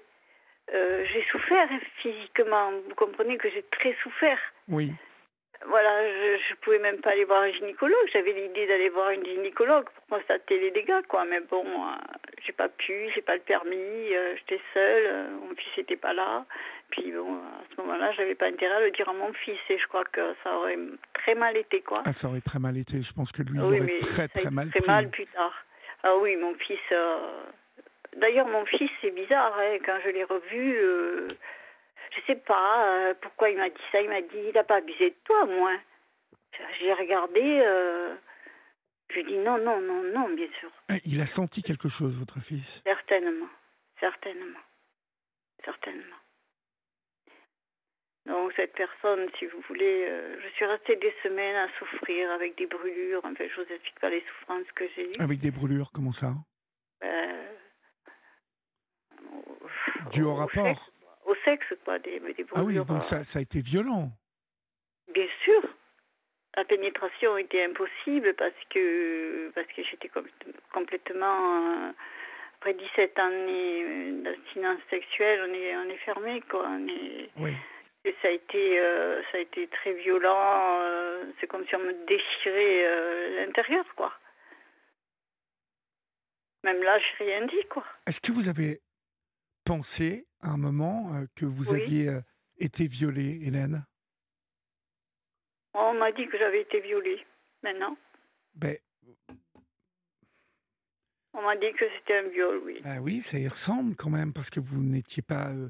euh, 0.75 1.05
j'ai 1.13 1.25
souffert 1.31 1.69
physiquement. 1.97 2.73
Vous 2.89 2.95
comprenez 2.95 3.37
que 3.37 3.51
j'ai 3.51 3.63
très 3.65 3.95
souffert. 4.03 4.39
Oui. 4.69 4.93
Voilà, 5.69 6.09
je, 6.09 6.39
je 6.49 6.55
pouvais 6.57 6.79
même 6.79 6.99
pas 6.99 7.11
aller 7.11 7.25
voir 7.25 7.43
un 7.43 7.53
gynécologue. 7.53 8.09
J'avais 8.13 8.33
l'idée 8.33 8.67
d'aller 8.67 8.89
voir 8.89 9.11
une 9.11 9.25
gynécologue 9.25 9.85
pour 9.85 10.19
constater 10.19 10.59
les 10.59 10.71
dégâts, 10.71 11.03
quoi. 11.09 11.25
Mais 11.25 11.41
bon, 11.41 11.65
euh, 11.65 11.95
j'ai 12.45 12.53
pas 12.53 12.69
pu, 12.69 13.11
j'ai 13.15 13.23
pas 13.23 13.35
le 13.35 13.41
permis, 13.41 14.15
euh, 14.15 14.35
j'étais 14.37 14.61
seule, 14.75 15.31
mon 15.41 15.55
fils 15.55 15.77
n'était 15.79 15.97
pas 15.97 16.13
là. 16.13 16.45
Puis 16.91 17.13
bon, 17.13 17.37
à 17.37 17.63
ce 17.75 17.81
moment-là, 17.81 18.13
j'avais 18.13 18.35
pas 18.35 18.47
intérêt 18.47 18.75
à 18.75 18.81
le 18.81 18.91
dire 18.91 19.09
à 19.09 19.13
mon 19.13 19.33
fils 19.33 19.59
et 19.71 19.79
je 19.79 19.87
crois 19.87 20.05
que 20.05 20.35
ça 20.45 20.55
aurait 20.57 20.79
très 21.15 21.35
mal 21.35 21.57
été, 21.57 21.81
quoi. 21.81 22.03
Ah, 22.05 22.13
ça 22.13 22.29
aurait 22.29 22.41
très 22.41 22.59
mal 22.59 22.77
été. 22.77 23.01
Je 23.01 23.13
pense 23.13 23.33
que 23.33 23.43
lui, 23.43 23.55
il 23.55 23.61
aurait 23.63 23.99
très 24.01 24.29
très 24.29 24.51
mal 24.51 24.69
très 24.71 24.87
mal 24.87 25.09
plus 25.09 25.27
tard. 25.27 25.55
Ah 26.03 26.17
oui, 26.17 26.37
mon 26.37 26.55
fils. 26.55 26.81
D'ailleurs, 28.17 28.47
mon 28.47 28.67
fils, 28.67 28.91
c'est 29.01 29.11
bizarre, 29.11 29.57
hein, 29.59 29.79
quand 29.85 29.99
je 30.05 30.11
l'ai 30.11 30.25
revu, 30.25 30.77
euh, 30.77 31.27
je 32.15 32.21
sais 32.27 32.37
pas 32.37 32.87
euh, 32.87 33.15
pourquoi 33.21 33.51
il 33.51 33.57
m'a 33.57 33.69
dit 33.69 33.77
ça. 33.91 34.01
Il 34.01 34.09
m'a 34.09 34.21
dit, 34.21 34.29
il 34.49 34.53
n'a 34.55 34.65
pas 34.65 34.77
abusé 34.77 35.11
de 35.11 35.17
toi, 35.25 35.47
moi. 35.47 35.73
J'ai 36.79 36.93
regardé, 36.93 37.41
euh, 37.41 38.15
je 39.09 39.15
lui 39.15 39.21
ai 39.21 39.25
dit 39.25 39.39
non, 39.39 39.59
non, 39.59 39.81
non, 39.81 40.03
non, 40.03 40.29
bien 40.35 40.49
sûr. 40.61 40.71
Ah, 40.89 40.97
il 41.05 41.21
a 41.21 41.27
senti 41.27 41.63
quelque 41.63 41.89
chose, 41.89 42.19
votre 42.19 42.41
fils? 42.41 42.83
Certainement, 42.85 43.49
certainement, 43.99 44.61
certainement. 45.65 46.17
Donc 48.27 48.53
cette 48.55 48.75
personne, 48.75 49.29
si 49.39 49.47
vous 49.47 49.61
voulez, 49.67 50.07
je 50.41 50.49
suis 50.55 50.65
restée 50.65 50.95
des 50.97 51.13
semaines 51.25 51.57
à 51.57 51.69
souffrir 51.79 52.31
avec 52.31 52.57
des 52.57 52.67
brûlures. 52.67 53.21
Enfin, 53.25 53.45
je 53.49 53.61
vous 53.61 53.73
explique 53.73 53.99
pas 53.99 54.11
les 54.11 54.23
souffrances 54.29 54.71
que 54.77 54.85
j'ai 54.95 55.09
eues. 55.09 55.21
Avec 55.21 55.41
des 55.41 55.51
brûlures, 55.51 55.91
comment 55.93 56.13
ça? 56.13 56.35
Dû 60.13 60.23
au, 60.23 60.35
rapport 60.35 60.93
Sexe, 61.45 61.67
quoi, 61.85 61.99
des, 61.99 62.21
des 62.21 62.47
Ah 62.55 62.63
oui, 62.63 62.75
donc 62.85 63.03
ça, 63.03 63.25
ça 63.25 63.39
a 63.39 63.43
été 63.43 63.61
violent. 63.61 64.11
Bien 65.13 65.27
sûr. 65.45 65.63
La 66.57 66.65
pénétration 66.65 67.39
était 67.39 67.65
impossible 67.65 68.35
parce 68.35 68.53
que, 68.71 69.51
parce 69.55 69.67
que 69.69 69.83
j'étais 69.85 70.11
complètement. 70.73 71.87
Euh, 71.89 71.93
après 72.59 72.75
17 72.75 73.19
années 73.19 74.23
d'abstinence 74.23 74.79
sexuelle, 74.89 75.41
on 75.49 75.55
est, 75.55 75.77
on 75.77 75.91
est 75.91 75.97
fermé, 75.99 76.43
quoi. 76.49 76.65
On 76.69 76.87
est, 76.87 77.31
oui. 77.37 77.57
Et 78.05 78.15
ça 78.21 78.29
a 78.29 78.31
été, 78.31 78.79
euh, 78.79 79.23
ça 79.31 79.39
a 79.39 79.41
été 79.41 79.67
très 79.69 79.95
violent. 79.95 80.79
Euh, 80.83 81.25
c'est 81.41 81.47
comme 81.47 81.67
si 81.67 81.75
on 81.75 81.81
me 81.81 82.07
déchirait 82.07 83.45
l'intérieur, 83.45 83.85
quoi. 83.97 84.13
Même 86.65 86.83
là, 86.83 86.99
je 86.99 87.25
n'ai 87.25 87.37
rien 87.37 87.47
dit, 87.47 87.65
quoi. 87.69 87.85
Est-ce 88.07 88.21
que 88.21 88.31
vous 88.31 88.49
avez 88.49 88.81
pensé 89.65 90.27
à 90.41 90.51
un 90.51 90.57
moment 90.57 91.15
euh, 91.15 91.27
que 91.37 91.47
vous 91.47 91.73
aviez 91.73 92.09
euh, 92.09 92.21
été 92.59 92.87
violée, 92.87 93.41
Hélène? 93.43 93.85
On 95.75 95.95
m'a 95.95 96.13
dit 96.13 96.27
que 96.27 96.39
j'avais 96.39 96.63
été 96.63 96.81
violée. 96.81 97.25
Maintenant? 97.63 97.97
Ben, 98.55 98.77
On 101.35 101.43
m'a 101.43 101.57
dit 101.57 101.73
que 101.73 101.85
c'était 101.97 102.19
un 102.19 102.29
viol, 102.29 102.61
oui. 102.65 102.81
Ben 102.85 102.99
oui, 103.01 103.23
ça 103.23 103.39
y 103.39 103.49
ressemble 103.49 103.97
quand 103.97 104.11
même, 104.11 104.33
parce 104.33 104.51
que 104.51 104.61
vous 104.61 104.83
n'étiez 104.83 105.23
pas. 105.23 105.49
Euh, 105.49 105.69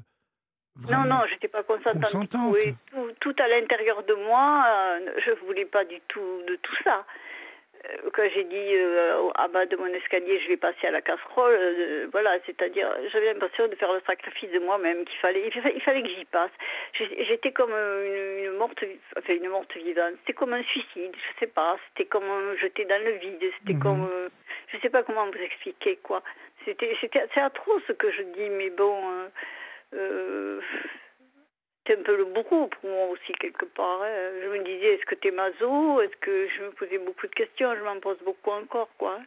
non, 0.91 1.05
non, 1.05 1.21
je 1.27 1.33
n'étais 1.33 1.47
pas 1.47 1.63
consentante. 1.63 2.01
consentante. 2.01 2.53
Oui, 2.53 2.75
tout, 2.87 3.11
tout, 3.21 3.35
à 3.41 3.47
l'intérieur 3.47 4.03
de 4.03 4.15
moi, 4.15 4.99
je 5.23 5.31
ne 5.31 5.35
voulais 5.45 5.65
pas 5.65 5.85
du 5.85 6.01
tout 6.07 6.41
de 6.47 6.55
tout 6.57 6.75
ça. 6.83 7.05
Euh, 7.85 8.09
quand 8.13 8.23
j'ai 8.33 8.45
dit 8.45 8.75
euh, 8.75 9.29
à 9.35 9.47
bas 9.47 9.65
de 9.65 9.75
mon 9.75 9.87
escalier, 9.87 10.39
je 10.39 10.47
vais 10.47 10.57
passer 10.57 10.87
à 10.87 10.91
la 10.91 11.01
casserole, 11.01 11.53
euh, 11.53 12.07
voilà, 12.11 12.37
c'est-à-dire, 12.45 12.87
j'avais 13.11 13.33
l'impression 13.33 13.67
de 13.67 13.75
faire 13.75 13.91
le 13.91 14.01
sacrifice 14.07 14.51
de 14.51 14.59
moi-même 14.59 15.03
qu'il 15.05 15.19
fallait, 15.19 15.49
il 15.75 15.81
fallait 15.81 16.01
que 16.01 16.09
j'y 16.09 16.25
passe. 16.25 16.51
J'étais 16.93 17.51
comme 17.51 17.71
une, 17.71 18.51
morte, 18.57 18.83
enfin 19.17 19.33
une 19.33 19.49
morte 19.49 19.75
vivante. 19.75 20.13
C'était 20.19 20.33
comme 20.33 20.53
un 20.53 20.63
suicide, 20.63 21.13
je 21.13 21.39
sais 21.39 21.51
pas. 21.51 21.77
C'était 21.89 22.07
comme 22.07 22.23
un 22.23 22.55
jeté 22.55 22.85
dans 22.85 23.03
le 23.03 23.11
vide. 23.13 23.43
C'était 23.59 23.73
mhm. 23.73 23.79
comme, 23.79 24.29
je 24.67 24.77
sais 24.79 24.89
pas 24.89 25.03
comment 25.03 25.25
vous 25.25 25.41
expliquer 25.41 25.97
quoi. 25.97 26.23
C'était, 26.65 26.95
c'était, 27.01 27.27
c'est 27.33 27.41
atroce 27.41 27.83
ce 27.87 27.93
que 27.93 28.09
je 28.11 28.21
dis, 28.21 28.49
mais 28.49 28.69
bon. 28.69 28.95
Euh, 29.93 30.61
c'est 31.85 31.99
un 31.99 32.03
peu 32.03 32.15
le 32.15 32.25
bourreau 32.25 32.67
pour 32.67 32.89
moi 32.89 33.07
aussi, 33.07 33.33
quelque 33.33 33.65
part. 33.65 34.01
Hein. 34.01 34.31
Je 34.41 34.47
me 34.47 34.63
disais, 34.63 34.95
est-ce 34.95 35.05
que 35.05 35.15
t'es 35.15 35.31
mazo 35.31 36.01
Est-ce 36.01 36.15
que 36.17 36.47
je 36.49 36.63
me 36.63 36.71
posais 36.71 36.97
beaucoup 36.97 37.27
de 37.27 37.35
questions? 37.35 37.75
Je 37.75 37.83
m'en 37.83 37.99
pose 37.99 38.17
beaucoup 38.19 38.51
encore, 38.51 38.89
quoi. 38.97 39.19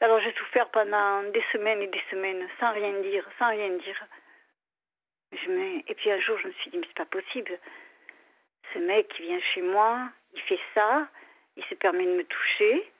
Alors 0.00 0.20
j'ai 0.20 0.32
souffert 0.32 0.68
pendant 0.70 1.22
des 1.30 1.44
semaines 1.52 1.80
et 1.82 1.86
des 1.86 2.02
semaines, 2.10 2.48
sans 2.58 2.72
rien 2.72 2.92
dire, 3.02 3.24
sans 3.38 3.50
rien 3.50 3.70
dire. 3.70 4.06
Je 5.32 5.50
me... 5.50 5.78
Et 5.88 5.94
puis 5.94 6.10
un 6.10 6.20
jour, 6.20 6.38
je 6.38 6.48
me 6.48 6.52
suis 6.54 6.70
dit, 6.70 6.78
mais 6.78 6.86
c'est 6.88 6.96
pas 6.96 7.06
possible. 7.06 7.58
Ce 8.72 8.78
mec 8.80 9.08
qui 9.08 9.22
vient 9.22 9.40
chez 9.54 9.62
moi, 9.62 10.10
il 10.32 10.40
fait 10.42 10.60
ça, 10.74 11.08
il 11.56 11.64
se 11.64 11.74
permet 11.76 12.04
de 12.04 12.16
me 12.16 12.24
toucher. 12.24 12.90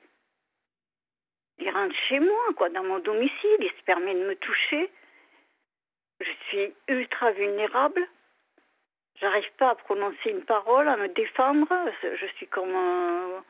Il 1.59 1.71
rentre 1.71 1.95
chez 2.09 2.21
moi, 2.21 2.47
quoi, 2.57 2.69
dans 2.69 2.85
mon 2.85 3.01
domicile, 3.01 3.57
il 3.59 3.71
se 3.71 3.85
permet 3.85 4.15
de 4.15 4.27
me 4.27 4.37
toucher. 4.37 4.91
Je 6.21 6.31
suis 6.49 6.75
ultra 6.89 7.33
vulnérable. 7.33 8.07
J'arrive 9.21 9.51
pas 9.59 9.71
à 9.71 9.75
prononcer 9.75 10.31
une 10.31 10.45
parole, 10.45 10.89
à 10.89 10.97
me 10.97 11.09
défendre. 11.09 11.69
Je 12.03 12.27
suis 12.37 12.49
comme 12.49 13.43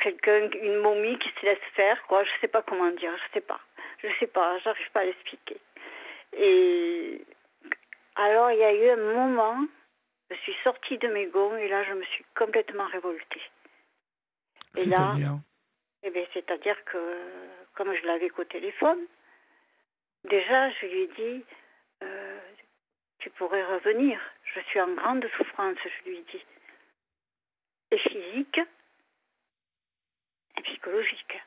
quelqu'un, 0.00 0.50
une 0.50 0.78
momie 0.78 1.18
qui 1.18 1.30
se 1.40 1.46
laisse 1.46 1.58
faire, 1.74 2.02
quoi. 2.06 2.24
Je 2.24 2.30
sais 2.40 2.48
pas 2.48 2.62
comment 2.62 2.90
dire, 2.90 3.12
je 3.16 3.34
sais 3.34 3.40
pas. 3.40 3.60
Je 4.02 4.08
sais 4.20 4.26
pas, 4.26 4.58
j'arrive 4.58 4.90
pas 4.90 5.00
à 5.00 5.04
l'expliquer. 5.04 5.58
Et 6.36 7.24
alors, 8.16 8.50
il 8.50 8.58
y 8.58 8.64
a 8.64 8.74
eu 8.74 8.90
un 8.90 9.14
moment, 9.14 9.58
je 10.30 10.36
suis 10.36 10.56
sortie 10.62 10.98
de 10.98 11.08
mes 11.08 11.26
gonds 11.26 11.56
et 11.56 11.68
là, 11.68 11.84
je 11.84 11.94
me 11.94 12.04
suis 12.04 12.24
complètement 12.36 12.86
révoltée. 12.86 13.42
Et 14.76 14.86
là, 14.86 15.12
eh 16.02 16.10
bien, 16.10 16.24
c'est-à-dire 16.32 16.76
que, 16.84 16.98
comme 17.74 17.94
je 17.94 18.06
l'avais 18.06 18.28
qu'au 18.28 18.44
téléphone, 18.44 18.98
déjà, 20.24 20.70
je 20.70 20.86
lui 20.86 21.02
ai 21.02 21.06
dit, 21.06 21.44
euh, 22.02 22.40
tu 23.24 23.30
pourrais 23.30 23.64
revenir. 23.64 24.20
Je 24.54 24.60
suis 24.60 24.80
en 24.82 24.92
grande 24.92 25.26
souffrance, 25.38 25.78
je 25.82 26.10
lui 26.10 26.20
dis. 26.30 26.44
Et 27.90 27.98
physique 27.98 28.60
et 30.58 30.62
psychologique. 30.62 31.40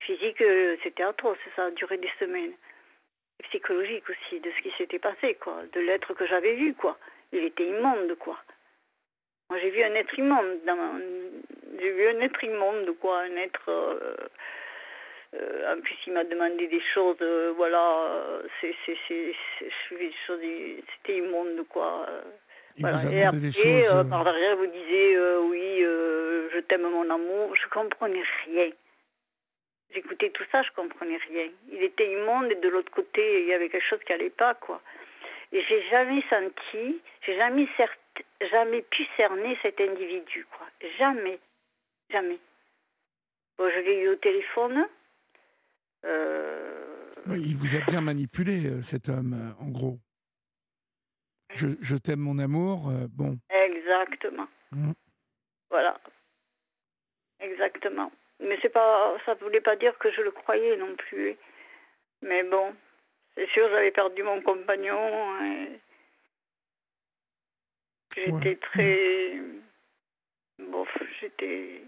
Physique, 0.00 0.44
c'était 0.82 1.04
atroce, 1.04 1.38
ça 1.56 1.64
a 1.64 1.70
duré 1.70 1.96
des 1.96 2.10
semaines. 2.18 2.52
Et 3.40 3.42
psychologique 3.44 4.04
aussi, 4.10 4.38
de 4.40 4.50
ce 4.50 4.62
qui 4.62 4.70
s'était 4.76 4.98
passé, 4.98 5.34
quoi. 5.36 5.62
De 5.72 5.80
l'être 5.80 6.12
que 6.12 6.26
j'avais 6.26 6.54
vu, 6.54 6.74
quoi. 6.74 6.98
Il 7.32 7.42
était 7.42 7.66
immonde, 7.66 8.14
quoi. 8.16 8.38
Moi, 9.48 9.58
j'ai 9.60 9.70
vu 9.70 9.82
un 9.82 9.94
être 9.94 10.18
immonde. 10.18 10.62
Dans... 10.66 11.00
J'ai 11.80 11.92
vu 11.92 12.08
un 12.08 12.20
être 12.20 12.44
immonde, 12.44 12.98
quoi. 12.98 13.20
Un 13.20 13.36
être... 13.36 13.70
Euh, 13.70 14.28
euh, 15.34 15.74
en 15.74 15.80
plus, 15.80 15.96
il 16.06 16.12
m'a 16.14 16.24
demandé 16.24 16.66
des 16.68 16.80
choses, 16.94 17.18
euh, 17.20 17.52
voilà, 17.56 18.40
c'est, 18.60 18.74
c'est, 18.86 18.96
c'est, 19.06 19.34
c'était 20.26 21.18
immonde, 21.18 21.66
quoi. 21.68 22.06
Il 22.76 22.82
voilà. 22.82 22.96
vous 22.96 23.06
a 23.06 23.10
Et 23.12 23.24
après, 23.24 23.38
des 23.38 23.52
choses... 23.52 23.94
Euh, 23.94 24.04
par 24.04 24.24
derrière, 24.24 24.56
vous 24.56 24.66
disiez, 24.66 25.18
oui, 25.50 25.80
je 26.54 26.60
t'aime 26.60 26.88
mon 26.88 27.10
amour. 27.10 27.54
Je 27.56 27.68
comprenais 27.68 28.22
rien. 28.46 28.70
J'écoutais 29.90 30.30
tout 30.30 30.44
ça, 30.50 30.62
je 30.62 30.70
comprenais 30.72 31.18
rien. 31.28 31.48
Il 31.72 31.82
était 31.82 32.10
immonde 32.10 32.50
et 32.50 32.56
de 32.56 32.68
l'autre 32.68 32.90
côté, 32.90 33.42
il 33.42 33.48
y 33.48 33.54
avait 33.54 33.68
quelque 33.68 33.88
chose 33.88 34.00
qui 34.06 34.12
allait 34.12 34.30
pas, 34.30 34.54
quoi. 34.54 34.80
Et 35.52 35.62
j'ai 35.62 35.82
jamais 35.90 36.22
senti, 36.28 37.00
j'ai 37.22 37.36
jamais, 37.36 37.66
jamais 38.50 38.82
pu 38.82 39.06
cerner 39.16 39.58
cet 39.62 39.80
individu, 39.80 40.46
quoi. 40.56 40.66
Jamais. 40.98 41.38
Jamais. 42.10 42.38
Bon, 43.58 43.68
je 43.70 43.78
l'ai 43.80 44.02
eu 44.02 44.08
au 44.08 44.16
téléphone. 44.16 44.86
Euh, 46.04 47.36
il 47.36 47.56
vous 47.56 47.76
a 47.76 47.80
bien 47.80 48.00
manipulé, 48.00 48.66
euh, 48.66 48.82
cet 48.82 49.08
homme, 49.08 49.34
euh, 49.34 49.64
en 49.64 49.70
gros. 49.70 49.98
Je, 51.54 51.96
t'aime 51.96 52.20
mon 52.20 52.38
amour, 52.38 52.92
bon. 53.10 53.38
Exactement. 53.50 54.46
Mmh. 54.70 54.92
Voilà. 55.70 55.98
Exactement. 57.40 58.12
Mais 58.38 58.58
c'est 58.62 58.68
pas, 58.68 59.16
ça 59.24 59.34
ne 59.34 59.40
voulait 59.40 59.60
pas 59.60 59.74
dire 59.74 59.96
que 59.98 60.12
je 60.12 60.20
le 60.20 60.30
croyais 60.30 60.76
non 60.76 60.94
plus. 60.94 61.36
Mais 62.22 62.44
bon, 62.44 62.74
c'est 63.34 63.48
sûr, 63.48 63.68
j'avais 63.70 63.90
perdu 63.90 64.22
mon 64.22 64.40
compagnon. 64.42 64.98
J'étais 68.14 68.56
très. 68.56 69.40
Bon, 70.58 70.86
j'étais. 71.20 71.82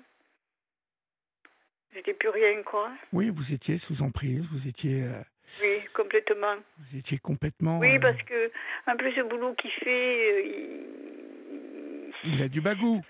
J'étais 1.94 2.14
plus 2.14 2.28
rien, 2.28 2.62
quoi. 2.62 2.90
Oui, 3.12 3.30
vous 3.30 3.52
étiez 3.52 3.78
sous 3.78 4.02
emprise, 4.02 4.48
vous 4.50 4.68
étiez. 4.68 5.02
Euh, 5.02 5.22
Oui, 5.62 5.80
complètement. 5.92 6.56
Vous 6.78 6.96
étiez 6.96 7.18
complètement. 7.18 7.78
Oui, 7.78 7.98
parce 7.98 8.20
que 8.22 8.50
un 8.86 8.96
peu 8.96 9.10
ce 9.12 9.22
boulot 9.22 9.54
qu'il 9.54 9.72
fait, 9.72 10.44
il... 10.46 12.12
il... 12.24 12.42
a 12.42 12.48
du 12.48 12.60
bagou. 12.60 13.00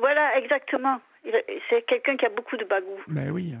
Voilà, 0.00 0.36
exactement. 0.38 1.00
C'est 1.70 1.82
quelqu'un 1.86 2.16
qui 2.16 2.26
a 2.26 2.30
beaucoup 2.30 2.56
de 2.56 2.64
bagou. 2.64 3.00
Ben 3.08 3.30
oui. 3.30 3.54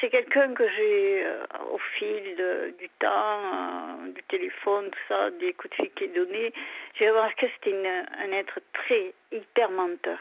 C'est 0.00 0.10
quelqu'un 0.10 0.52
que 0.54 0.68
j'ai, 0.68 1.24
euh, 1.24 1.44
au 1.72 1.78
fil 1.98 2.36
du 2.78 2.88
temps, 3.00 3.08
euh, 3.08 4.12
du 4.12 4.22
téléphone, 4.24 4.90
tout 4.90 4.98
ça, 5.08 5.30
des 5.30 5.54
coups 5.54 5.70
de 5.70 5.74
fil 5.76 5.90
qu'il 5.94 6.12
donnait, 6.12 6.52
j'ai 6.98 7.08
remarqué 7.08 7.46
que 7.46 7.52
c'était 7.54 8.04
un 8.18 8.32
être 8.32 8.60
très, 8.74 9.14
hyper 9.32 9.70
menteur. 9.70 10.18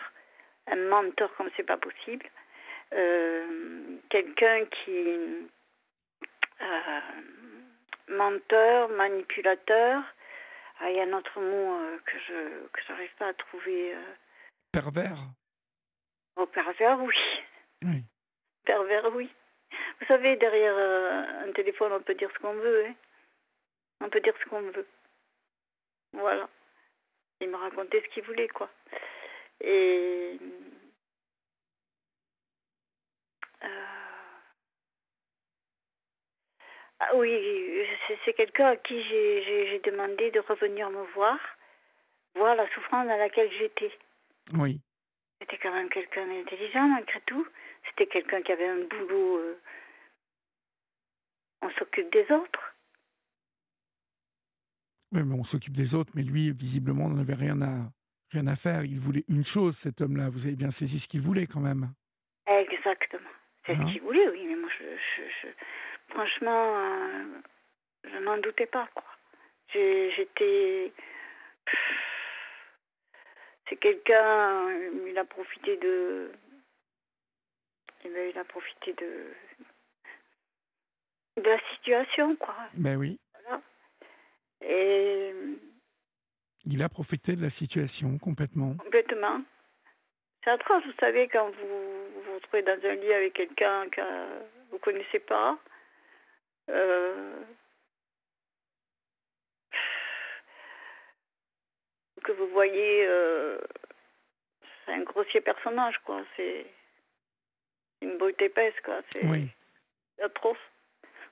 Un 0.67 0.77
menteur 0.87 1.33
comme 1.35 1.49
c'est 1.57 1.65
pas 1.65 1.77
possible. 1.77 2.25
Euh, 2.93 3.97
quelqu'un 4.09 4.65
qui. 4.65 5.49
menteur, 8.09 8.89
manipulateur. 8.89 10.03
Ah, 10.79 10.89
il 10.89 10.97
y 10.97 10.99
a 10.99 11.03
un 11.03 11.13
autre 11.13 11.39
mot 11.39 11.77
que 12.05 12.17
je 12.27 12.67
que 12.73 12.81
j'arrive 12.87 13.15
pas 13.17 13.27
à 13.27 13.33
trouver. 13.33 13.95
Pervers 14.71 15.17
Oh, 16.37 16.45
pervers, 16.45 16.99
oui. 17.01 17.15
Oui. 17.83 18.03
Pervers, 18.65 19.13
oui. 19.15 19.29
Vous 19.99 20.05
savez, 20.07 20.35
derrière 20.37 20.75
euh, 20.75 21.47
un 21.47 21.51
téléphone, 21.51 21.91
on 21.93 22.01
peut 22.01 22.15
dire 22.15 22.29
ce 22.33 22.39
qu'on 22.39 22.53
veut. 22.53 22.85
Hein. 22.85 22.95
On 24.01 24.09
peut 24.09 24.21
dire 24.21 24.33
ce 24.43 24.49
qu'on 24.49 24.61
veut. 24.61 24.87
Voilà. 26.13 26.49
Il 27.41 27.49
me 27.49 27.55
racontait 27.57 28.01
ce 28.01 28.13
qu'il 28.13 28.23
voulait, 28.23 28.47
quoi. 28.47 28.69
Et. 29.61 30.39
Euh, 33.63 33.67
ah 37.03 37.15
oui, 37.15 37.83
c'est 38.23 38.33
quelqu'un 38.33 38.67
à 38.67 38.75
qui 38.75 39.01
j'ai 39.03 39.81
demandé 39.83 40.29
de 40.29 40.39
revenir 40.39 40.91
me 40.91 41.03
voir, 41.15 41.39
voir 42.35 42.55
la 42.55 42.69
souffrance 42.75 43.07
dans 43.07 43.17
laquelle 43.17 43.49
j'étais. 43.57 43.91
Oui. 44.53 44.79
C'était 45.39 45.57
quand 45.57 45.73
même 45.73 45.89
quelqu'un 45.89 46.27
d'intelligent 46.27 46.87
malgré 46.87 47.19
tout. 47.21 47.47
C'était 47.89 48.05
quelqu'un 48.05 48.43
qui 48.43 48.51
avait 48.51 48.67
un 48.67 48.83
boulot. 48.83 49.37
Euh, 49.37 49.59
on 51.63 51.71
s'occupe 51.71 52.11
des 52.11 52.31
autres. 52.31 52.75
Oui, 55.11 55.23
mais 55.25 55.33
on 55.33 55.43
s'occupe 55.43 55.73
des 55.73 55.95
autres, 55.95 56.11
mais 56.13 56.21
lui, 56.21 56.51
visiblement, 56.51 57.09
n'en 57.09 57.19
avait 57.19 57.33
rien 57.33 57.59
à, 57.63 57.89
rien 58.29 58.45
à 58.45 58.55
faire. 58.55 58.85
Il 58.85 58.99
voulait 58.99 59.25
une 59.27 59.43
chose, 59.43 59.75
cet 59.75 60.01
homme-là. 60.01 60.29
Vous 60.29 60.45
avez 60.45 60.55
bien 60.55 60.69
saisi 60.69 60.99
ce 60.99 61.07
qu'il 61.07 61.21
voulait 61.21 61.47
quand 61.47 61.61
même. 61.61 61.89
Exactement. 62.45 63.29
C'est 63.65 63.75
ce 63.75 63.81
hein? 63.81 63.91
qu'il 63.91 64.01
voulait, 64.01 64.29
oui. 64.29 64.45
Mais 64.45 64.55
moi, 64.55 64.69
je, 64.79 65.47
franchement, 66.11 66.77
euh, 66.77 67.23
je 68.03 68.17
n'en 68.19 68.37
doutais 68.37 68.67
pas, 68.67 68.87
quoi. 68.93 69.03
J'étais 69.73 70.91
c'est 73.71 73.77
quelqu'un, 73.77 74.69
il 75.07 75.17
a 75.17 75.23
profité 75.23 75.77
de. 75.77 76.31
Il 78.03 78.37
a 78.37 78.43
profité 78.43 78.93
de. 78.93 79.33
de 81.41 81.49
la 81.49 81.59
situation, 81.73 82.35
quoi. 82.35 82.55
Ben 82.73 82.97
oui. 82.97 83.17
Voilà. 83.33 83.61
Et. 84.61 85.33
Il 86.65 86.83
a 86.83 86.89
profité 86.89 87.35
de 87.37 87.41
la 87.41 87.49
situation 87.49 88.17
complètement. 88.17 88.75
Complètement. 88.75 89.41
C'est 90.43 90.49
atroce, 90.49 90.83
vous 90.85 90.99
savez, 90.99 91.29
quand 91.29 91.49
vous 91.49 92.21
vous 92.25 92.33
retrouvez 92.35 92.63
dans 92.63 92.77
un 92.83 92.95
lit 92.95 93.13
avec 93.13 93.33
quelqu'un 93.33 93.87
que 93.89 94.01
vous 94.69 94.75
ne 94.75 94.79
connaissez 94.79 95.19
pas. 95.19 95.57
Euh, 96.71 97.43
que 102.23 102.31
vous 102.31 102.47
voyez, 102.47 103.05
euh, 103.07 103.57
c'est 104.85 104.93
un 104.93 105.01
grossier 105.01 105.41
personnage, 105.41 105.97
quoi. 106.05 106.21
C'est 106.35 106.65
une 108.01 108.17
beauté 108.17 108.45
épaisse, 108.45 108.79
quoi. 108.83 109.01
C'est 109.09 109.25
oui. 109.25 109.49
atroce. 110.21 110.57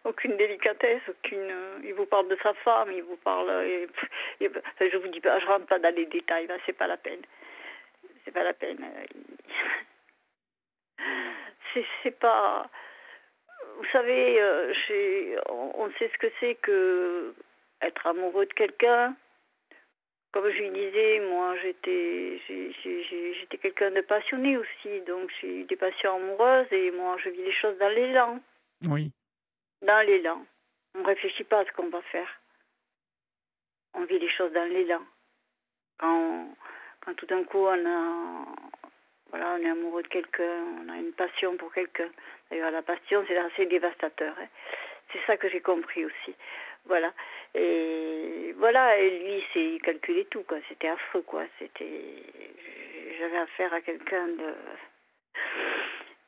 Aucune 0.06 0.38
délicatesse, 0.38 1.02
aucune. 1.10 1.52
Euh, 1.52 1.80
il 1.84 1.94
vous 1.94 2.06
parle 2.06 2.30
de 2.30 2.38
sa 2.42 2.54
femme, 2.54 2.92
il 2.92 3.04
vous 3.04 3.18
parle. 3.18 3.50
Et, 3.66 3.88
je 4.40 4.98
vous 4.98 5.08
dis 5.10 5.20
pas, 5.20 5.40
je 5.40 5.46
rentre 5.46 5.66
pas 5.66 5.80
dans 5.80 5.94
les 5.94 6.06
détails, 6.06 6.48
là, 6.48 6.58
c'est 6.66 6.74
pas 6.74 6.88
la 6.88 6.98
peine. 6.98 7.22
C'est 8.24 8.32
pas 8.32 8.44
la 8.44 8.54
peine. 8.54 8.80
C'est 12.04 12.20
pas. 12.20 12.68
Vous 13.80 13.86
savez, 13.92 14.40
euh, 14.42 14.74
on 15.48 15.90
sait 15.98 16.12
ce 16.14 16.18
que 16.20 16.32
c'est 16.40 16.56
que 16.56 17.34
être 17.82 18.06
amoureux 18.06 18.46
de 18.46 18.54
quelqu'un 18.54 19.16
comme 20.32 20.50
je 20.52 20.60
lui 20.60 20.70
disais, 20.70 21.20
moi 21.28 21.56
j'étais 21.58 22.40
j'étais 22.48 23.58
quelqu'un 23.58 23.92
de 23.92 24.02
passionné 24.02 24.58
aussi, 24.58 25.02
donc 25.08 25.32
j'ai 25.42 25.62
eu 25.62 25.64
des 25.64 25.76
passions 25.76 26.16
amoureuses 26.18 26.72
et 26.72 26.92
moi 26.92 27.18
je 27.24 27.30
vis 27.30 27.44
les 27.44 27.54
choses 27.54 27.78
dans 27.80 27.90
l'élan. 27.90 28.40
Oui. 28.88 29.12
Dans 29.82 30.06
l'élan. 30.06 30.46
On 30.96 31.00
ne 31.00 31.06
réfléchit 31.06 31.46
pas 31.46 31.62
à 31.62 31.66
ce 31.66 31.72
qu'on 31.72 31.90
va 31.90 32.02
faire. 32.04 32.30
On 33.96 34.04
vit 34.06 34.20
les 34.20 34.30
choses 34.30 34.54
dans 34.54 34.70
l'élan. 34.70 35.02
Quand, 35.98 36.48
quand 37.02 37.16
tout 37.16 37.26
d'un 37.26 37.44
coup 37.44 37.66
on 37.66 37.86
a 37.86 38.46
voilà, 39.30 39.56
on 39.58 39.64
est 39.64 39.70
amoureux 39.70 40.04
de 40.04 40.08
quelqu'un, 40.08 40.64
on 40.84 40.90
a 40.90 40.98
une 40.98 41.14
passion 41.14 41.56
pour 41.58 41.72
quelqu'un. 41.74 42.10
D'ailleurs 42.50 42.72
la 42.72 42.82
passion 42.82 43.24
c'est 43.28 43.38
assez 43.38 43.66
dévastateur. 43.66 44.34
Hein. 44.40 44.48
C'est 45.12 45.20
ça 45.26 45.38
que 45.38 45.50
j'ai 45.50 45.62
compris 45.62 46.06
aussi. 46.06 46.36
Voilà. 46.86 47.14
Et 47.56 48.54
voilà, 48.58 48.98
et 48.98 49.20
lui, 49.20 49.44
c'est 49.54 49.80
calculé 49.84 50.26
tout, 50.26 50.44
quoi. 50.44 50.58
C'était 50.68 50.88
affreux, 50.88 51.22
quoi. 51.22 51.44
C'était. 51.58 52.24
J'avais 53.20 53.38
affaire 53.38 53.74
à 53.74 53.82
quelqu'un 53.82 54.28
de. 54.28 54.54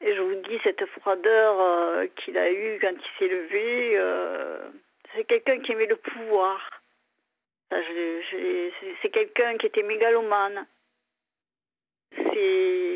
Et 0.02 0.16
je 0.16 0.22
vous 0.22 0.36
dis, 0.36 0.60
cette 0.64 0.84
froideur 0.88 1.62
euh, 1.62 2.08
qu'il 2.18 2.38
a 2.38 2.52
eue 2.52 2.80
quand 2.80 2.94
il 2.94 3.20
s'est 3.20 3.32
levé, 3.32 3.92
euh, 3.96 4.70
c'est 5.16 5.26
quelqu'un 5.26 5.60
qui 5.60 5.74
aimait 5.74 5.86
le 5.86 5.96
pouvoir. 5.96 6.82
C'est 7.70 9.10
quelqu'un 9.12 9.58
qui 9.58 9.68
était 9.68 9.84
mégalomane. 9.84 10.66
C'est 12.16 12.91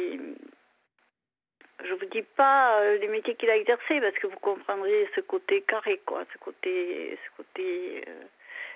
je 1.88 1.94
vous 1.94 2.06
dis 2.12 2.24
pas 2.36 2.82
euh, 2.82 2.98
les 2.98 3.08
métiers 3.08 3.36
qu'il 3.36 3.50
a 3.50 3.58
exercés 3.58 4.00
parce 4.02 4.16
que 4.18 4.28
vous 4.28 4.40
comprendrez 4.40 5.10
ce 5.16 5.22
côté 5.22 5.62
carré, 5.64 6.02
quoi, 6.06 6.26
ce 6.34 6.38
côté, 6.38 7.18
ce 7.26 7.38
côté 7.38 8.04
euh, 8.08 8.24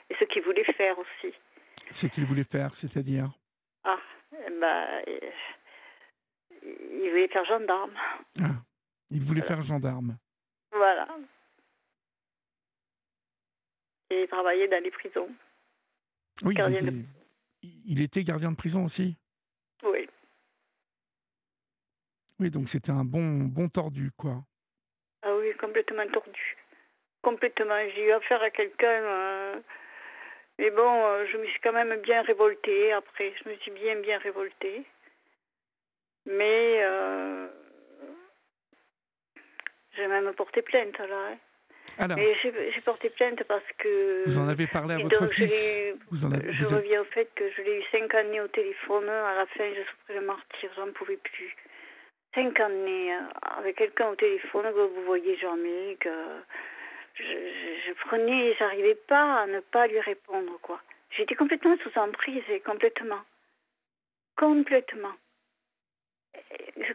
et 0.09 0.15
ce 0.19 0.25
qu'il 0.25 0.43
voulait 0.43 0.63
faire 0.73 0.97
aussi. 0.97 1.33
Ce 1.91 2.07
qu'il 2.07 2.25
voulait 2.25 2.43
faire, 2.43 2.73
c'est-à-dire 2.73 3.29
Ah, 3.83 3.99
bah, 4.59 5.01
il 6.61 7.09
voulait 7.09 7.27
faire 7.27 7.45
gendarme. 7.45 7.93
Ah, 8.41 8.55
il 9.09 9.23
voulait 9.23 9.41
faire 9.41 9.61
gendarme. 9.61 10.17
Voilà. 10.71 11.07
Et 14.11 14.23
il 14.23 14.27
travaillait 14.27 14.67
dans 14.67 14.83
les 14.83 14.91
prisons. 14.91 15.29
Oui, 16.43 16.55
il 16.57 16.75
était, 16.75 17.05
il 17.61 18.01
était 18.01 18.23
gardien 18.23 18.51
de 18.51 18.55
prison 18.55 18.85
aussi? 18.85 19.17
Oui. 19.83 20.07
Oui, 22.39 22.49
donc 22.49 22.69
c'était 22.69 22.91
un 22.91 23.03
bon, 23.03 23.45
bon 23.45 23.67
tordu, 23.67 24.11
quoi. 24.17 24.43
Ah 25.23 25.35
oui, 25.35 25.51
complètement 25.59 26.07
tordu. 26.07 26.57
Complètement. 27.21 27.75
J'ai 27.95 28.05
eu 28.05 28.11
affaire 28.11 28.41
à 28.41 28.49
quelqu'un. 28.49 28.87
Euh, 28.87 29.55
mais 30.57 30.71
bon, 30.71 31.05
euh, 31.05 31.25
je 31.29 31.37
me 31.37 31.45
suis 31.45 31.59
quand 31.61 31.73
même 31.73 31.99
bien 32.01 32.21
révoltée 32.21 32.93
après. 32.93 33.33
Je 33.43 33.49
me 33.49 33.55
suis 33.55 33.71
bien, 33.71 33.95
bien 33.99 34.19
révoltée. 34.19 34.85
Mais 36.25 36.79
euh, 36.81 37.47
j'ai 39.97 40.07
même 40.07 40.31
porté 40.33 40.61
plainte, 40.61 40.97
là. 40.97 41.05
Hein. 41.31 41.37
Alors, 41.97 42.17
j'ai 42.17 42.81
porté 42.85 43.09
plainte 43.09 43.43
parce 43.43 43.65
que. 43.77 44.23
Vous 44.25 44.37
en 44.37 44.47
avez 44.47 44.67
parlé 44.67 44.95
à 44.95 44.99
votre 44.99 45.27
fils 45.27 45.51
vous 46.11 46.23
en 46.23 46.31
avez, 46.31 46.53
Je 46.53 46.63
reviens 46.63 47.01
au 47.01 47.05
fait 47.05 47.27
que 47.35 47.43
je 47.51 47.61
l'ai 47.63 47.79
eu 47.79 47.83
cinq 47.91 48.13
années 48.15 48.39
au 48.39 48.47
téléphone. 48.47 49.09
À 49.09 49.35
la 49.35 49.45
fin, 49.47 49.65
je 49.73 49.81
souffrais 49.81 50.13
le 50.13 50.25
martyr, 50.25 50.69
j'en 50.77 50.91
pouvais 50.93 51.17
plus 51.17 51.55
cinq 52.33 52.59
années 52.59 53.13
euh, 53.13 53.21
avec 53.57 53.77
quelqu'un 53.77 54.09
au 54.09 54.15
téléphone 54.15 54.63
que 54.63 54.87
vous 54.87 55.03
voyez 55.05 55.35
jamais, 55.37 55.97
que 55.99 56.09
je, 57.15 57.23
je, 57.87 57.93
prenais, 58.05 58.55
j'arrivais 58.57 58.95
pas 58.95 59.41
à 59.41 59.47
ne 59.47 59.59
pas 59.59 59.87
lui 59.87 59.99
répondre, 59.99 60.59
quoi. 60.61 60.79
J'étais 61.11 61.35
complètement 61.35 61.75
sous 61.77 61.97
emprise, 61.97 62.43
complètement. 62.65 63.21
Complètement. 64.37 65.13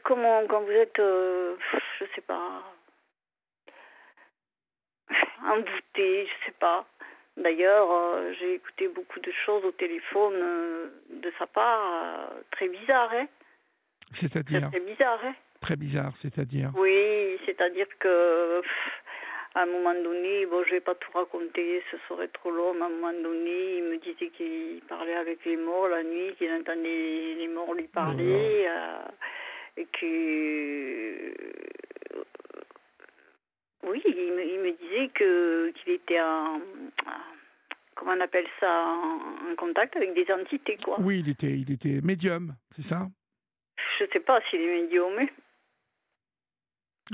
Comment, 0.03 0.47
quand 0.47 0.61
vous 0.63 0.71
êtes, 0.71 0.99
euh, 0.99 1.57
je 1.99 2.05
sais 2.15 2.21
pas, 2.23 2.63
envoûté, 5.45 6.27
je 6.27 6.47
sais 6.47 6.55
pas. 6.59 6.87
D'ailleurs, 7.37 7.91
euh, 7.91 8.33
j'ai 8.39 8.55
écouté 8.55 8.89
beaucoup 8.89 9.19
de 9.19 9.33
choses 9.45 9.65
au 9.65 9.73
téléphone 9.73 10.91
de 11.11 11.33
sa 11.39 11.47
part, 11.49 12.31
très 12.53 12.69
bizarres, 12.69 13.13
hein. 13.13 13.27
C'est-à-dire 14.15 14.71
C'est 14.73 14.85
bizarre, 14.85 15.21
hein 15.25 15.35
Très 15.61 15.77
bizarre, 15.77 16.17
c'est-à-dire 16.17 16.71
Oui, 16.77 17.39
c'est-à-dire 17.47 17.87
que 17.99 18.63
à 19.55 19.63
un 19.63 19.67
moment 19.67 19.95
donné, 19.95 20.47
bon, 20.47 20.65
je 20.65 20.73
vais 20.73 20.81
pas 20.81 20.95
tout 20.97 21.13
raconter, 21.13 21.83
ce 21.91 21.97
serait 22.09 22.29
trop 22.29 22.51
long, 22.51 22.75
mais 22.75 22.83
à 22.83 22.87
un 22.87 22.89
moment 22.89 23.13
donné, 23.13 23.79
il 23.79 23.85
me 23.85 23.99
disait 23.99 24.31
qu'il 24.31 24.83
parlait 24.89 25.15
avec 25.15 25.45
les 25.45 25.57
morts 25.57 25.89
la 25.89 26.03
nuit, 26.03 26.35
qu'il 26.37 26.51
entendait 26.53 27.35
les 27.39 27.49
morts 27.49 27.73
lui 27.75 27.87
parler, 27.87 28.67
euh, 28.67 29.05
et 29.77 29.87
que. 29.87 31.35
oui, 33.85 34.03
il 34.07 34.33
me, 34.33 34.45
il 34.45 34.61
me 34.61 34.73
disait 34.73 35.09
que 35.15 35.71
qu'il 35.71 35.93
était 35.93 36.21
en. 36.21 36.61
Comment 37.95 38.15
on 38.19 38.21
appelle 38.21 38.49
ça 38.59 38.87
En 39.49 39.55
contact 39.57 39.97
avec 39.97 40.15
des 40.15 40.27
entités, 40.33 40.77
quoi. 40.85 40.97
Oui, 40.99 41.21
il 41.21 41.31
était, 41.31 41.53
il 41.53 41.71
était 41.71 42.01
médium, 42.03 42.55
c'est 42.71 42.83
ça? 42.83 43.07
Je 43.99 44.07
sais 44.13 44.21
pas 44.21 44.41
s'il 44.49 44.61
est 44.61 44.83
médium, 44.83 45.15
mais. 45.17 45.33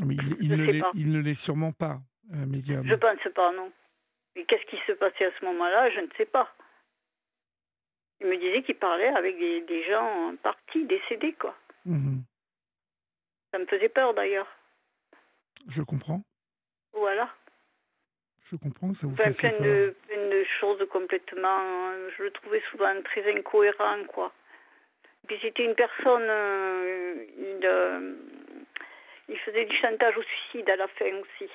Mais 0.07 0.15
il, 0.41 1.13
ne 1.13 1.21
l'est 1.21 1.35
sûrement 1.35 1.73
pas. 1.73 1.99
Euh, 2.33 2.47
médium. 2.47 2.87
Je 2.87 2.95
pense 2.95 3.33
pas, 3.35 3.53
non. 3.53 3.73
Et 4.37 4.45
qu'est-ce 4.45 4.65
qui 4.67 4.79
se 4.87 4.93
passait 4.93 5.25
à 5.25 5.33
ce 5.39 5.45
moment-là 5.47 5.91
Je 5.91 6.01
ne 6.01 6.09
sais 6.17 6.27
pas. 6.27 6.55
Il 8.21 8.29
me 8.29 8.37
disait 8.37 8.63
qu'il 8.63 8.77
parlait 8.77 9.09
avec 9.09 9.37
des, 9.39 9.85
gens 9.89 10.35
partis, 10.43 10.85
décédés, 10.85 11.33
quoi. 11.33 11.57
Mhm. 11.85 12.23
Ça 13.51 13.59
me 13.59 13.67
faisait 13.67 13.89
peur, 13.89 14.15
d'ailleurs. 14.15 14.47
Je 15.67 15.83
comprends. 15.83 16.23
Voilà. 16.93 17.29
Je 18.45 18.57
comprends, 18.57 18.95
ça 18.95 19.07
vous 19.07 19.17
fait 19.17 19.37
plein 19.37 19.59
de, 19.61 19.95
plein 20.07 20.29
de 20.29 20.45
choses 20.61 20.87
complètement... 20.91 21.93
Je 22.17 22.25
le 22.25 22.31
trouvais 22.31 22.63
souvent 22.71 22.95
très 23.03 23.37
incohérent, 23.37 24.05
quoi. 24.09 24.33
C'était 25.39 25.65
une 25.65 25.75
personne... 25.75 26.27
Euh, 26.29 27.25
il, 27.39 27.61
euh, 27.65 28.15
il 29.29 29.39
faisait 29.39 29.65
du 29.65 29.77
chantage 29.77 30.17
au 30.17 30.23
suicide 30.23 30.69
à 30.69 30.77
la 30.77 30.89
fin 30.89 31.13
aussi. 31.15 31.51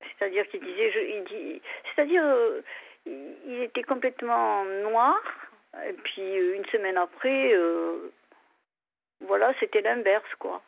C'est-à-dire 0.00 0.46
qu'il 0.48 0.60
disait, 0.60 0.92
je, 0.92 0.98
il 0.98 1.24
dit, 1.24 1.62
c'est-à-dire, 1.94 2.22
euh, 2.24 2.60
il 3.06 3.62
était 3.62 3.82
complètement 3.82 4.64
noir, 4.64 5.18
et 5.86 5.94
puis 5.94 6.22
une 6.22 6.66
semaine 6.66 6.98
après, 6.98 7.54
voilà, 9.20 9.54
c'était 9.60 9.80
l'inverse, 9.80 10.34
quoi. 10.38 10.60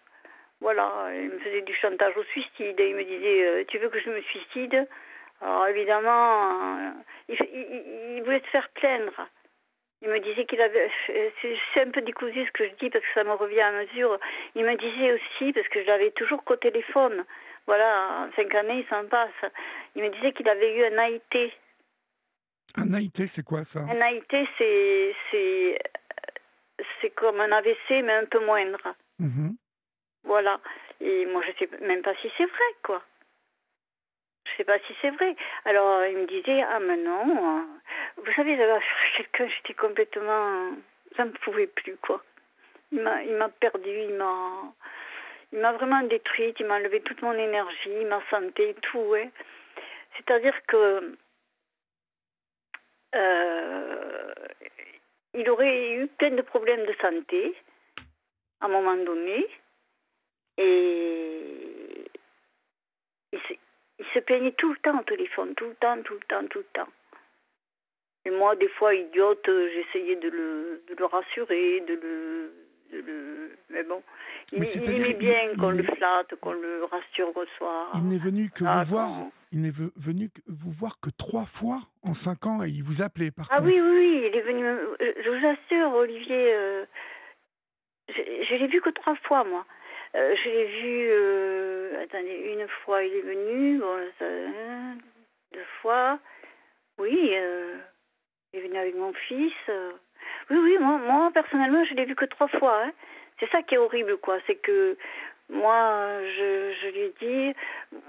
Voilà, 0.60 1.10
il 1.12 1.30
me 1.30 1.38
faisait 1.38 1.62
du 1.62 1.74
chantage 1.74 2.16
au 2.16 2.24
suicide, 2.24 2.80
et 2.80 2.88
il 2.88 2.96
me 2.96 3.04
disait, 3.04 3.64
tu 3.66 3.78
veux 3.78 3.90
que 3.90 4.00
je 4.00 4.10
me 4.10 4.22
suicide? 4.22 4.88
Alors 5.42 5.66
évidemment, 5.66 6.94
il, 7.28 7.36
il, 8.16 8.22
voulait 8.22 8.40
te 8.40 8.48
faire 8.48 8.68
plaindre. 8.70 9.28
Il 10.04 10.10
me 10.10 10.20
disait 10.20 10.44
qu'il 10.44 10.60
avait. 10.60 10.90
C'est 11.06 11.80
un 11.80 11.90
peu 11.90 12.02
décousu 12.02 12.44
ce 12.44 12.52
que 12.52 12.68
je 12.68 12.74
dis 12.74 12.90
parce 12.90 13.04
que 13.04 13.14
ça 13.14 13.24
me 13.24 13.32
revient 13.32 13.62
à 13.62 13.72
mesure. 13.72 14.18
Il 14.54 14.64
me 14.64 14.76
disait 14.76 15.12
aussi, 15.14 15.52
parce 15.52 15.66
que 15.68 15.82
je 15.82 15.86
l'avais 15.86 16.10
toujours 16.10 16.44
qu'au 16.44 16.56
téléphone, 16.56 17.24
voilà, 17.66 18.26
en 18.28 18.36
cinq 18.36 18.54
années, 18.54 18.80
il 18.80 18.86
s'en 18.88 19.06
passe. 19.06 19.50
Il 19.96 20.02
me 20.02 20.10
disait 20.10 20.32
qu'il 20.32 20.48
avait 20.48 20.76
eu 20.76 20.84
un 20.84 20.98
AIT. 20.98 21.52
Un 22.76 22.92
AIT, 22.92 23.26
c'est 23.28 23.44
quoi 23.44 23.64
ça? 23.64 23.80
Un 23.80 24.00
AIT, 24.00 24.46
c'est, 24.58 25.14
c'est, 25.30 25.78
c'est 27.00 27.10
comme 27.10 27.40
un 27.40 27.52
AVC, 27.52 28.02
mais 28.02 28.12
un 28.12 28.26
peu 28.26 28.44
moindre. 28.44 28.94
Mhm. 29.18 29.56
Voilà. 30.24 30.60
Et 31.00 31.24
moi, 31.26 31.42
je 31.46 31.52
sais 31.58 31.70
même 31.80 32.02
pas 32.02 32.14
si 32.20 32.30
c'est 32.36 32.44
vrai, 32.44 32.74
quoi. 32.82 33.02
Je 34.44 34.56
sais 34.56 34.64
pas 34.64 34.78
si 34.80 34.94
c'est 35.00 35.10
vrai. 35.10 35.34
Alors, 35.64 36.04
il 36.06 36.18
me 36.18 36.26
disait, 36.26 36.62
ah, 36.62 36.78
mais 36.80 36.96
non. 36.96 37.66
Vous 38.16 38.32
savez, 38.34 38.56
j'avais 38.56 38.78
quelqu'un, 39.16 39.48
j'étais 39.48 39.74
complètement. 39.74 40.70
Ça 41.16 41.24
ne 41.24 41.30
pouvait 41.30 41.66
plus, 41.66 41.96
quoi. 41.96 42.22
Il 42.92 43.00
m'a, 43.00 43.22
il 43.22 43.36
perdu, 43.60 43.90
il 43.90 44.14
m'a. 44.14 44.72
Il 45.52 45.60
m'a 45.60 45.72
vraiment 45.72 46.02
détruite, 46.02 46.56
il 46.58 46.66
m'a 46.66 46.76
enlevé 46.76 47.00
toute 47.02 47.22
mon 47.22 47.32
énergie, 47.32 48.04
ma 48.06 48.20
santé, 48.28 48.74
tout, 48.82 48.98
ouais. 48.98 49.30
C'est-à-dire 50.16 50.54
que 50.66 51.16
euh, 53.14 54.34
il 55.34 55.48
aurait 55.50 55.92
eu 55.92 56.08
plein 56.08 56.30
de 56.30 56.42
problèmes 56.42 56.84
de 56.84 56.94
santé 57.00 57.54
à 58.60 58.66
un 58.66 58.68
moment 58.68 58.96
donné 58.96 59.46
et 60.58 61.64
il 63.98 64.06
se 64.12 64.18
plaignait 64.20 64.52
tout 64.52 64.72
le 64.72 64.78
temps 64.78 64.98
au 64.98 65.04
téléphone, 65.04 65.54
tout 65.54 65.66
le 65.66 65.74
temps, 65.74 66.02
tout 66.02 66.14
le 66.14 66.26
temps, 66.28 66.46
tout 66.48 66.58
le 66.58 66.66
temps. 66.72 66.88
Et 68.26 68.30
moi, 68.30 68.56
des 68.56 68.68
fois, 68.68 68.94
idiote, 68.94 69.44
j'essayais 69.46 70.16
de 70.16 70.28
le, 70.28 70.82
de 70.88 70.94
le 70.98 71.04
rassurer, 71.04 71.80
de 71.80 71.94
le, 71.94 72.52
de 72.92 72.98
le... 73.06 73.58
Mais 73.68 73.82
bon, 73.82 74.02
il, 74.52 74.64
aimait 74.64 75.14
bien 75.14 75.54
qu'on 75.58 75.70
le 75.70 75.82
flatte, 75.82 76.34
qu'on 76.40 76.52
le 76.52 76.84
rassure 76.84 77.36
au 77.36 77.44
soir. 77.58 77.90
Il 77.96 78.08
n'est 78.08 78.18
venu 78.18 78.50
que 78.50 78.64
vous 78.64 78.84
voir. 78.84 79.10
Il 79.52 79.60
n'est 79.60 79.70
venu 79.70 80.30
que 80.30 80.40
vous 80.48 80.70
voir 80.70 80.98
que 81.00 81.10
trois 81.10 81.44
fois 81.44 81.80
en 82.02 82.14
cinq 82.14 82.46
ans 82.46 82.64
et 82.64 82.68
il 82.68 82.82
vous 82.82 83.02
appelait 83.02 83.30
par 83.30 83.46
Ah 83.50 83.60
oui, 83.62 83.78
oui, 83.80 84.24
il 84.26 84.36
est 84.36 84.42
venu. 84.42 84.64
Euh, 84.64 84.96
je 85.00 85.30
vous 85.30 85.46
assure, 85.46 85.94
Olivier, 85.94 86.54
euh, 86.54 86.84
je, 88.08 88.54
l'ai 88.54 88.66
vu 88.66 88.80
que 88.80 88.90
trois 88.90 89.14
fois, 89.16 89.44
moi. 89.44 89.64
Euh, 90.14 90.34
je 90.36 90.48
l'ai 90.48 90.66
vu. 90.80 91.96
attendez, 92.02 92.54
une 92.54 92.68
fois, 92.84 93.02
il 93.02 93.14
est 93.14 93.20
venu. 93.22 93.80
deux 95.52 95.64
fois. 95.80 96.18
Oui, 96.98 97.18
il 97.20 98.58
est 98.58 98.62
venu 98.62 98.78
avec 98.78 98.94
mon 98.94 99.12
fils. 99.12 99.52
oui, 100.50 100.56
oui, 100.56 100.78
moi, 100.78 100.98
moi 100.98 101.30
personnellement, 101.34 101.84
je 101.84 101.94
l'ai 101.94 102.04
vu 102.04 102.14
que 102.14 102.24
trois 102.26 102.48
fois. 102.48 102.84
Hein. 102.84 102.92
C'est 103.40 103.50
ça 103.50 103.62
qui 103.62 103.74
est 103.74 103.78
horrible, 103.78 104.16
quoi. 104.18 104.38
C'est 104.46 104.56
que 104.56 104.96
moi, 105.50 106.20
je, 106.22 106.72
je 106.80 106.88
lui 106.88 107.00
ai 107.00 107.14
dit, 107.20 107.56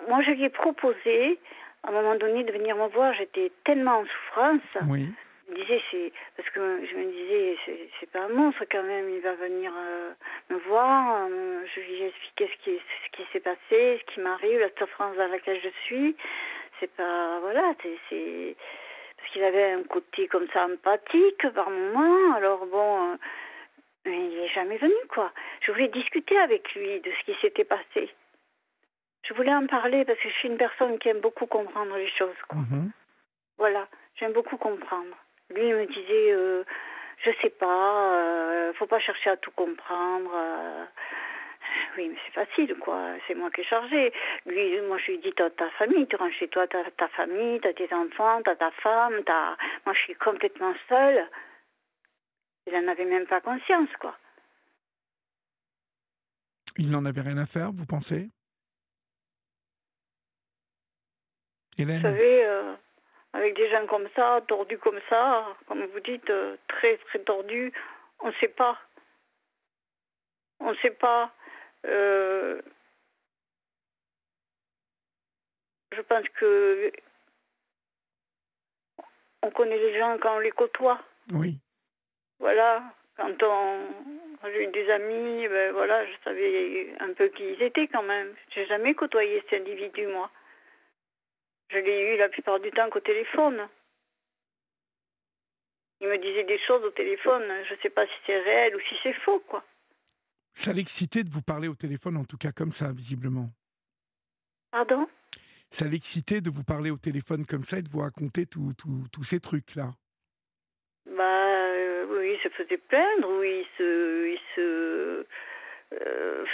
moi, 0.07 0.21
je 0.21 0.31
lui 0.31 0.43
ai 0.43 0.49
proposé, 0.49 1.39
à 1.83 1.89
un 1.89 1.91
moment 1.91 2.15
donné, 2.15 2.43
de 2.43 2.51
venir 2.51 2.75
me 2.75 2.87
voir. 2.87 3.13
J'étais 3.13 3.51
tellement 3.63 3.99
en 3.99 4.05
souffrance. 4.05 4.77
Oui. 4.87 5.07
Je 5.47 5.51
me 5.51 5.57
disais, 5.57 5.81
c'est 5.91 6.13
parce 6.35 6.49
que 6.49 6.85
je 6.85 6.95
me 6.95 7.11
disais, 7.11 7.57
c'est 7.99 8.09
pas 8.11 8.21
un 8.21 8.29
monstre 8.29 8.65
quand 8.71 8.83
même. 8.83 9.09
Il 9.09 9.21
va 9.21 9.33
venir 9.33 9.71
euh, 9.77 10.11
me 10.49 10.57
voir. 10.57 11.27
Euh, 11.29 11.63
je 11.73 11.79
lui 11.81 12.01
ai 12.01 12.07
expliqué 12.07 12.49
ce 12.51 12.63
qui, 12.63 12.77
ce 12.77 13.17
qui 13.17 13.23
s'est 13.31 13.39
passé, 13.39 13.59
ce 13.69 14.13
qui 14.13 14.19
m'arrive, 14.21 14.59
la 14.59 14.69
souffrance 14.77 15.15
dans 15.17 15.27
laquelle 15.27 15.61
je 15.61 15.69
suis. 15.85 16.15
C'est 16.79 16.91
pas, 16.95 17.39
voilà, 17.39 17.73
c'est 18.09 18.55
parce 19.17 19.29
qu'il 19.31 19.43
avait 19.43 19.71
un 19.71 19.83
côté 19.83 20.27
comme 20.27 20.47
ça 20.51 20.65
empathique 20.65 21.47
par 21.53 21.69
moment. 21.69 22.33
Alors 22.35 22.65
bon. 22.65 23.13
Euh, 23.13 23.15
mais 24.05 24.27
il 24.27 24.39
n'est 24.39 24.49
jamais 24.49 24.77
venu, 24.77 24.93
quoi. 25.09 25.31
Je 25.61 25.71
voulais 25.71 25.87
discuter 25.87 26.37
avec 26.37 26.73
lui 26.75 26.99
de 27.01 27.11
ce 27.11 27.25
qui 27.25 27.39
s'était 27.41 27.63
passé. 27.63 28.09
Je 29.23 29.33
voulais 29.33 29.53
en 29.53 29.65
parler 29.65 30.05
parce 30.05 30.19
que 30.19 30.29
je 30.29 30.33
suis 30.35 30.47
une 30.47 30.57
personne 30.57 30.99
qui 30.99 31.09
aime 31.09 31.21
beaucoup 31.21 31.47
comprendre 31.47 31.97
les 31.97 32.09
choses, 32.11 32.37
quoi. 32.47 32.59
Mhm. 32.59 32.91
Voilà, 33.57 33.87
j'aime 34.19 34.33
beaucoup 34.33 34.57
comprendre. 34.57 35.15
Lui, 35.53 35.67
il 35.67 35.75
me 35.75 35.85
disait, 35.85 36.31
euh, 36.33 36.63
je 37.23 37.31
sais 37.41 37.49
pas, 37.49 38.13
euh, 38.15 38.73
faut 38.73 38.87
pas 38.87 38.99
chercher 38.99 39.29
à 39.29 39.37
tout 39.37 39.51
comprendre. 39.51 40.31
Euh. 40.33 40.85
Oui, 41.97 42.09
mais 42.09 42.17
c'est 42.25 42.45
facile, 42.45 42.75
quoi. 42.79 43.13
C'est 43.27 43.35
moi 43.35 43.49
qui 43.51 43.61
ai 43.61 43.63
chargé. 43.63 44.13
Lui, 44.45 44.81
moi, 44.81 44.97
je 44.97 45.11
lui 45.11 45.19
dis, 45.19 45.33
t'as 45.35 45.49
ta 45.49 45.69
famille, 45.71 46.07
tu 46.07 46.15
rentres 46.15 46.35
chez 46.35 46.47
toi, 46.47 46.67
t'as 46.67 46.89
ta 46.91 47.07
famille, 47.09 47.59
t'as 47.61 47.73
tes 47.73 47.91
enfants, 47.93 48.41
t'as 48.43 48.55
ta 48.55 48.71
femme, 48.71 49.23
t'as... 49.25 49.55
Moi, 49.85 49.93
je 49.93 49.99
suis 49.99 50.15
complètement 50.15 50.73
seule. 50.89 51.27
Il 52.67 52.73
n'en 52.73 52.87
avait 52.91 53.05
même 53.05 53.27
pas 53.27 53.41
conscience, 53.41 53.89
quoi. 53.99 54.17
Il 56.77 56.91
n'en 56.91 57.05
avait 57.05 57.21
rien 57.21 57.37
à 57.37 57.45
faire, 57.45 57.71
vous 57.71 57.85
pensez? 57.85 58.29
Hélène? 61.77 61.97
Vous 61.97 62.03
savez, 62.03 62.45
euh, 62.45 62.73
avec 63.35 63.53
des 63.57 63.69
gens 63.69 63.85
comme 63.85 64.07
ça, 64.15 64.41
tordus 64.47 64.77
comme 64.77 65.01
ça, 65.09 65.45
comme 65.67 65.85
vous 65.85 65.99
dites, 65.99 66.29
euh, 66.29 66.55
très 66.69 66.97
très 66.97 67.19
tordus, 67.19 67.73
on 68.19 68.29
ne 68.29 68.33
sait 68.39 68.47
pas. 68.47 68.79
On 70.61 70.71
ne 70.71 70.77
sait 70.77 70.91
pas. 70.91 71.33
Euh, 71.85 72.61
je 75.91 76.01
pense 76.01 76.27
que 76.39 76.91
on 79.41 79.51
connaît 79.51 79.77
les 79.77 79.99
gens 79.99 80.17
quand 80.21 80.37
on 80.37 80.39
les 80.39 80.51
côtoie. 80.51 81.01
Oui. 81.33 81.59
Voilà, 82.39 82.83
quand 83.17 83.43
on, 83.43 83.79
j'ai 84.45 84.63
eu 84.63 84.67
des 84.67 84.89
amis, 84.91 85.47
ben 85.49 85.73
voilà, 85.73 86.05
je 86.05 86.13
savais 86.23 86.95
un 87.01 87.11
peu 87.11 87.27
qui 87.27 87.43
ils 87.43 87.61
étaient 87.61 87.87
quand 87.87 88.03
même. 88.03 88.33
J'ai 88.51 88.65
jamais 88.65 88.93
côtoyé 88.93 89.43
cet 89.49 89.59
individu, 89.61 90.07
moi. 90.07 90.31
Je 91.69 91.77
l'ai 91.77 92.13
eu 92.13 92.17
la 92.17 92.29
plupart 92.29 92.59
du 92.59 92.71
temps 92.71 92.89
qu'au 92.89 92.99
téléphone. 92.99 93.67
Il 96.01 96.07
me 96.07 96.17
disait 96.17 96.43
des 96.43 96.59
choses 96.59 96.83
au 96.83 96.91
téléphone. 96.91 97.43
Je 97.67 97.73
ne 97.73 97.79
sais 97.79 97.89
pas 97.89 98.05
si 98.05 98.13
c'est 98.25 98.39
réel 98.39 98.75
ou 98.75 98.79
si 98.81 98.95
c'est 99.01 99.13
faux, 99.13 99.39
quoi. 99.47 99.63
Ça 100.53 100.73
l'excitait 100.73 101.23
de 101.23 101.29
vous 101.29 101.41
parler 101.41 101.67
au 101.67 101.75
téléphone, 101.75 102.17
en 102.17 102.25
tout 102.25 102.37
cas 102.37 102.51
comme 102.51 102.71
ça, 102.71 102.91
visiblement. 102.91 103.49
Pardon? 104.71 105.07
Ça 105.69 105.85
l'excitait 105.85 106.41
de 106.41 106.49
vous 106.49 106.63
parler 106.63 106.91
au 106.91 106.97
téléphone 106.97 107.45
comme 107.45 107.63
ça 107.63 107.79
et 107.79 107.81
de 107.81 107.89
vous 107.89 107.99
raconter 107.99 108.45
tous 108.45 109.23
ces 109.23 109.39
trucs-là. 109.39 109.91
Bah, 111.05 111.75
il 112.23 112.39
se 112.43 112.49
faisait 112.49 112.77
plaindre, 112.77 113.29
oui, 113.39 113.65
il 113.65 113.67
se. 113.77 114.27
Il 114.27 114.39
se 114.55 115.27
euh, 115.93 116.45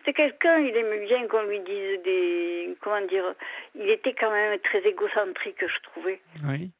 c'était 0.00 0.14
quelqu'un, 0.14 0.58
il 0.60 0.74
aimait 0.76 1.04
bien 1.06 1.28
qu'on 1.28 1.42
lui 1.42 1.60
dise 1.60 2.02
des. 2.02 2.76
Comment 2.80 3.06
dire 3.06 3.34
Il 3.74 3.90
était 3.90 4.14
quand 4.14 4.30
même 4.30 4.58
très 4.60 4.80
égocentrique, 4.86 5.60
je 5.60 5.80
trouvais. 5.82 6.20
Oui. 6.48 6.70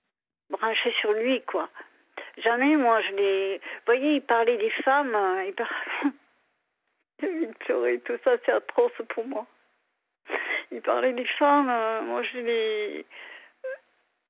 Branché 0.48 0.92
sur 1.00 1.12
lui, 1.12 1.42
quoi. 1.42 1.68
Jamais, 2.38 2.76
moi, 2.76 3.00
je 3.02 3.14
l'ai. 3.14 3.58
Vous 3.58 3.86
voyez, 3.86 4.14
il 4.16 4.22
parlait 4.22 4.56
des 4.56 4.70
femmes, 4.70 5.14
euh, 5.14 5.44
il, 5.46 5.54
parlait... 5.54 6.14
il 7.22 7.52
pleurait, 7.60 7.98
tout 7.98 8.18
ça, 8.24 8.36
c'est 8.44 8.52
atroce 8.52 8.92
pour 9.10 9.26
moi. 9.26 9.46
Il 10.72 10.80
parlait 10.80 11.12
des 11.12 11.26
femmes, 11.26 11.68
euh, 11.68 12.02
moi, 12.02 12.22
je 12.22 12.38
l'ai. 12.38 13.06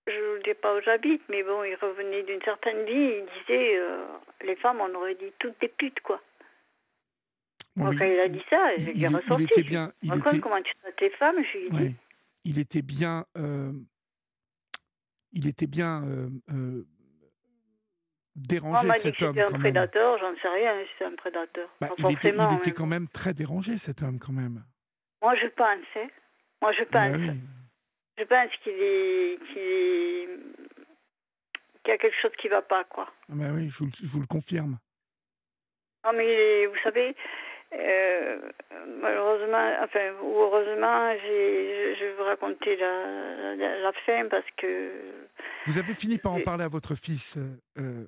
Je 0.09 0.37
ne 0.39 0.43
dis 0.43 0.55
pas 0.55 0.75
où 0.75 0.81
j'habite, 0.81 1.23
mais 1.29 1.45
bon, 1.45 1.63
il 1.63 1.77
revenait 1.77 2.25
d'une 2.25 2.43
certaine 2.43 2.85
vie, 2.85 3.19
il 3.19 3.27
disait 3.41 3.77
euh, 3.77 4.05
les 4.43 4.57
femmes, 4.57 4.81
on 4.81 4.95
aurait 4.95 5.15
dit 5.15 5.33
toutes 5.39 5.61
des 5.61 5.69
putes, 5.69 6.01
quoi. 6.01 6.21
Moi, 7.77 7.95
quand 7.97 8.05
il 8.05 8.21
a 8.21 8.29
dit 8.29 8.43
ça, 8.51 8.77
j'ai 8.77 8.97
il, 8.97 9.07
ressorti. 9.07 9.45
Il 9.45 9.51
était 9.51 9.63
bien. 9.63 9.93
Il 10.03 10.15
était... 10.15 10.41
comment 10.41 10.61
tu 10.63 10.73
traites 10.83 11.01
les 11.01 11.11
femmes 11.11 11.37
Je 11.53 11.59
lui 11.59 11.67
ai 11.67 11.71
dit. 11.71 11.97
Il 12.45 12.59
était 12.59 12.83
bien. 12.83 13.25
Euh, 13.37 13.73
il 15.33 15.47
était 15.47 15.67
bien 15.67 16.03
euh, 16.05 16.29
euh, 16.53 16.85
dérangé, 18.35 18.89
on 18.89 18.93
cet 18.95 19.23
homme. 19.23 19.35
C'était 19.35 19.43
un 19.43 19.59
prédateur, 19.59 20.19
j'en 20.19 20.35
sais 20.41 20.49
rien, 20.49 20.75
c'est 20.99 21.05
un 21.05 21.15
prédateur. 21.15 21.69
Bah, 21.81 21.89
il 21.99 22.13
était, 22.13 22.35
il 22.35 22.57
était 22.57 22.73
quand 22.73 22.87
même 22.87 23.09
très 23.09 23.33
dérangé, 23.33 23.79
cet 23.79 24.03
homme, 24.03 24.19
quand 24.19 24.33
même. 24.33 24.65
Moi, 25.23 25.37
je 25.37 25.47
pense. 25.49 25.85
Hein. 25.97 26.09
Moi, 26.63 26.73
je 26.73 26.83
pense. 26.85 27.13
Bah 27.13 27.17
oui. 27.17 27.31
Je 28.19 28.25
pense 28.25 28.51
qu'il 28.63 28.73
est, 28.73 29.39
qu'il 29.47 29.63
est, 29.63 30.29
qu'il 31.83 31.89
y 31.89 31.93
a 31.93 31.99
quelque 31.99 32.21
chose 32.21 32.33
qui 32.39 32.49
ne 32.49 32.53
va 32.53 32.63
pas, 32.63 32.85
quoi. 32.85 33.11
Bah 33.29 33.47
oui, 33.55 33.71
je 33.71 33.79
vous, 33.79 33.91
je 34.03 34.07
vous 34.07 34.21
le 34.21 34.27
confirme. 34.27 34.79
Non, 36.05 36.13
mais 36.15 36.67
vous 36.67 36.79
savez, 36.83 37.15
euh, 37.73 38.39
malheureusement, 39.01 39.73
enfin, 39.83 40.13
ou 40.23 40.39
heureusement, 40.41 41.13
je, 41.15 41.95
je 41.99 42.05
vais 42.05 42.13
vous 42.15 42.25
raconter 42.25 42.77
la, 42.77 43.55
la, 43.55 43.79
la, 43.79 43.93
fin 44.05 44.27
parce 44.29 44.47
que. 44.57 44.91
Vous 45.67 45.79
avez 45.79 45.95
fini 45.95 46.19
par 46.19 46.33
en 46.33 46.41
parler 46.41 46.65
à 46.65 46.69
votre 46.69 46.97
fils, 46.97 47.39
euh, 47.79 48.05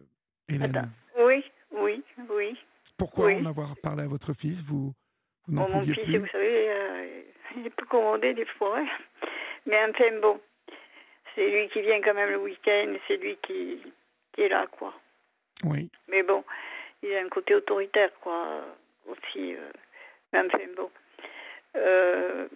Hélène 0.49 0.77
Attends. 0.77 0.89
Oui, 1.25 1.45
oui, 1.71 2.03
oui. 2.31 2.59
Pourquoi 2.99 3.27
oui. 3.27 3.37
en 3.37 3.47
avoir 3.47 3.75
parlé 3.81 4.03
à 4.03 4.09
votre 4.09 4.33
fils? 4.33 4.63
Vous, 4.65 4.93
vous 5.47 5.55
n'en 5.55 5.65
bon, 5.67 5.73
Mon 5.73 5.79
pouviez 5.79 5.95
fils, 5.95 6.05
plus? 6.05 6.19
vous 6.19 6.27
savez, 6.27 6.71
euh, 6.71 7.23
il 7.57 7.67
est 7.67 7.71
peu 7.71 7.87
commandé 7.87 8.35
des 8.35 8.47
fois. 8.47 8.79
Hein. 8.79 8.87
Mais 9.67 9.79
enfin, 9.89 10.19
bon, 10.21 10.41
c'est 11.37 11.49
lui 11.49 11.69
qui 11.69 11.83
vient 11.83 12.01
quand 12.03 12.15
même 12.15 12.31
le 12.31 12.39
week-end, 12.39 12.95
c'est 13.07 13.17
lui 13.17 13.39
qui, 13.47 13.81
qui 14.33 14.41
est 14.43 14.49
là, 14.49 14.67
quoi. 14.73 14.93
Oui. 15.65 15.89
Mais 16.09 16.25
bon, 16.25 16.43
il 17.05 17.15
a 17.15 17.21
un 17.21 17.29
côté 17.29 17.55
autoritaire, 17.55 18.11
quoi 18.21 18.65
aussi. 19.07 19.55
Euh, 19.55 19.71
mais 20.33 20.41
enfin, 20.41 20.59
bon. 20.77 20.91
Euh, 21.77 22.49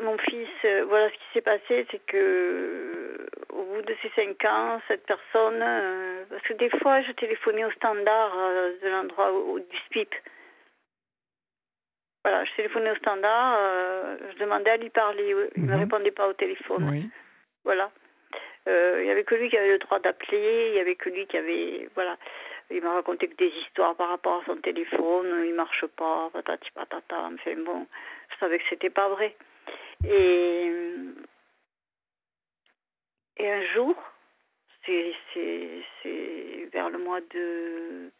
mon 0.00 0.16
fils, 0.18 0.48
euh, 0.64 0.84
voilà 0.88 1.08
ce 1.10 1.14
qui 1.14 1.32
s'est 1.34 1.40
passé, 1.40 1.86
c'est 1.90 2.04
que 2.06 3.26
au 3.50 3.62
bout 3.64 3.82
de 3.82 3.94
ces 4.00 4.10
cinq 4.10 4.44
ans, 4.44 4.80
cette 4.86 5.04
personne, 5.06 5.60
euh, 5.60 6.24
parce 6.30 6.42
que 6.42 6.54
des 6.54 6.70
fois, 6.78 7.02
je 7.02 7.12
téléphonais 7.12 7.64
au 7.64 7.70
standard 7.72 8.32
euh, 8.36 8.72
de 8.80 8.88
l'endroit 8.88 9.32
du 9.58 9.76
SPIP. 9.86 10.14
Voilà, 12.24 12.44
je 12.44 12.54
téléphonais 12.56 12.90
au 12.90 12.96
standard, 12.96 13.58
je 14.32 14.38
demandais 14.38 14.70
à 14.70 14.76
lui 14.76 14.90
parler, 14.90 15.34
il 15.56 15.64
ne 15.64 15.72
me 15.72 15.78
répondait 15.78 16.10
pas 16.10 16.28
au 16.28 16.32
téléphone. 16.34 16.86
Oui. 16.90 17.08
Voilà. 17.64 17.90
il 18.66 19.04
n'y 19.04 19.10
avait 19.10 19.24
que 19.24 19.34
lui 19.34 19.48
qui 19.48 19.56
avait 19.56 19.70
le 19.70 19.78
droit 19.78 19.98
d'appeler, 20.00 20.66
il 20.68 20.72
n'y 20.74 20.80
avait 20.80 20.96
que 20.96 21.08
lui 21.08 21.26
qui 21.26 21.38
avait, 21.38 21.88
voilà. 21.94 22.18
Il 22.70 22.82
m'a 22.82 22.92
raconté 22.94 23.28
que 23.28 23.36
des 23.36 23.52
histoires 23.62 23.96
par 23.96 24.10
rapport 24.10 24.42
à 24.42 24.44
son 24.44 24.56
téléphone, 24.56 25.44
il 25.46 25.54
marche 25.54 25.86
pas, 25.86 26.28
patati 26.32 26.70
patata. 26.72 27.30
Enfin 27.32 27.56
bon, 27.64 27.86
je 28.30 28.36
savais 28.38 28.58
que 28.58 28.64
c'était 28.68 28.90
pas 28.90 29.08
vrai. 29.08 29.34
Et, 30.04 30.70
et 33.38 33.52
un 33.52 33.62
jour, 33.74 33.94
c'est 34.84 35.14
vers 36.72 36.90
le 36.90 36.98
mois 36.98 37.20
de 37.20 38.10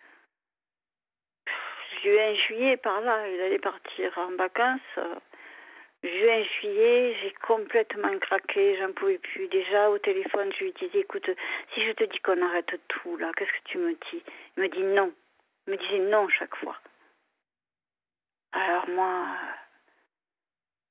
juin, 2.02 2.34
juillet, 2.46 2.76
par 2.78 3.00
là, 3.00 3.28
il 3.28 3.40
allait 3.40 3.58
partir 3.58 4.16
en 4.18 4.34
vacances. 4.36 4.98
Juin, 6.04 6.44
juillet, 6.44 7.16
j'ai 7.20 7.34
complètement 7.42 8.16
craqué, 8.20 8.76
j'en 8.78 8.92
pouvais 8.92 9.18
plus. 9.18 9.48
Déjà 9.48 9.90
au 9.90 9.98
téléphone, 9.98 10.52
je 10.56 10.64
lui 10.64 10.72
disais, 10.72 11.00
écoute, 11.00 11.28
si 11.74 11.84
je 11.84 11.92
te 11.92 12.04
dis 12.04 12.18
qu'on 12.20 12.40
arrête 12.40 12.70
tout 12.86 13.16
là, 13.16 13.32
qu'est-ce 13.36 13.50
que 13.50 13.68
tu 13.68 13.78
me 13.78 13.92
dis? 13.92 14.22
Il 14.56 14.62
me 14.62 14.68
dit 14.68 14.82
non. 14.82 15.12
Il 15.66 15.72
me 15.72 15.76
disait 15.76 15.98
non 15.98 16.28
chaque 16.28 16.54
fois. 16.56 16.78
Alors 18.52 18.88
moi, 18.90 19.26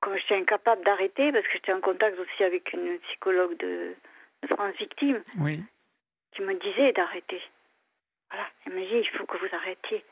comme 0.00 0.16
j'étais 0.18 0.36
incapable 0.36 0.84
d'arrêter, 0.84 1.32
parce 1.32 1.44
que 1.46 1.52
j'étais 1.54 1.72
en 1.72 1.80
contact 1.80 2.18
aussi 2.18 2.44
avec 2.44 2.72
une 2.74 2.98
psychologue 3.00 3.56
de, 3.56 3.94
de 4.42 4.48
France 4.48 4.74
Victime, 4.76 5.22
oui. 5.40 5.60
qui 6.32 6.42
me 6.42 6.54
disait 6.54 6.92
d'arrêter. 6.92 7.42
Voilà, 8.30 8.46
elle 8.66 8.74
me 8.74 8.80
dit, 8.80 8.98
il 8.98 9.08
faut 9.16 9.24
que 9.24 9.38
vous 9.38 9.54
arrêtiez. 9.56 10.04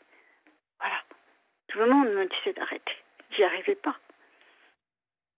Voilà. 0.81 1.03
Tout 1.69 1.79
le 1.81 1.87
monde 1.87 2.09
me 2.09 2.25
disait 2.27 2.55
d'arrêter. 2.55 2.97
J'y 3.31 3.45
arrivais 3.45 3.75
pas. 3.75 3.97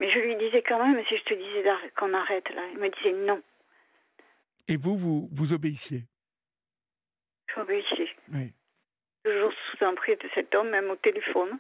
Mais 0.01 0.11
je 0.11 0.19
lui 0.19 0.37
disais 0.37 0.63
quand 0.63 0.85
même, 0.85 1.05
si 1.07 1.17
je 1.17 1.25
te 1.25 1.35
disais 1.35 1.65
qu'on 1.97 2.15
arrête 2.15 2.49
là, 2.51 2.63
il 2.73 2.79
me 2.79 2.89
disait 2.89 3.13
non. 3.13 3.43
Et 4.69 4.77
vous, 4.77 4.97
vous, 4.97 5.29
vous 5.33 5.53
obéissiez? 5.53 6.03
J'obéissais. 7.55 8.09
Oui. 8.33 8.53
Toujours 9.25 9.53
sous 9.53 9.85
emprise 9.85 10.19
de 10.19 10.29
cet 10.35 10.55
homme, 10.55 10.69
même 10.71 10.91
au 10.91 10.97
téléphone. 10.97 11.59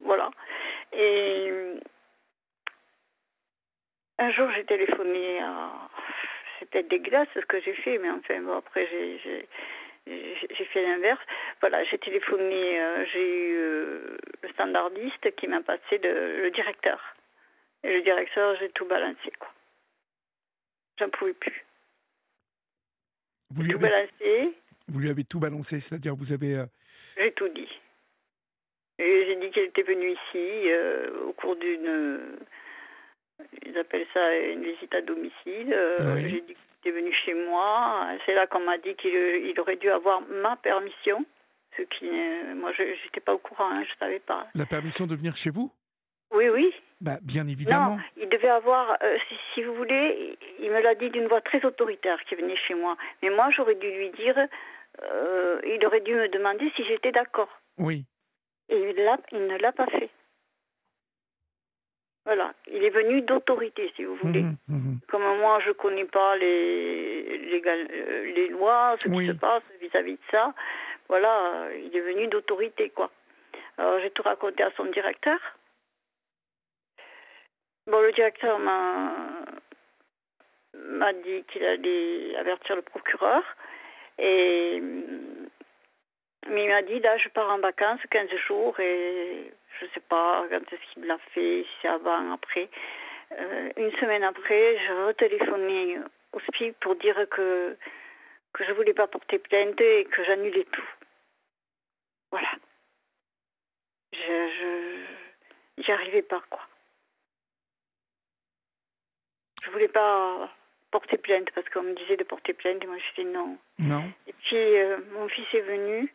Voilà. 0.00 0.30
Et 0.92 1.50
un 4.18 4.30
jour, 4.30 4.50
j'ai 4.54 4.64
téléphoné 4.64 5.40
à. 5.40 5.70
Peut-être 6.60 6.88
dégueulasse 6.88 7.28
ce 7.34 7.40
que 7.40 7.60
j'ai 7.60 7.74
fait, 7.74 7.98
mais 7.98 8.10
enfin, 8.10 8.40
bon, 8.40 8.56
après, 8.56 8.86
j'ai 8.90 9.46
j'ai 10.06 10.64
fait 10.66 10.82
l'inverse. 10.82 11.20
Voilà, 11.60 11.84
j'ai 11.84 11.98
téléphoné, 11.98 12.80
euh, 12.80 13.04
j'ai 13.12 13.48
eu 13.48 13.56
euh, 13.56 14.18
le 14.42 14.48
standardiste 14.50 15.34
qui 15.36 15.48
m'a 15.48 15.62
passé 15.62 15.98
le, 15.98 16.42
le 16.42 16.50
directeur. 16.50 17.00
Et 17.86 17.92
le 17.92 18.02
directeur, 18.02 18.56
j'ai 18.58 18.68
tout 18.70 18.84
balancé, 18.84 19.30
quoi. 19.38 19.48
J'en 20.98 21.08
pouvais 21.10 21.34
plus. 21.34 21.64
Vous 23.50 23.62
lui, 23.62 23.70
tout 23.70 23.76
avez, 23.76 23.88
balancé. 23.90 24.54
vous 24.88 24.98
lui 24.98 25.08
avez 25.08 25.22
tout 25.22 25.38
balancé, 25.38 25.78
c'est-à-dire 25.78 26.16
vous 26.16 26.32
avez... 26.32 26.56
Euh... 26.56 26.66
J'ai 27.16 27.32
tout 27.32 27.48
dit. 27.48 27.68
Et 28.98 29.26
j'ai 29.26 29.36
dit 29.36 29.50
qu'elle 29.52 29.66
était 29.66 29.82
venue 29.82 30.10
ici 30.10 30.68
euh, 30.68 31.26
au 31.26 31.32
cours 31.32 31.54
d'une... 31.54 32.38
Ils 33.64 33.78
appellent 33.78 34.06
ça 34.12 34.36
une 34.36 34.64
visite 34.64 34.92
à 34.92 35.02
domicile. 35.02 35.72
Euh, 35.72 35.98
Oui. 36.14 36.22
J'ai 36.22 36.40
dit 36.40 36.54
qu'il 36.54 36.90
était 36.90 37.00
venu 37.00 37.12
chez 37.24 37.34
moi. 37.34 38.08
C'est 38.24 38.34
là 38.34 38.48
qu'on 38.48 38.60
m'a 38.64 38.78
dit 38.78 38.96
qu'il 38.96 39.14
il 39.14 39.60
aurait 39.60 39.76
dû 39.76 39.90
avoir 39.90 40.22
ma 40.22 40.56
permission. 40.56 41.24
Ce 41.76 41.82
qui, 41.82 42.08
euh, 42.08 42.54
moi, 42.56 42.72
je 42.72 42.82
n'étais 42.82 43.20
pas 43.20 43.34
au 43.34 43.38
courant, 43.38 43.70
hein, 43.70 43.84
je 43.84 43.92
ne 43.92 43.98
savais 44.00 44.18
pas. 44.18 44.48
La 44.54 44.66
permission 44.66 45.06
de 45.06 45.14
venir 45.14 45.36
chez 45.36 45.50
vous? 45.50 45.70
Oui, 46.32 46.48
oui. 46.48 46.74
bah, 47.00 47.18
Bien 47.22 47.46
évidemment. 47.46 47.96
Non, 47.96 48.02
il 48.16 48.28
devait 48.28 48.48
avoir, 48.48 48.96
euh, 49.02 49.16
si, 49.28 49.34
si, 49.54 49.62
vous 49.62 49.74
voulez, 49.74 50.38
il 50.58 50.70
me 50.70 50.80
l'a 50.80 50.94
dit 50.94 51.10
d'une 51.10 51.26
voix 51.26 51.40
très 51.40 51.64
autoritaire 51.64 52.18
qui 52.28 52.34
venait 52.34 52.56
chez 52.56 52.74
moi. 52.74 52.96
Mais 53.22 53.30
moi, 53.30 53.50
j'aurais 53.50 53.76
dû 53.76 53.90
lui 53.90 54.10
dire, 54.10 54.36
euh, 55.02 55.60
il 55.64 55.84
aurait 55.86 56.00
dû 56.00 56.14
me 56.14 56.28
demander 56.28 56.70
si 56.76 56.84
j'étais 56.84 57.12
d'accord. 57.12 57.48
Oui. 57.78 58.04
Et 58.68 58.76
il, 58.76 59.18
il 59.32 59.46
ne 59.46 59.56
l'a 59.58 59.72
pas 59.72 59.86
fait. 59.86 60.10
Voilà, 62.24 62.52
il 62.66 62.82
est 62.82 62.90
venu 62.90 63.22
d'autorité, 63.22 63.92
si 63.94 64.02
vous 64.02 64.16
voulez. 64.16 64.42
Mmh, 64.42 64.56
mmh. 64.66 64.98
Comme 65.06 65.22
moi, 65.38 65.60
je 65.60 65.68
ne 65.68 65.74
connais 65.74 66.06
pas 66.06 66.36
les, 66.36 67.38
les, 67.38 68.32
les 68.34 68.48
lois, 68.48 68.96
ce 69.00 69.08
oui. 69.08 69.26
qui 69.26 69.28
se 69.28 69.36
passe 69.38 69.62
vis-à-vis 69.80 70.14
-vis 70.14 70.16
de 70.16 70.30
ça, 70.32 70.52
voilà, 71.08 71.68
il 71.84 71.96
est 71.96 72.00
venu 72.00 72.26
d'autorité, 72.26 72.90
quoi. 72.90 73.12
Alors, 73.78 74.00
j'ai 74.00 74.10
tout 74.10 74.22
raconté 74.22 74.64
à 74.64 74.72
son 74.76 74.86
directeur. 74.86 75.38
Bon, 77.86 78.00
le 78.00 78.12
directeur 78.12 78.58
m'a 78.58 79.12
m'a 80.74 81.12
dit 81.12 81.44
qu'il 81.44 81.64
allait 81.64 82.36
avertir 82.36 82.76
le 82.76 82.82
procureur. 82.82 83.42
Et 84.18 84.80
mais 86.48 86.64
il 86.64 86.68
m'a 86.68 86.82
dit 86.82 87.00
là, 87.00 87.16
je 87.18 87.28
pars 87.28 87.50
en 87.50 87.58
vacances 87.58 88.00
15 88.10 88.28
jours 88.46 88.78
et 88.80 89.52
je 89.80 89.86
sais 89.94 90.00
pas 90.08 90.44
quand 90.50 90.72
est-ce 90.72 90.92
qu'il 90.94 91.04
l'a 91.06 91.18
fait, 91.34 91.64
si 91.64 91.70
c'est 91.82 91.88
avant, 91.88 92.32
après. 92.32 92.68
Euh, 93.32 93.70
une 93.76 93.92
semaine 93.98 94.22
après, 94.24 94.78
j'ai 94.78 94.92
retéléphoné 95.04 95.98
au 96.32 96.40
SPI 96.40 96.72
pour 96.80 96.96
dire 96.96 97.16
que 97.30 97.76
que 98.52 98.64
je 98.64 98.72
voulais 98.72 98.94
pas 98.94 99.06
porter 99.06 99.38
plainte 99.38 99.80
et 99.80 100.06
que 100.06 100.24
j'annulais 100.24 100.64
tout. 100.72 100.88
Voilà. 102.30 102.48
Je, 104.12 104.18
je 104.58 105.82
j'y 105.82 105.92
arrivais 105.92 106.22
pas 106.22 106.42
quoi. 106.50 106.60
Je 109.64 109.70
voulais 109.70 109.88
pas 109.88 110.50
porter 110.90 111.18
plainte 111.18 111.50
parce 111.52 111.68
qu'on 111.70 111.82
me 111.82 111.94
disait 111.94 112.16
de 112.16 112.24
porter 112.24 112.52
plainte 112.52 112.82
et 112.82 112.86
moi 112.86 112.96
je 112.98 113.22
dis 113.22 113.28
non. 113.28 113.58
Non. 113.78 114.04
Et 114.26 114.32
puis 114.32 114.56
euh, 114.56 114.98
mon 115.12 115.28
fils 115.28 115.46
est 115.52 115.60
venu 115.60 116.12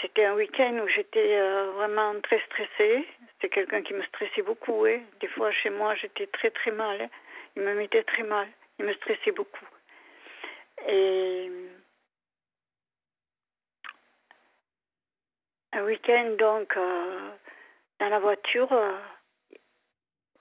C'était 0.00 0.24
un 0.24 0.34
week-end 0.34 0.78
où 0.82 0.88
j'étais 0.88 1.38
vraiment 1.74 2.18
très 2.22 2.40
stressée. 2.46 3.06
C'était 3.32 3.50
quelqu'un 3.50 3.82
qui 3.82 3.92
me 3.92 4.02
stressait 4.04 4.42
beaucoup. 4.42 4.86
Hein. 4.86 5.00
Des 5.20 5.28
fois, 5.28 5.52
chez 5.52 5.70
moi, 5.70 5.94
j'étais 5.96 6.26
très 6.28 6.50
très 6.50 6.70
mal. 6.70 7.02
Hein. 7.02 7.10
Il 7.56 7.62
me 7.62 7.74
mettait 7.74 8.02
très 8.04 8.22
mal. 8.22 8.48
Il 8.78 8.86
me 8.86 8.94
stressait 8.94 9.32
beaucoup. 9.32 9.66
Et 10.88 11.50
un 15.72 15.84
week-end, 15.84 16.36
donc, 16.38 16.74
dans 16.74 18.08
la 18.08 18.18
voiture, 18.18 18.72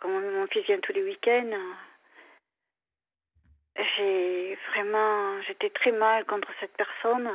comme 0.05 0.31
mon 0.33 0.45
fils 0.47 0.63
vient 0.65 0.79
tous 0.79 0.93
les 0.93 1.03
week-ends, 1.03 1.57
j'ai 3.75 4.57
vraiment, 4.69 5.41
j'étais 5.41 5.71
très 5.71 5.91
mal 5.91 6.25
contre 6.25 6.51
cette 6.59 6.77
personne. 6.77 7.27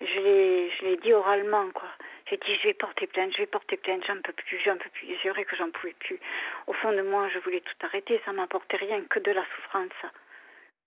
Je 0.00 0.20
l'ai, 0.20 0.70
je 0.70 0.84
l'ai 0.84 0.96
dit 0.96 1.12
oralement, 1.12 1.70
quoi. 1.70 1.88
J'ai 2.28 2.36
dit, 2.36 2.56
je 2.56 2.68
vais 2.68 2.74
porter 2.74 3.06
plainte, 3.06 3.32
je 3.32 3.38
vais 3.38 3.46
porter 3.46 3.76
plainte, 3.76 4.04
j'en 4.06 4.20
peux 4.20 4.32
plus, 4.32 4.58
j'en 4.64 4.76
peux 4.76 4.90
plus. 4.90 5.08
C'est 5.22 5.28
vrai 5.28 5.44
que 5.44 5.56
j'en 5.56 5.70
pouvais 5.70 5.94
plus. 5.94 6.18
Au 6.66 6.72
fond 6.72 6.92
de 6.92 7.02
moi, 7.02 7.28
je 7.32 7.38
voulais 7.38 7.60
tout 7.60 7.86
arrêter. 7.86 8.20
Ça 8.24 8.32
m'apportait 8.32 8.76
rien 8.76 9.00
que 9.04 9.20
de 9.20 9.30
la 9.30 9.44
souffrance, 9.54 10.12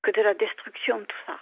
que 0.03 0.11
de 0.11 0.21
la 0.21 0.34
destruction, 0.34 0.99
tout 0.99 1.23
ça. 1.25 1.39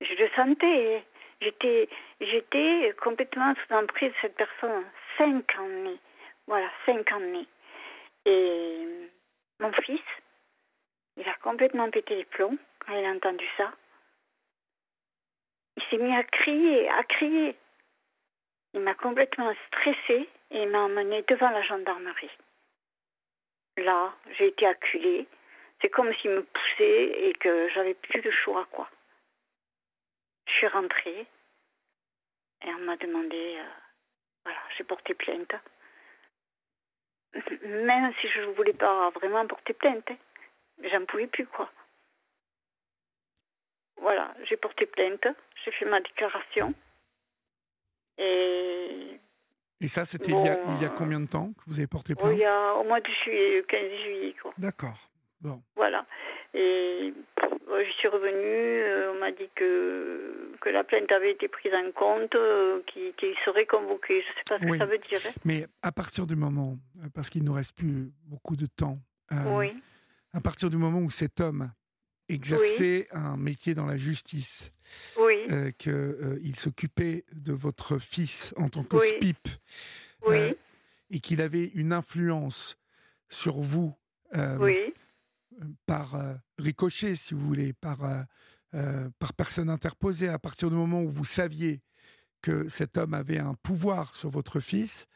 Je 0.00 0.14
le 0.14 0.28
sentais. 0.34 1.04
J'étais, 1.42 1.88
j'étais 2.20 2.94
complètement 3.02 3.54
sous 3.54 3.74
l'emprise 3.74 4.12
de 4.12 4.16
cette 4.22 4.36
personne. 4.36 4.84
Cinq 5.18 5.54
années. 5.58 6.00
Voilà, 6.46 6.70
cinq 6.86 7.12
années. 7.12 7.46
Et 8.30 8.86
mon 9.58 9.72
fils, 9.72 10.08
il 11.16 11.28
a 11.28 11.34
complètement 11.42 11.90
pété 11.90 12.14
les 12.14 12.24
plombs 12.24 12.56
quand 12.78 12.94
il 12.94 13.04
a 13.04 13.10
entendu 13.10 13.46
ça. 13.56 13.72
Il 15.76 15.82
s'est 15.90 15.98
mis 15.98 16.14
à 16.14 16.22
crier, 16.22 16.88
à 16.90 17.02
crier. 17.02 17.56
Il 18.72 18.82
m'a 18.82 18.94
complètement 18.94 19.52
stressée 19.66 20.28
et 20.52 20.62
il 20.62 20.68
m'a 20.68 20.82
emmené 20.82 21.22
devant 21.22 21.50
la 21.50 21.62
gendarmerie. 21.62 22.30
Là, 23.78 24.14
j'ai 24.38 24.46
été 24.48 24.64
acculée. 24.64 25.26
C'est 25.80 25.90
comme 25.90 26.14
s'il 26.14 26.30
me 26.30 26.44
poussait 26.44 27.28
et 27.28 27.32
que 27.34 27.68
j'avais 27.70 27.94
plus 27.94 28.20
de 28.20 28.30
choix, 28.30 28.66
quoi. 28.70 28.88
Je 30.46 30.52
suis 30.52 30.68
rentrée 30.68 31.26
et 32.62 32.74
on 32.74 32.80
m'a 32.80 32.96
demandé, 32.96 33.56
euh, 33.58 33.70
voilà, 34.44 34.60
j'ai 34.76 34.84
porté 34.84 35.14
plainte. 35.14 35.54
Même 37.64 38.12
si 38.20 38.28
je 38.28 38.40
ne 38.40 38.54
voulais 38.54 38.72
pas 38.72 39.10
vraiment 39.10 39.46
porter 39.46 39.72
plainte, 39.72 40.10
hein. 40.10 40.16
j'en 40.90 41.04
pouvais 41.06 41.26
plus, 41.26 41.46
quoi. 41.46 41.70
Voilà, 44.00 44.34
j'ai 44.48 44.56
porté 44.56 44.86
plainte, 44.86 45.26
j'ai 45.64 45.70
fait 45.72 45.84
ma 45.84 46.00
déclaration. 46.00 46.74
Et. 48.18 49.18
Et 49.82 49.88
ça, 49.88 50.04
c'était 50.04 50.32
il, 50.32 50.82
y 50.82 50.84
a 50.84 50.88
combien 50.90 51.20
de 51.20 51.26
temps 51.26 51.52
que 51.52 51.62
vous 51.66 51.78
avez 51.78 51.86
porté 51.86 52.14
plainte 52.14 52.32
Il 52.34 52.40
y 52.40 52.44
a 52.44 52.74
au 52.74 52.84
mois 52.84 53.00
de 53.00 53.08
juillet, 53.24 53.64
15 53.66 53.80
juillet, 54.02 54.34
quoi. 54.42 54.52
D'accord. 54.58 54.98
Bon. 55.40 55.62
Voilà. 55.74 56.04
Et 56.52 57.14
je 57.78 57.92
suis 57.92 58.08
revenue, 58.08 58.82
euh, 58.82 59.12
on 59.14 59.20
m'a 59.20 59.30
dit 59.30 59.48
que, 59.54 60.52
que 60.60 60.68
la 60.68 60.84
plainte 60.84 61.10
avait 61.12 61.32
été 61.32 61.48
prise 61.48 61.72
en 61.74 61.90
compte, 61.92 62.34
euh, 62.34 62.80
qu'il 62.86 63.34
serait 63.44 63.66
convoqué. 63.66 64.22
Je 64.22 64.28
ne 64.28 64.34
sais 64.34 64.42
pas 64.48 64.58
ce 64.58 64.72
que 64.72 64.78
ça 64.78 64.86
veut 64.86 64.98
dire. 64.98 65.20
Hein. 65.26 65.32
Mais 65.44 65.66
à 65.82 65.92
partir 65.92 66.26
du 66.26 66.36
moment, 66.36 66.78
parce 67.14 67.30
qu'il 67.30 67.42
ne 67.42 67.48
nous 67.48 67.54
reste 67.54 67.76
plus 67.76 68.10
beaucoup 68.24 68.56
de 68.56 68.66
temps, 68.66 68.98
euh, 69.32 69.36
oui. 69.58 69.72
à 70.32 70.40
partir 70.40 70.70
du 70.70 70.76
moment 70.76 71.00
où 71.00 71.10
cet 71.10 71.40
homme 71.40 71.70
exerçait 72.28 73.08
un 73.10 73.36
métier 73.36 73.74
dans 73.74 73.86
la 73.86 73.96
justice, 73.96 74.72
qu'il 75.78 76.56
s'occupait 76.56 77.24
de 77.32 77.52
votre 77.52 77.98
fils 77.98 78.54
en 78.56 78.68
tant 78.68 78.84
que 78.84 78.98
SPIP, 78.98 79.48
et 81.12 81.18
qu'il 81.20 81.40
avait 81.40 81.66
une 81.74 81.92
influence 81.92 82.78
sur 83.28 83.56
vous, 83.56 83.94
par 85.86 86.14
euh, 86.14 86.34
ricochet, 86.58 87.16
si 87.16 87.34
vous 87.34 87.46
voulez, 87.46 87.72
par, 87.72 88.04
euh, 88.04 88.22
euh, 88.74 89.10
par 89.18 89.32
personne 89.34 89.70
interposée, 89.70 90.28
à 90.28 90.38
partir 90.38 90.70
du 90.70 90.76
moment 90.76 91.02
où 91.02 91.10
vous 91.10 91.24
saviez 91.24 91.80
que 92.42 92.68
cet 92.68 92.96
homme 92.96 93.14
avait 93.14 93.38
un 93.38 93.54
pouvoir 93.54 94.14
sur 94.14 94.30
votre 94.30 94.60
fils, 94.60 95.06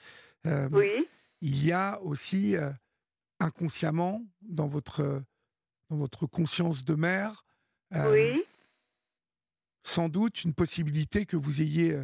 il 1.40 1.64
y 1.64 1.72
a 1.72 1.99
aussi 2.03 2.55
inconsciemment 3.40 4.22
dans 4.42 4.66
votre, 4.66 5.22
dans 5.88 5.97
votre 5.97 6.26
conscience 6.26 6.84
de 6.84 6.95
mère, 6.95 7.47
sans 9.84 10.11
doute 10.11 10.45
une 10.45 10.53
possibilité 10.53 11.24
que 11.24 11.38
vous 11.38 11.62
ayez 11.62 11.99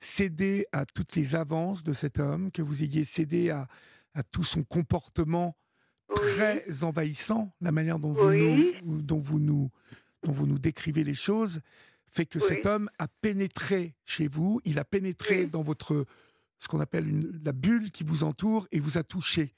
cédé 0.00 0.66
à 0.72 0.84
toutes 0.84 1.16
les 1.16 1.34
avances 1.34 1.82
de 1.82 1.94
cet 1.94 2.18
homme, 2.18 2.52
que 2.52 2.60
vous 2.60 2.82
ayez 2.82 3.04
cédé 3.04 3.48
à, 3.48 3.68
à 4.12 4.22
tout 4.22 4.44
son 4.44 4.64
comportement 4.64 5.56
très 6.14 6.84
envahissant, 6.84 7.52
la 7.60 7.72
manière 7.72 7.98
dont 7.98 8.12
vous, 8.12 8.32
nous, 8.32 9.02
dont, 9.02 9.18
vous 9.18 9.38
nous, 9.38 9.70
dont 10.22 10.32
vous 10.32 10.46
nous 10.46 10.58
décrivez 10.58 11.04
les 11.04 11.14
choses, 11.14 11.60
fait 12.10 12.26
que 12.26 12.38
cet 12.38 12.66
homme 12.66 12.90
a 12.98 13.08
pénétré 13.08 13.94
chez 14.04 14.28
vous, 14.28 14.60
il 14.64 14.78
a 14.78 14.84
pénétré 14.84 15.46
dans 15.46 15.62
votre, 15.62 16.06
ce 16.58 16.68
qu'on 16.68 16.80
appelle 16.80 17.08
une, 17.08 17.40
la 17.44 17.52
bulle 17.52 17.90
qui 17.90 18.04
vous 18.04 18.24
entoure 18.24 18.66
et 18.72 18.80
vous 18.80 18.98
a 18.98 19.02
touché. 19.02 19.54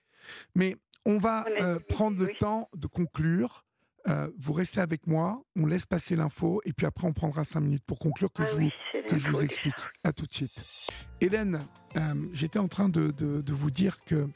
Mais 0.55 0.77
on 1.05 1.19
va 1.19 1.47
euh, 1.61 1.79
prendre 1.89 2.19
le 2.19 2.33
temps 2.39 2.69
de 2.77 2.87
conclure. 2.87 3.65
Euh, 4.09 4.31
vous 4.39 4.53
restez 4.55 4.81
avec 4.81 5.07
moi, 5.07 5.43
on 5.57 5.67
laisse 5.67 5.85
passer 5.85 6.17
l'info 6.17 6.63
et 6.65 6.73
puis 6.73 6.87
après 6.87 7.07
on 7.07 7.13
prendra 7.13 7.45
cinq 7.45 7.61
minutes 7.61 7.85
pour 7.87 7.99
conclure 7.99 8.33
que 8.33 8.43
ah 8.43 8.47
je 8.47 8.57
vous, 8.57 8.71
que 9.11 9.17
je 9.17 9.29
vous 9.31 9.45
explique. 9.45 9.75
À 10.05 10.13
tout 10.13 10.27
de 10.27 10.33
suite. 10.33 10.89
Hélène, 11.21 11.59
euh, 11.97 12.15
j'étais 12.33 12.59
en 12.59 12.69
train 12.69 12.89
de, 12.89 13.11
de, 13.11 13.53
vous 13.53 13.71
dire 13.71 14.03
que 14.05 14.27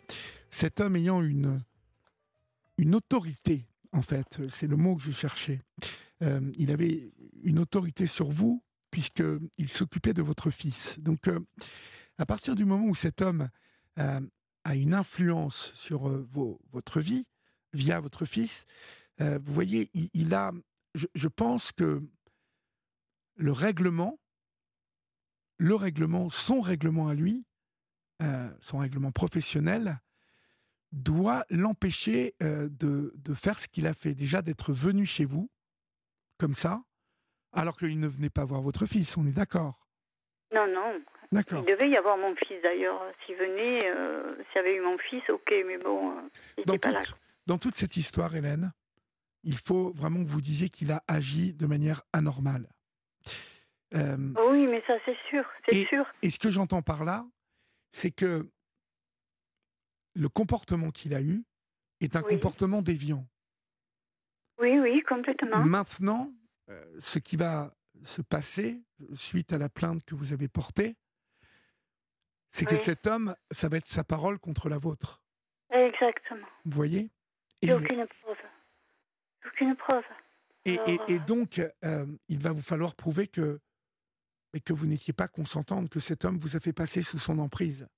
cet 0.50 0.80
homme 0.80 0.96
ayant 0.96 1.22
une, 1.22 1.60
une 2.78 2.94
autorité, 2.94 3.66
en 3.92 4.02
fait, 4.02 4.40
c'est 4.48 4.66
le 4.66 4.76
mot 4.76 4.96
que 4.96 5.02
je 5.02 5.10
cherchais. 5.10 5.62
Euh, 6.22 6.52
il 6.56 6.70
avait 6.70 7.12
une 7.42 7.58
autorité 7.58 8.06
sur 8.06 8.30
vous, 8.30 8.62
puisqu'il 8.90 9.68
s'occupait 9.68 10.14
de 10.14 10.22
votre 10.22 10.50
fils. 10.50 10.98
Donc, 11.00 11.28
euh, 11.28 11.40
à 12.18 12.26
partir 12.26 12.54
du 12.54 12.64
moment 12.64 12.86
où 12.86 12.94
cet 12.94 13.22
homme 13.22 13.48
euh, 13.98 14.20
a 14.64 14.74
une 14.74 14.94
influence 14.94 15.72
sur 15.74 16.08
votre 16.72 17.00
vie, 17.00 17.26
via 17.72 18.00
votre 18.00 18.24
fils, 18.24 18.66
vous 19.18 19.52
voyez, 19.52 19.90
il, 20.12 20.34
a, 20.34 20.52
je, 20.94 21.28
pense 21.28 21.72
que 21.72 22.02
le 23.36 23.52
règlement, 23.52 24.18
le 25.58 25.74
règlement, 25.74 26.30
son 26.30 26.60
règlement 26.60 27.08
à 27.08 27.14
lui, 27.14 27.44
son 28.60 28.78
règlement 28.78 29.12
professionnel, 29.12 30.00
doit 30.94 31.44
l'empêcher 31.50 32.34
euh, 32.42 32.68
de, 32.70 33.12
de, 33.16 33.34
faire 33.34 33.58
ce 33.58 33.68
qu'il 33.68 33.86
a 33.86 33.94
fait. 33.94 34.14
Déjà 34.14 34.42
d'être 34.42 34.72
venu 34.72 35.04
chez 35.04 35.24
vous, 35.24 35.50
comme 36.38 36.54
ça, 36.54 36.82
alors 37.52 37.76
qu'il 37.76 37.98
ne 37.98 38.06
venait 38.06 38.30
pas 38.30 38.44
voir 38.44 38.62
votre 38.62 38.86
fils, 38.86 39.16
on 39.16 39.26
est 39.26 39.36
d'accord? 39.36 39.86
Non, 40.52 40.66
non. 40.68 41.00
D'accord. 41.32 41.64
Il 41.66 41.72
devait 41.72 41.90
y 41.90 41.96
avoir 41.96 42.16
mon 42.16 42.34
fils 42.36 42.62
d'ailleurs. 42.62 43.02
S'il 43.26 43.34
venait, 43.34 43.80
euh, 43.84 44.36
s'il 44.36 44.56
y 44.56 44.58
avait 44.58 44.76
eu 44.76 44.80
mon 44.80 44.96
fils, 44.98 45.22
ok, 45.28 45.52
mais 45.66 45.78
bon, 45.78 46.12
euh, 46.12 46.20
il 46.58 46.64
dans, 46.64 46.78
toute, 46.78 46.92
là. 46.92 47.02
dans 47.46 47.58
toute 47.58 47.74
cette 47.74 47.96
histoire, 47.96 48.34
Hélène, 48.36 48.72
il 49.42 49.56
faut 49.56 49.92
vraiment 49.94 50.22
que 50.22 50.28
vous 50.28 50.40
disiez 50.40 50.68
qu'il 50.68 50.92
a 50.92 51.02
agi 51.08 51.54
de 51.54 51.66
manière 51.66 52.02
anormale. 52.12 52.68
oui, 53.92 54.66
mais 54.66 54.82
ça 54.86 54.94
c'est 55.04 55.16
sûr, 55.28 55.44
c'est 55.68 55.86
sûr. 55.86 56.06
Et 56.22 56.30
ce 56.30 56.38
que 56.38 56.50
j'entends 56.50 56.82
par 56.82 57.04
là, 57.04 57.26
c'est 57.90 58.12
que 58.12 58.48
le 60.14 60.28
comportement 60.28 60.90
qu'il 60.90 61.14
a 61.14 61.20
eu 61.20 61.44
est 62.00 62.16
un 62.16 62.22
comportement 62.22 62.82
déviant. 62.82 63.26
Oui, 64.58 64.78
oui, 64.78 65.02
complètement. 65.08 65.64
Maintenant, 65.64 66.32
euh, 66.68 66.84
ce 66.98 67.18
qui 67.18 67.36
va 67.36 67.74
se 68.04 68.22
passer 68.22 68.82
suite 69.14 69.52
à 69.52 69.58
la 69.58 69.68
plainte 69.68 70.04
que 70.04 70.14
vous 70.14 70.32
avez 70.32 70.48
portée, 70.48 70.96
c'est 72.50 72.66
que 72.66 72.76
cet 72.76 73.06
homme, 73.06 73.34
ça 73.50 73.68
va 73.68 73.78
être 73.78 73.88
sa 73.88 74.04
parole 74.04 74.38
contre 74.38 74.68
la 74.68 74.78
vôtre. 74.78 75.20
Exactement. 75.70 76.46
Vous 76.64 76.76
voyez? 76.76 77.10
Et 77.62 77.72
aucune 77.72 78.06
preuve. 78.06 78.36
Aucune 79.46 79.76
preuve. 79.76 80.04
Et, 80.64 80.78
et, 81.08 81.18
donc, 81.18 81.60
euh, 81.84 82.06
il 82.28 82.38
va 82.38 82.52
vous 82.52 82.62
falloir 82.62 82.94
prouver 82.94 83.26
que, 83.26 83.60
que 84.64 84.72
vous 84.72 84.86
n'étiez 84.86 85.12
pas 85.12 85.28
consentante, 85.28 85.90
que 85.90 86.00
cet 86.00 86.24
homme 86.24 86.38
vous 86.38 86.56
a 86.56 86.60
fait 86.60 86.72
passer 86.72 87.02
sous 87.02 87.18
son 87.18 87.38
emprise. 87.38 87.88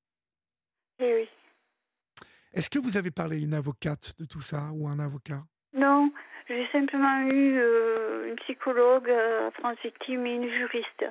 Est-ce 2.57 2.70
que 2.70 2.78
vous 2.78 2.96
avez 2.96 3.11
parlé 3.11 3.36
à 3.36 3.38
une 3.40 3.54
avocate 3.54 4.18
de 4.18 4.24
tout 4.24 4.40
ça 4.40 4.70
ou 4.72 4.88
un 4.88 4.98
avocat? 4.98 5.42
Non, 5.74 6.11
j'ai 6.48 6.66
simplement 6.72 7.28
eu 7.28 7.59
euh, 7.59 8.28
une 8.28 8.36
psychologue 8.36 9.11
euh, 9.11 9.50
France 9.52 9.76
Victime 9.84 10.26
et 10.26 10.34
une 10.34 10.48
juriste. 10.50 11.04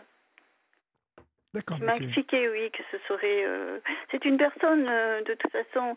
D'accord. 1.54 1.78
Qui 1.78 1.84
m'a 1.84 1.96
expliqué, 1.96 2.50
oui, 2.50 2.72
que 2.72 2.84
ce 2.92 2.98
serait. 3.08 3.46
Euh, 3.46 3.80
c'est 4.12 4.26
une 4.26 4.38
personne, 4.38 4.86
de 4.86 5.34
toute 5.36 5.52
façon. 5.52 5.96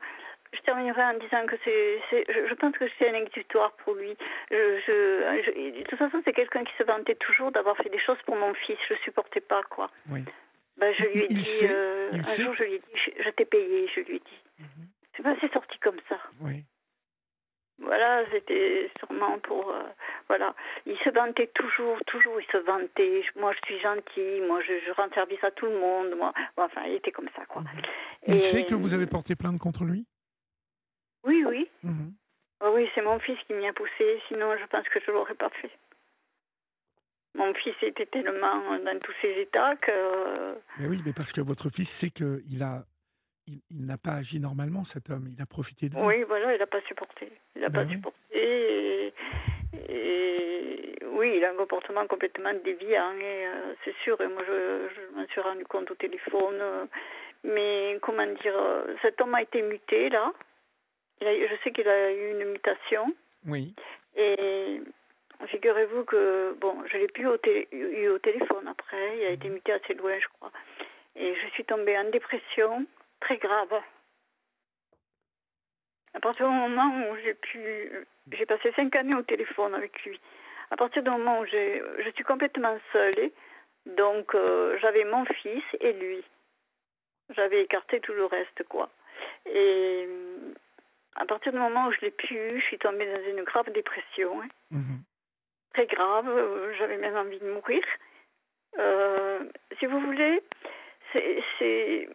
Je 0.53 0.61
terminerai 0.61 1.03
en 1.03 1.18
disant 1.18 1.44
que 1.46 1.57
c'est. 1.64 2.01
Je, 2.12 2.55
pense 2.55 2.76
que 2.76 2.84
c'est 2.99 3.11
un 3.11 3.14
exutoire 3.14 3.72
pour 3.84 3.94
lui. 3.94 4.16
Je, 4.51 5.78
de 5.78 5.82
toute 5.82 5.99
façon, 5.99 6.22
c'est 6.24 6.32
quelqu'un 6.32 6.64
qui 6.64 6.72
se 6.78 6.84
vantait 6.84 7.16
toujours 7.16 7.51
d'avoir 7.53 7.76
fait 7.78 7.90
des 7.90 7.99
choses 7.99 8.18
pour 8.24 8.36
mon 8.36 8.55
fils. 8.55 8.78
Je 8.88 8.99
supportais 8.99 9.40
pas, 9.40 9.62
quoi. 9.68 9.90
Oui. 10.11 10.24
Ben, 10.78 10.94
je 10.96 11.07
lui 11.07 11.24
ai 11.24 11.26
dit, 11.26 11.61
euh, 11.64 12.11
un 12.12 12.42
jour, 12.42 12.55
je 12.55 12.64
lui 12.64 12.74
ai 12.74 12.78
dit, 12.78 13.12
je, 13.24 13.30
t'ai 13.30 13.44
payé, 13.44 13.88
je 13.94 14.01
lui 14.01 14.16
ai 14.16 14.18
dit. 14.20 14.42
Mhm. 14.61 14.86
C'est 15.40 15.52
sorti 15.52 15.78
comme 15.78 15.98
ça. 16.08 16.18
Oui. 16.40 16.64
Voilà, 17.80 18.24
c'était 18.32 18.90
sûrement 18.98 19.38
pour. 19.38 19.70
Euh, 19.70 19.82
voilà. 20.26 20.54
Il 20.84 20.96
se 20.98 21.10
vantait 21.10 21.48
toujours, 21.54 21.96
toujours, 22.06 22.40
il 22.40 22.46
se 22.50 22.56
vantait. 22.58 23.22
Moi, 23.36 23.52
je 23.52 23.58
suis 23.66 23.80
gentil, 23.80 24.40
moi, 24.46 24.60
je, 24.62 24.92
rends 24.92 25.10
service 25.14 25.42
à 25.44 25.52
tout 25.52 25.66
le 25.66 25.78
monde. 25.78 26.14
Moi. 26.16 26.32
enfin, 26.56 26.82
il 26.86 26.94
était 26.94 27.12
comme 27.12 27.28
ça, 27.36 27.46
quoi. 27.46 27.62
Mhm. 27.62 27.68
Il 28.26 28.42
sait 28.42 28.64
que 28.64 28.74
vous 28.74 28.94
avez 28.94 29.06
porté 29.06 29.36
plainte 29.36 29.58
contre 29.58 29.84
lui? 29.84 30.06
Oui, 31.24 31.44
oui. 31.46 31.70
Mhm. 31.84 32.14
Oh 32.60 32.72
oui, 32.74 32.88
c'est 32.94 33.02
mon 33.02 33.20
fils 33.20 33.38
qui 33.46 33.54
m'y 33.54 33.68
a 33.68 33.72
poussé, 33.72 34.20
sinon, 34.26 34.56
je 34.58 34.66
pense 34.66 34.88
que 34.88 34.98
je 35.06 35.12
l'aurais 35.12 35.34
pas 35.34 35.50
fait. 35.50 35.70
Mon 37.36 37.54
fils 37.54 37.76
était 37.82 38.06
tellement 38.06 38.78
dans 38.84 38.98
tous 38.98 39.14
ses 39.22 39.42
états 39.42 39.76
que. 39.76 40.56
Mais 40.80 40.86
oui, 40.86 41.00
mais 41.06 41.12
parce 41.12 41.32
que 41.32 41.40
votre 41.40 41.70
fils 41.70 41.88
sait 41.88 42.10
qu'il 42.10 42.62
a 42.64 42.82
il, 43.70 43.86
n'a 43.86 43.99
pas 43.99 44.12
agi 44.12 44.40
normalement, 44.40 44.84
cet 44.84 45.11
homme. 45.11 45.28
Il 45.32 45.40
a 45.40 45.46
profité 45.46 45.88
de 45.88 45.96
vous. 45.96 46.05
Oui, 46.05 46.22
voilà, 46.24 46.55
il 46.55 46.59
n'a 46.59 46.66
pas 46.66 46.80
supporté. 46.82 47.32
Il 47.57 47.62
n'a 47.62 47.68
ben 47.68 47.84
pas 47.84 47.90
supporté. 47.90 48.18
Et, 48.32 49.12
oui, 51.12 51.34
il 51.36 51.44
a 51.44 51.51
un 51.51 51.57
comportement 51.57 52.07
complètement 52.07 52.53
déviant, 52.64 53.12
et 53.12 53.46
euh, 53.46 53.74
c'est 53.84 53.94
sûr. 54.05 54.20
Et 54.20 54.28
moi, 54.28 54.38
je, 54.46 54.88
je 54.94 55.16
m'en 55.16 55.26
suis 55.26 55.40
rendu 55.40 55.64
compte 55.64 55.90
au 55.90 55.94
téléphone. 55.94 56.88
mais 57.44 57.99
comment 58.03 58.26
dire, 58.26 58.55
cet 59.03 59.20
homme 59.20 59.34
a 59.34 59.42
été 59.42 59.62
muté, 59.62 60.11
là. 60.11 60.32
je 61.20 61.55
sais 61.64 61.72
qu'il 61.72 61.88
a 61.88 62.12
eu 62.12 62.30
une 62.32 62.53
mutation. 62.53 63.12
Oui. 63.46 63.74
Et 64.16 64.80
figurez-vous 65.46 66.05
que, 66.05 66.55
bon, 66.61 66.74
je 66.86 66.99
l'ai 66.99 67.09
plus 67.09 67.26
au 67.26 67.36
eu 67.72 68.09
au 68.09 68.18
téléphone 68.18 68.66
après. 68.68 69.18
Il 69.18 69.24
a 69.24 69.30
été 69.30 69.49
mhm. 69.49 69.55
muté 69.55 69.72
assez 69.72 69.94
loin, 69.94 70.18
je 70.18 70.26
crois. 70.38 70.53
Et 71.16 71.34
je 71.34 71.49
suis 71.51 71.64
tombée 71.64 71.96
en 71.99 72.11
dépression 72.11 72.86
très 73.20 73.38
grave. 73.38 73.80
À 76.14 76.20
partir 76.20 76.48
du 76.48 76.54
moment 76.54 77.10
où 77.10 77.16
j'ai 77.22 77.34
pu, 77.34 78.06
j'ai 78.32 78.46
passé 78.46 78.72
cinq 78.74 78.96
années 78.96 79.14
au 79.14 79.22
téléphone 79.22 79.74
avec 79.74 80.02
lui. 80.04 80.20
À 80.70 80.76
partir 80.76 81.02
du 81.02 81.10
moment 81.10 81.40
où 81.40 81.46
j'ai, 81.46 81.82
je 82.04 82.10
suis 82.10 82.24
complètement 82.24 82.76
seule, 82.92 83.30
donc 83.86 84.34
euh, 84.34 84.76
j'avais 84.80 85.04
mon 85.04 85.24
fils 85.24 85.64
et 85.80 85.92
lui. 85.92 86.24
J'avais 87.36 87.62
écarté 87.62 88.00
tout 88.00 88.12
le 88.12 88.24
reste, 88.24 88.62
quoi. 88.68 88.88
Et 89.46 90.08
à 91.16 91.26
partir 91.26 91.52
du 91.52 91.58
moment 91.58 91.86
où 91.86 91.92
je 91.92 92.00
l'ai 92.00 92.10
pu, 92.10 92.38
je 92.54 92.64
suis 92.64 92.78
tombée 92.78 93.12
dans 93.12 93.22
une 93.24 93.44
grave 93.44 93.70
dépression, 93.72 94.40
hein. 94.42 94.48
mhm. 94.70 95.02
très 95.74 95.86
grave. 95.86 96.28
Euh, 96.28 96.72
j'avais 96.78 96.96
même 96.96 97.16
envie 97.16 97.38
de 97.38 97.50
mourir. 97.50 97.82
Euh, 98.78 99.40
si 99.78 99.86
vous 99.86 100.00
voulez, 100.00 100.42
c'est 101.12 102.08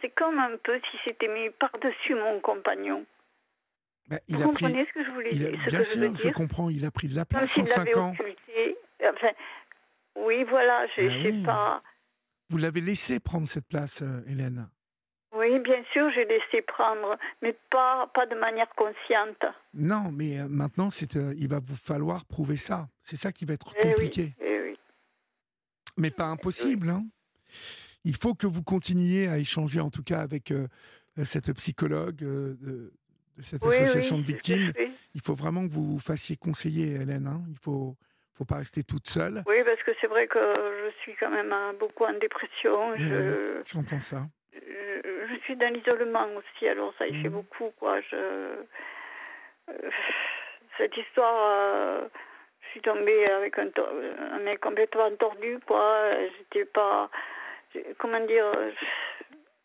c'est 0.00 0.10
comme 0.10 0.38
un 0.38 0.56
peu 0.62 0.80
si 0.90 0.98
c'était 1.04 1.28
mis 1.28 1.50
par-dessus 1.50 2.14
mon 2.14 2.40
compagnon. 2.40 3.04
Bah, 4.08 4.18
il 4.28 4.36
Vous 4.36 4.44
comprenez 4.44 4.86
ce 4.86 4.92
que 4.92 5.04
je 5.04 5.10
voulais 5.10 5.30
dire 5.30 5.52
Bien 5.66 5.82
sûr, 5.82 6.16
je, 6.16 6.28
comprends. 6.30 6.68
Il 6.68 6.84
a 6.84 6.90
pris 6.90 7.08
de 7.08 7.14
la 7.14 7.24
place 7.24 7.56
en 7.58 7.64
5 7.64 7.96
ans. 7.96 8.12
Enfin, 9.02 9.30
oui, 10.16 10.44
voilà, 10.44 10.86
je 10.96 11.02
ne 11.02 11.08
bah 11.08 11.22
sais 11.22 11.44
pas. 11.44 11.82
Vous 12.50 12.58
l'avez 12.58 12.80
laissé 12.80 13.20
prendre 13.20 13.46
cette 13.46 13.66
place, 13.66 14.02
euh, 14.02 14.20
Hélène 14.26 14.68
Oui, 15.32 15.58
bien 15.60 15.82
sûr, 15.92 16.10
j'ai 16.12 16.24
laissé 16.24 16.62
prendre, 16.62 17.16
mais 17.40 17.56
pas, 17.70 18.10
pas 18.12 18.26
de 18.26 18.34
manière 18.34 18.68
consciente. 18.74 19.44
Non, 19.72 20.10
mais 20.12 20.40
euh, 20.40 20.48
maintenant, 20.48 20.90
c'est, 20.90 21.16
euh, 21.16 21.32
il 21.38 21.48
va 21.48 21.60
vous 21.60 21.76
falloir 21.76 22.24
prouver 22.26 22.56
ça. 22.56 22.88
C'est 23.02 23.16
ça 23.16 23.30
qui 23.30 23.44
va 23.44 23.54
être 23.54 23.72
eh 23.76 23.88
compliqué. 23.88 24.34
Eh 24.40 24.60
oui, 24.60 24.78
Mais 25.96 26.10
pas 26.10 26.26
impossible, 26.26 26.90
hein 26.90 27.04
il 28.04 28.16
faut 28.16 28.34
que 28.34 28.46
vous 28.46 28.62
continuiez 28.62 29.28
à 29.28 29.38
échanger, 29.38 29.80
en 29.80 29.90
tout 29.90 30.02
cas, 30.02 30.20
avec 30.20 30.50
euh, 30.50 30.66
cette 31.24 31.52
psychologue 31.54 32.22
euh, 32.22 32.54
de, 32.60 32.92
cette 33.42 33.64
association 33.64 34.18
de 34.18 34.24
victimes. 34.24 34.72
Il 35.14 35.20
faut 35.20 35.34
vraiment 35.34 35.66
que 35.66 35.72
vous 35.72 35.92
vous 35.92 35.98
fassiez 35.98 36.36
conseiller, 36.36 36.94
Hélène. 36.94 37.26
Hein. 37.26 37.42
Il 37.50 37.58
faut 37.58 37.96
faut 38.34 38.46
pas 38.46 38.56
rester 38.56 38.82
toute 38.82 39.06
seule. 39.06 39.42
Oui, 39.46 39.56
parce 39.66 39.82
que 39.82 39.90
c'est 40.00 40.06
vrai 40.06 40.26
que 40.26 40.38
je 40.38 40.90
suis 41.02 41.14
quand 41.20 41.30
même 41.30 41.52
hein, 41.52 41.74
beaucoup 41.78 42.04
en 42.04 42.14
dépression. 42.14 42.94
J'entends 43.66 44.00
ça. 44.00 44.22
Je, 44.54 45.36
suis 45.44 45.56
dans 45.56 45.72
l'isolement 45.72 46.26
aussi, 46.36 46.68
alors 46.68 46.94
ça 46.98 47.06
y 47.06 47.22
fait 47.22 47.28
mmh. 47.28 47.32
beaucoup, 47.32 47.70
quoi. 47.78 48.00
Je, 48.00 48.16
euh, 48.16 48.62
cette 50.78 50.96
histoire, 50.96 52.08
je 52.62 52.68
suis 52.70 52.80
tombée 52.80 53.24
avec 53.30 53.58
un, 53.58 53.68
un 54.32 54.38
mec 54.38 54.60
complètement 54.60 55.14
tordu, 55.16 55.58
quoi. 55.66 56.10
J'étais 56.38 56.64
pas 56.64 57.10
comment 57.98 58.24
dire, 58.26 58.44
euh, 58.56 58.70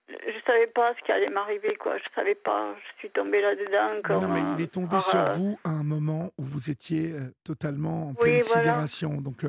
je, 0.10 0.36
ne 0.36 0.41
savais 0.45 0.68
pas 0.68 0.93
ce 0.97 1.06
qui 1.06 1.12
allait 1.12 1.32
m'arriver, 1.34 1.76
quoi. 1.80 1.97
Je 1.97 2.03
savais 2.14 2.36
pas. 2.36 2.76
Je 2.93 2.99
suis 2.99 3.10
tombée 3.10 3.41
là-dedans. 3.41 4.22
Non, 4.22 4.28
mais 4.28 4.41
il 4.58 4.64
est 4.64 4.72
tombé 4.72 4.99
sur 4.99 5.20
euh, 5.20 5.32
vous 5.34 5.60
à 5.64 5.70
un 5.70 5.84
moment 5.84 6.32
où 6.38 6.43
vous 6.43 6.70
étiez 6.70 7.14
euh, 7.14 7.34
totalement 7.43 8.10
en 8.10 8.14
pleine 8.14 8.41
sidération. 8.41 9.22
Donc, 9.22 9.45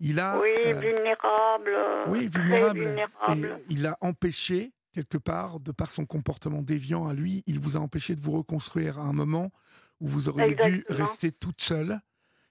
il 0.00 0.20
a. 0.20 0.38
Oui, 0.40 0.54
vulnérable. 0.72 1.76
Oui, 2.08 2.28
vulnérable. 2.28 3.60
il 3.68 3.86
a 3.86 3.96
empêché, 4.00 4.72
quelque 4.92 5.18
part, 5.18 5.60
de 5.60 5.72
par 5.72 5.90
son 5.90 6.06
comportement 6.06 6.62
déviant 6.62 7.08
à 7.08 7.14
lui, 7.14 7.42
il 7.46 7.58
vous 7.58 7.76
a 7.76 7.80
empêché 7.80 8.14
de 8.14 8.20
vous 8.20 8.32
reconstruire 8.32 8.98
à 8.98 9.02
un 9.02 9.12
moment 9.12 9.50
où 10.00 10.08
vous 10.08 10.28
auriez 10.28 10.54
dû 10.54 10.84
rester 10.88 11.32
toute 11.32 11.62
seule 11.62 12.00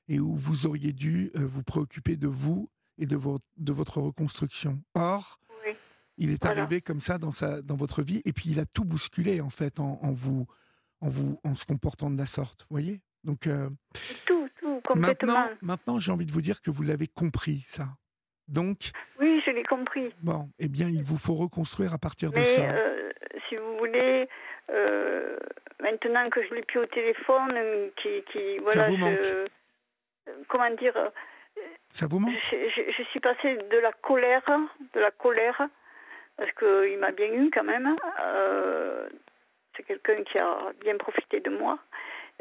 et 0.08 0.20
où 0.20 0.36
vous 0.36 0.68
auriez 0.68 0.94
dû 0.94 1.32
vous 1.36 1.64
préoccuper 1.64 2.16
de 2.16 2.28
vous 2.28 2.70
et 2.98 3.06
de, 3.06 3.18
de 3.58 3.74
votre 3.74 4.00
reconstruction. 4.00 4.82
Or, 4.94 5.40
il 6.18 6.32
est 6.32 6.46
arrivé 6.46 6.82
comme 6.82 7.02
ça 7.02 7.18
dans, 7.18 7.32
sa, 7.32 7.62
dans 7.62 7.76
votre 7.76 8.02
vie 8.02 8.22
et 8.26 8.34
puis 8.34 8.50
il 8.50 8.60
a 8.60 8.66
tout 8.66 8.86
bousculé 8.86 9.42
en 9.42 9.50
fait 9.50 9.80
en, 9.80 10.12
vous, 10.12 10.48
en, 11.02 11.10
vous, 11.10 11.40
en 11.44 11.56
se 11.56 11.66
comportant 11.66 12.10
de 12.10 12.18
la 12.18 12.26
sorte. 12.26 12.62
Vous 12.62 12.68
voyez? 12.76 13.02
Donc, 13.24 13.48
euh, 13.48 13.70
tout, 14.26 14.48
tout, 14.60 14.82
complètement. 14.86 15.34
Maintenant, 15.34 15.58
maintenant 15.62 16.00
j'ai 16.00 16.12
envie 16.12 16.26
de 16.26 16.32
vous 16.32 16.42
dire 16.42 16.62
que 16.62 16.72
vous 16.72 16.84
l'avez 16.84 17.08
compris, 17.08 17.66
ça. 17.68 17.88
Donc. 18.48 18.92
Oui, 19.20 19.42
je 19.46 19.52
l'ai 19.52 19.64
compris. 19.64 20.14
Bon, 20.22 20.50
eh 20.60 20.68
bien, 20.68 20.88
il 20.88 21.04
vous 21.04 21.18
faut 21.18 21.34
reconstruire 21.34 21.94
à 21.94 21.98
partir 21.98 22.32
de 22.32 22.44
ça. 22.44 22.62
Euh, 22.62 23.12
si 23.50 23.56
vous 23.56 23.78
voulez, 23.80 24.30
euh, 24.70 25.38
maintenant 25.82 26.30
que 26.30 26.44
je 26.48 26.54
l'ai 26.54 26.62
plus 26.62 26.80
au 26.80 26.86
téléphone, 26.86 27.50
qui, 28.02 28.24
qui 28.32 28.58
voilà, 28.58 28.82
ça 28.82 28.90
vous 28.90 28.98
manque. 28.98 29.18
comment 30.48 30.76
dire 30.76 30.94
ça 31.90 32.08
vous 32.08 32.20
manque? 32.20 32.34
Je, 32.52 33.04
suis 33.12 33.20
passée 33.20 33.56
de 33.56 33.78
la 33.78 33.92
colère, 33.92 34.44
de 34.94 35.00
la 35.00 35.12
colère, 35.12 35.62
parce 36.38 36.52
qu'il 36.54 36.98
m'a 37.00 37.12
bien 37.12 37.32
eu 37.34 37.50
quand 37.52 37.64
même. 37.64 37.96
Euh, 38.22 39.08
c'est 39.76 39.84
quelqu'un 39.84 40.24
qui 40.24 40.38
a 40.38 40.58
bien 40.82 40.98
profité 40.98 41.40
de 41.40 41.50
moi. 41.50 41.80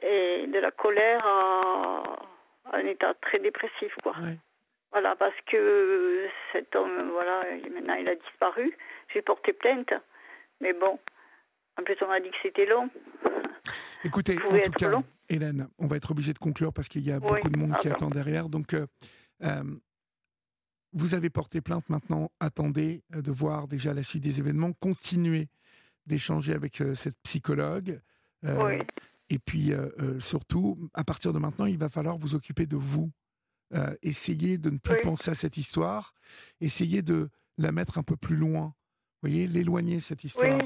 Et 0.02 0.46
de 0.48 0.58
la 0.58 0.72
colère 0.72 1.24
à, 1.24 2.02
un 2.72 2.86
état 2.86 3.14
très 3.14 3.38
dépressif, 3.38 3.94
quoi. 4.02 4.14
Voilà, 4.90 5.16
parce 5.16 5.34
que 5.46 6.28
cet 6.52 6.74
homme, 6.76 7.10
voilà, 7.12 7.40
maintenant 7.72 7.94
il 7.94 8.08
a 8.08 8.14
disparu. 8.14 8.76
J'ai 9.12 9.22
porté 9.22 9.52
plainte. 9.52 9.92
Mais 10.60 10.72
bon, 10.72 10.98
en 11.78 11.82
plus 11.82 11.96
on 12.00 12.06
m'a 12.06 12.20
dit 12.20 12.30
que 12.30 12.36
c'était 12.42 12.66
long. 12.66 12.88
Écoutez, 14.04 14.38
en 14.50 14.58
tout 14.58 14.72
cas, 14.72 15.02
Hélène, 15.28 15.68
on 15.78 15.86
va 15.86 15.96
être 15.96 16.10
obligé 16.10 16.32
de 16.32 16.38
conclure 16.38 16.72
parce 16.72 16.88
qu'il 16.88 17.02
y 17.02 17.10
a 17.10 17.20
beaucoup 17.20 17.48
de 17.48 17.58
monde 17.58 17.74
qui 17.80 17.88
attend 17.88 18.10
derrière. 18.10 18.48
Donc, 18.48 18.74
euh, 18.74 18.86
euh, 19.42 19.62
vous 20.92 21.14
avez 21.14 21.30
porté 21.30 21.60
plainte 21.60 21.88
maintenant. 21.88 22.30
Attendez 22.40 23.02
euh, 23.14 23.22
de 23.22 23.30
voir 23.30 23.66
déjà 23.66 23.94
la 23.94 24.02
suite 24.02 24.22
des 24.22 24.38
événements. 24.38 24.72
Continuez 24.74 25.48
d'échanger 26.06 26.52
avec 26.52 26.80
euh, 26.80 26.94
cette 26.94 27.18
psychologue. 27.22 28.00
Et 29.30 29.38
puis 29.38 29.72
surtout, 30.18 30.90
à 30.92 31.02
partir 31.02 31.32
de 31.32 31.38
maintenant, 31.38 31.64
il 31.64 31.78
va 31.78 31.88
falloir 31.88 32.18
vous 32.18 32.34
occuper 32.34 32.66
de 32.66 32.76
vous. 32.76 33.10
essayez 34.02 34.58
de 34.58 34.68
ne 34.68 34.76
plus 34.76 35.00
penser 35.00 35.30
à 35.30 35.34
cette 35.34 35.56
histoire. 35.56 36.12
Essayez 36.60 37.00
de 37.00 37.30
la 37.56 37.72
mettre 37.72 37.96
un 37.96 38.02
peu 38.02 38.16
plus 38.16 38.36
loin. 38.36 38.74
Vous 39.22 39.30
voyez, 39.30 39.46
l'éloigner 39.46 39.98
cette 40.00 40.24
histoire. 40.24 40.58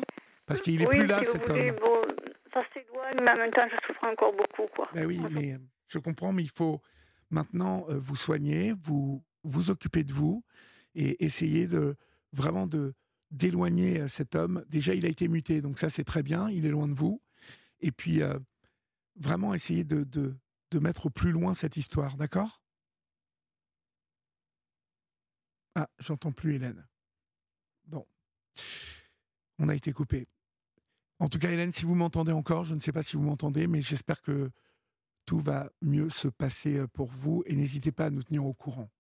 Parce 0.44 0.60
qu'il 0.60 0.80
n'est 0.80 0.86
plus 0.86 1.06
là, 1.06 1.22
cet 1.22 1.48
homme. 1.48 1.76
Bon, 1.80 2.02
ça 2.62 2.66
s'éloigne, 2.74 3.16
mais 3.22 3.30
en 3.30 3.36
même 3.36 3.50
temps, 3.50 3.68
je 3.70 3.86
souffre 3.86 4.06
encore 4.06 4.32
beaucoup. 4.32 4.66
Quoi. 4.74 4.88
Ben 4.92 5.06
oui, 5.06 5.20
mais 5.30 5.58
je 5.88 5.98
comprends, 5.98 6.32
mais 6.32 6.42
il 6.42 6.50
faut, 6.50 6.80
Maintenant, 7.30 7.86
euh, 7.88 7.98
vous 7.98 8.16
soignez, 8.16 8.72
vous 8.72 9.24
vous 9.42 9.70
occupez 9.70 10.02
de 10.02 10.12
vous 10.12 10.44
et 10.94 11.24
essayez 11.24 11.66
de 11.66 11.96
vraiment 12.32 12.66
de 12.66 12.94
d'éloigner 13.30 14.00
euh, 14.00 14.08
cet 14.08 14.34
homme. 14.34 14.64
Déjà, 14.68 14.94
il 14.94 15.04
a 15.04 15.08
été 15.08 15.28
muté, 15.28 15.60
donc 15.60 15.78
ça 15.78 15.90
c'est 15.90 16.04
très 16.04 16.22
bien. 16.22 16.48
Il 16.48 16.64
est 16.64 16.70
loin 16.70 16.88
de 16.88 16.94
vous. 16.94 17.22
Et 17.80 17.92
puis 17.92 18.22
euh, 18.22 18.38
vraiment 19.16 19.52
essayer 19.54 19.84
de, 19.84 20.04
de, 20.04 20.38
de 20.70 20.78
mettre 20.78 21.10
plus 21.10 21.32
loin 21.32 21.52
cette 21.52 21.76
histoire, 21.76 22.16
d'accord? 22.16 22.62
Ah, 25.74 25.88
j'entends 25.98 26.32
plus 26.32 26.54
Hélène. 26.54 26.86
Bon, 27.84 28.06
on 29.58 29.68
a 29.68 29.74
été 29.74 29.92
coupé. 29.92 30.28
En 31.20 31.28
tout 31.28 31.38
cas, 31.38 31.50
Hélène, 31.50 31.72
si 31.72 31.84
vous 31.84 31.94
m'entendez 31.94 32.32
encore, 32.32 32.64
je 32.64 32.74
ne 32.74 32.80
sais 32.80 32.92
pas 32.92 33.02
si 33.02 33.16
vous 33.16 33.22
m'entendez, 33.22 33.66
mais 33.66 33.82
j'espère 33.82 34.22
que 34.22 34.50
tout 35.26 35.40
va 35.40 35.70
mieux 35.82 36.10
se 36.10 36.28
passer 36.28 36.78
euh, 36.78 36.86
pour 36.86 37.08
vous 37.08 37.42
et 37.46 37.54
n'hésitez 37.54 37.92
pas 37.92 38.06
à 38.06 38.10
nous 38.10 38.22
tenir 38.22 38.46
au 38.46 38.54
courant. 38.54 38.90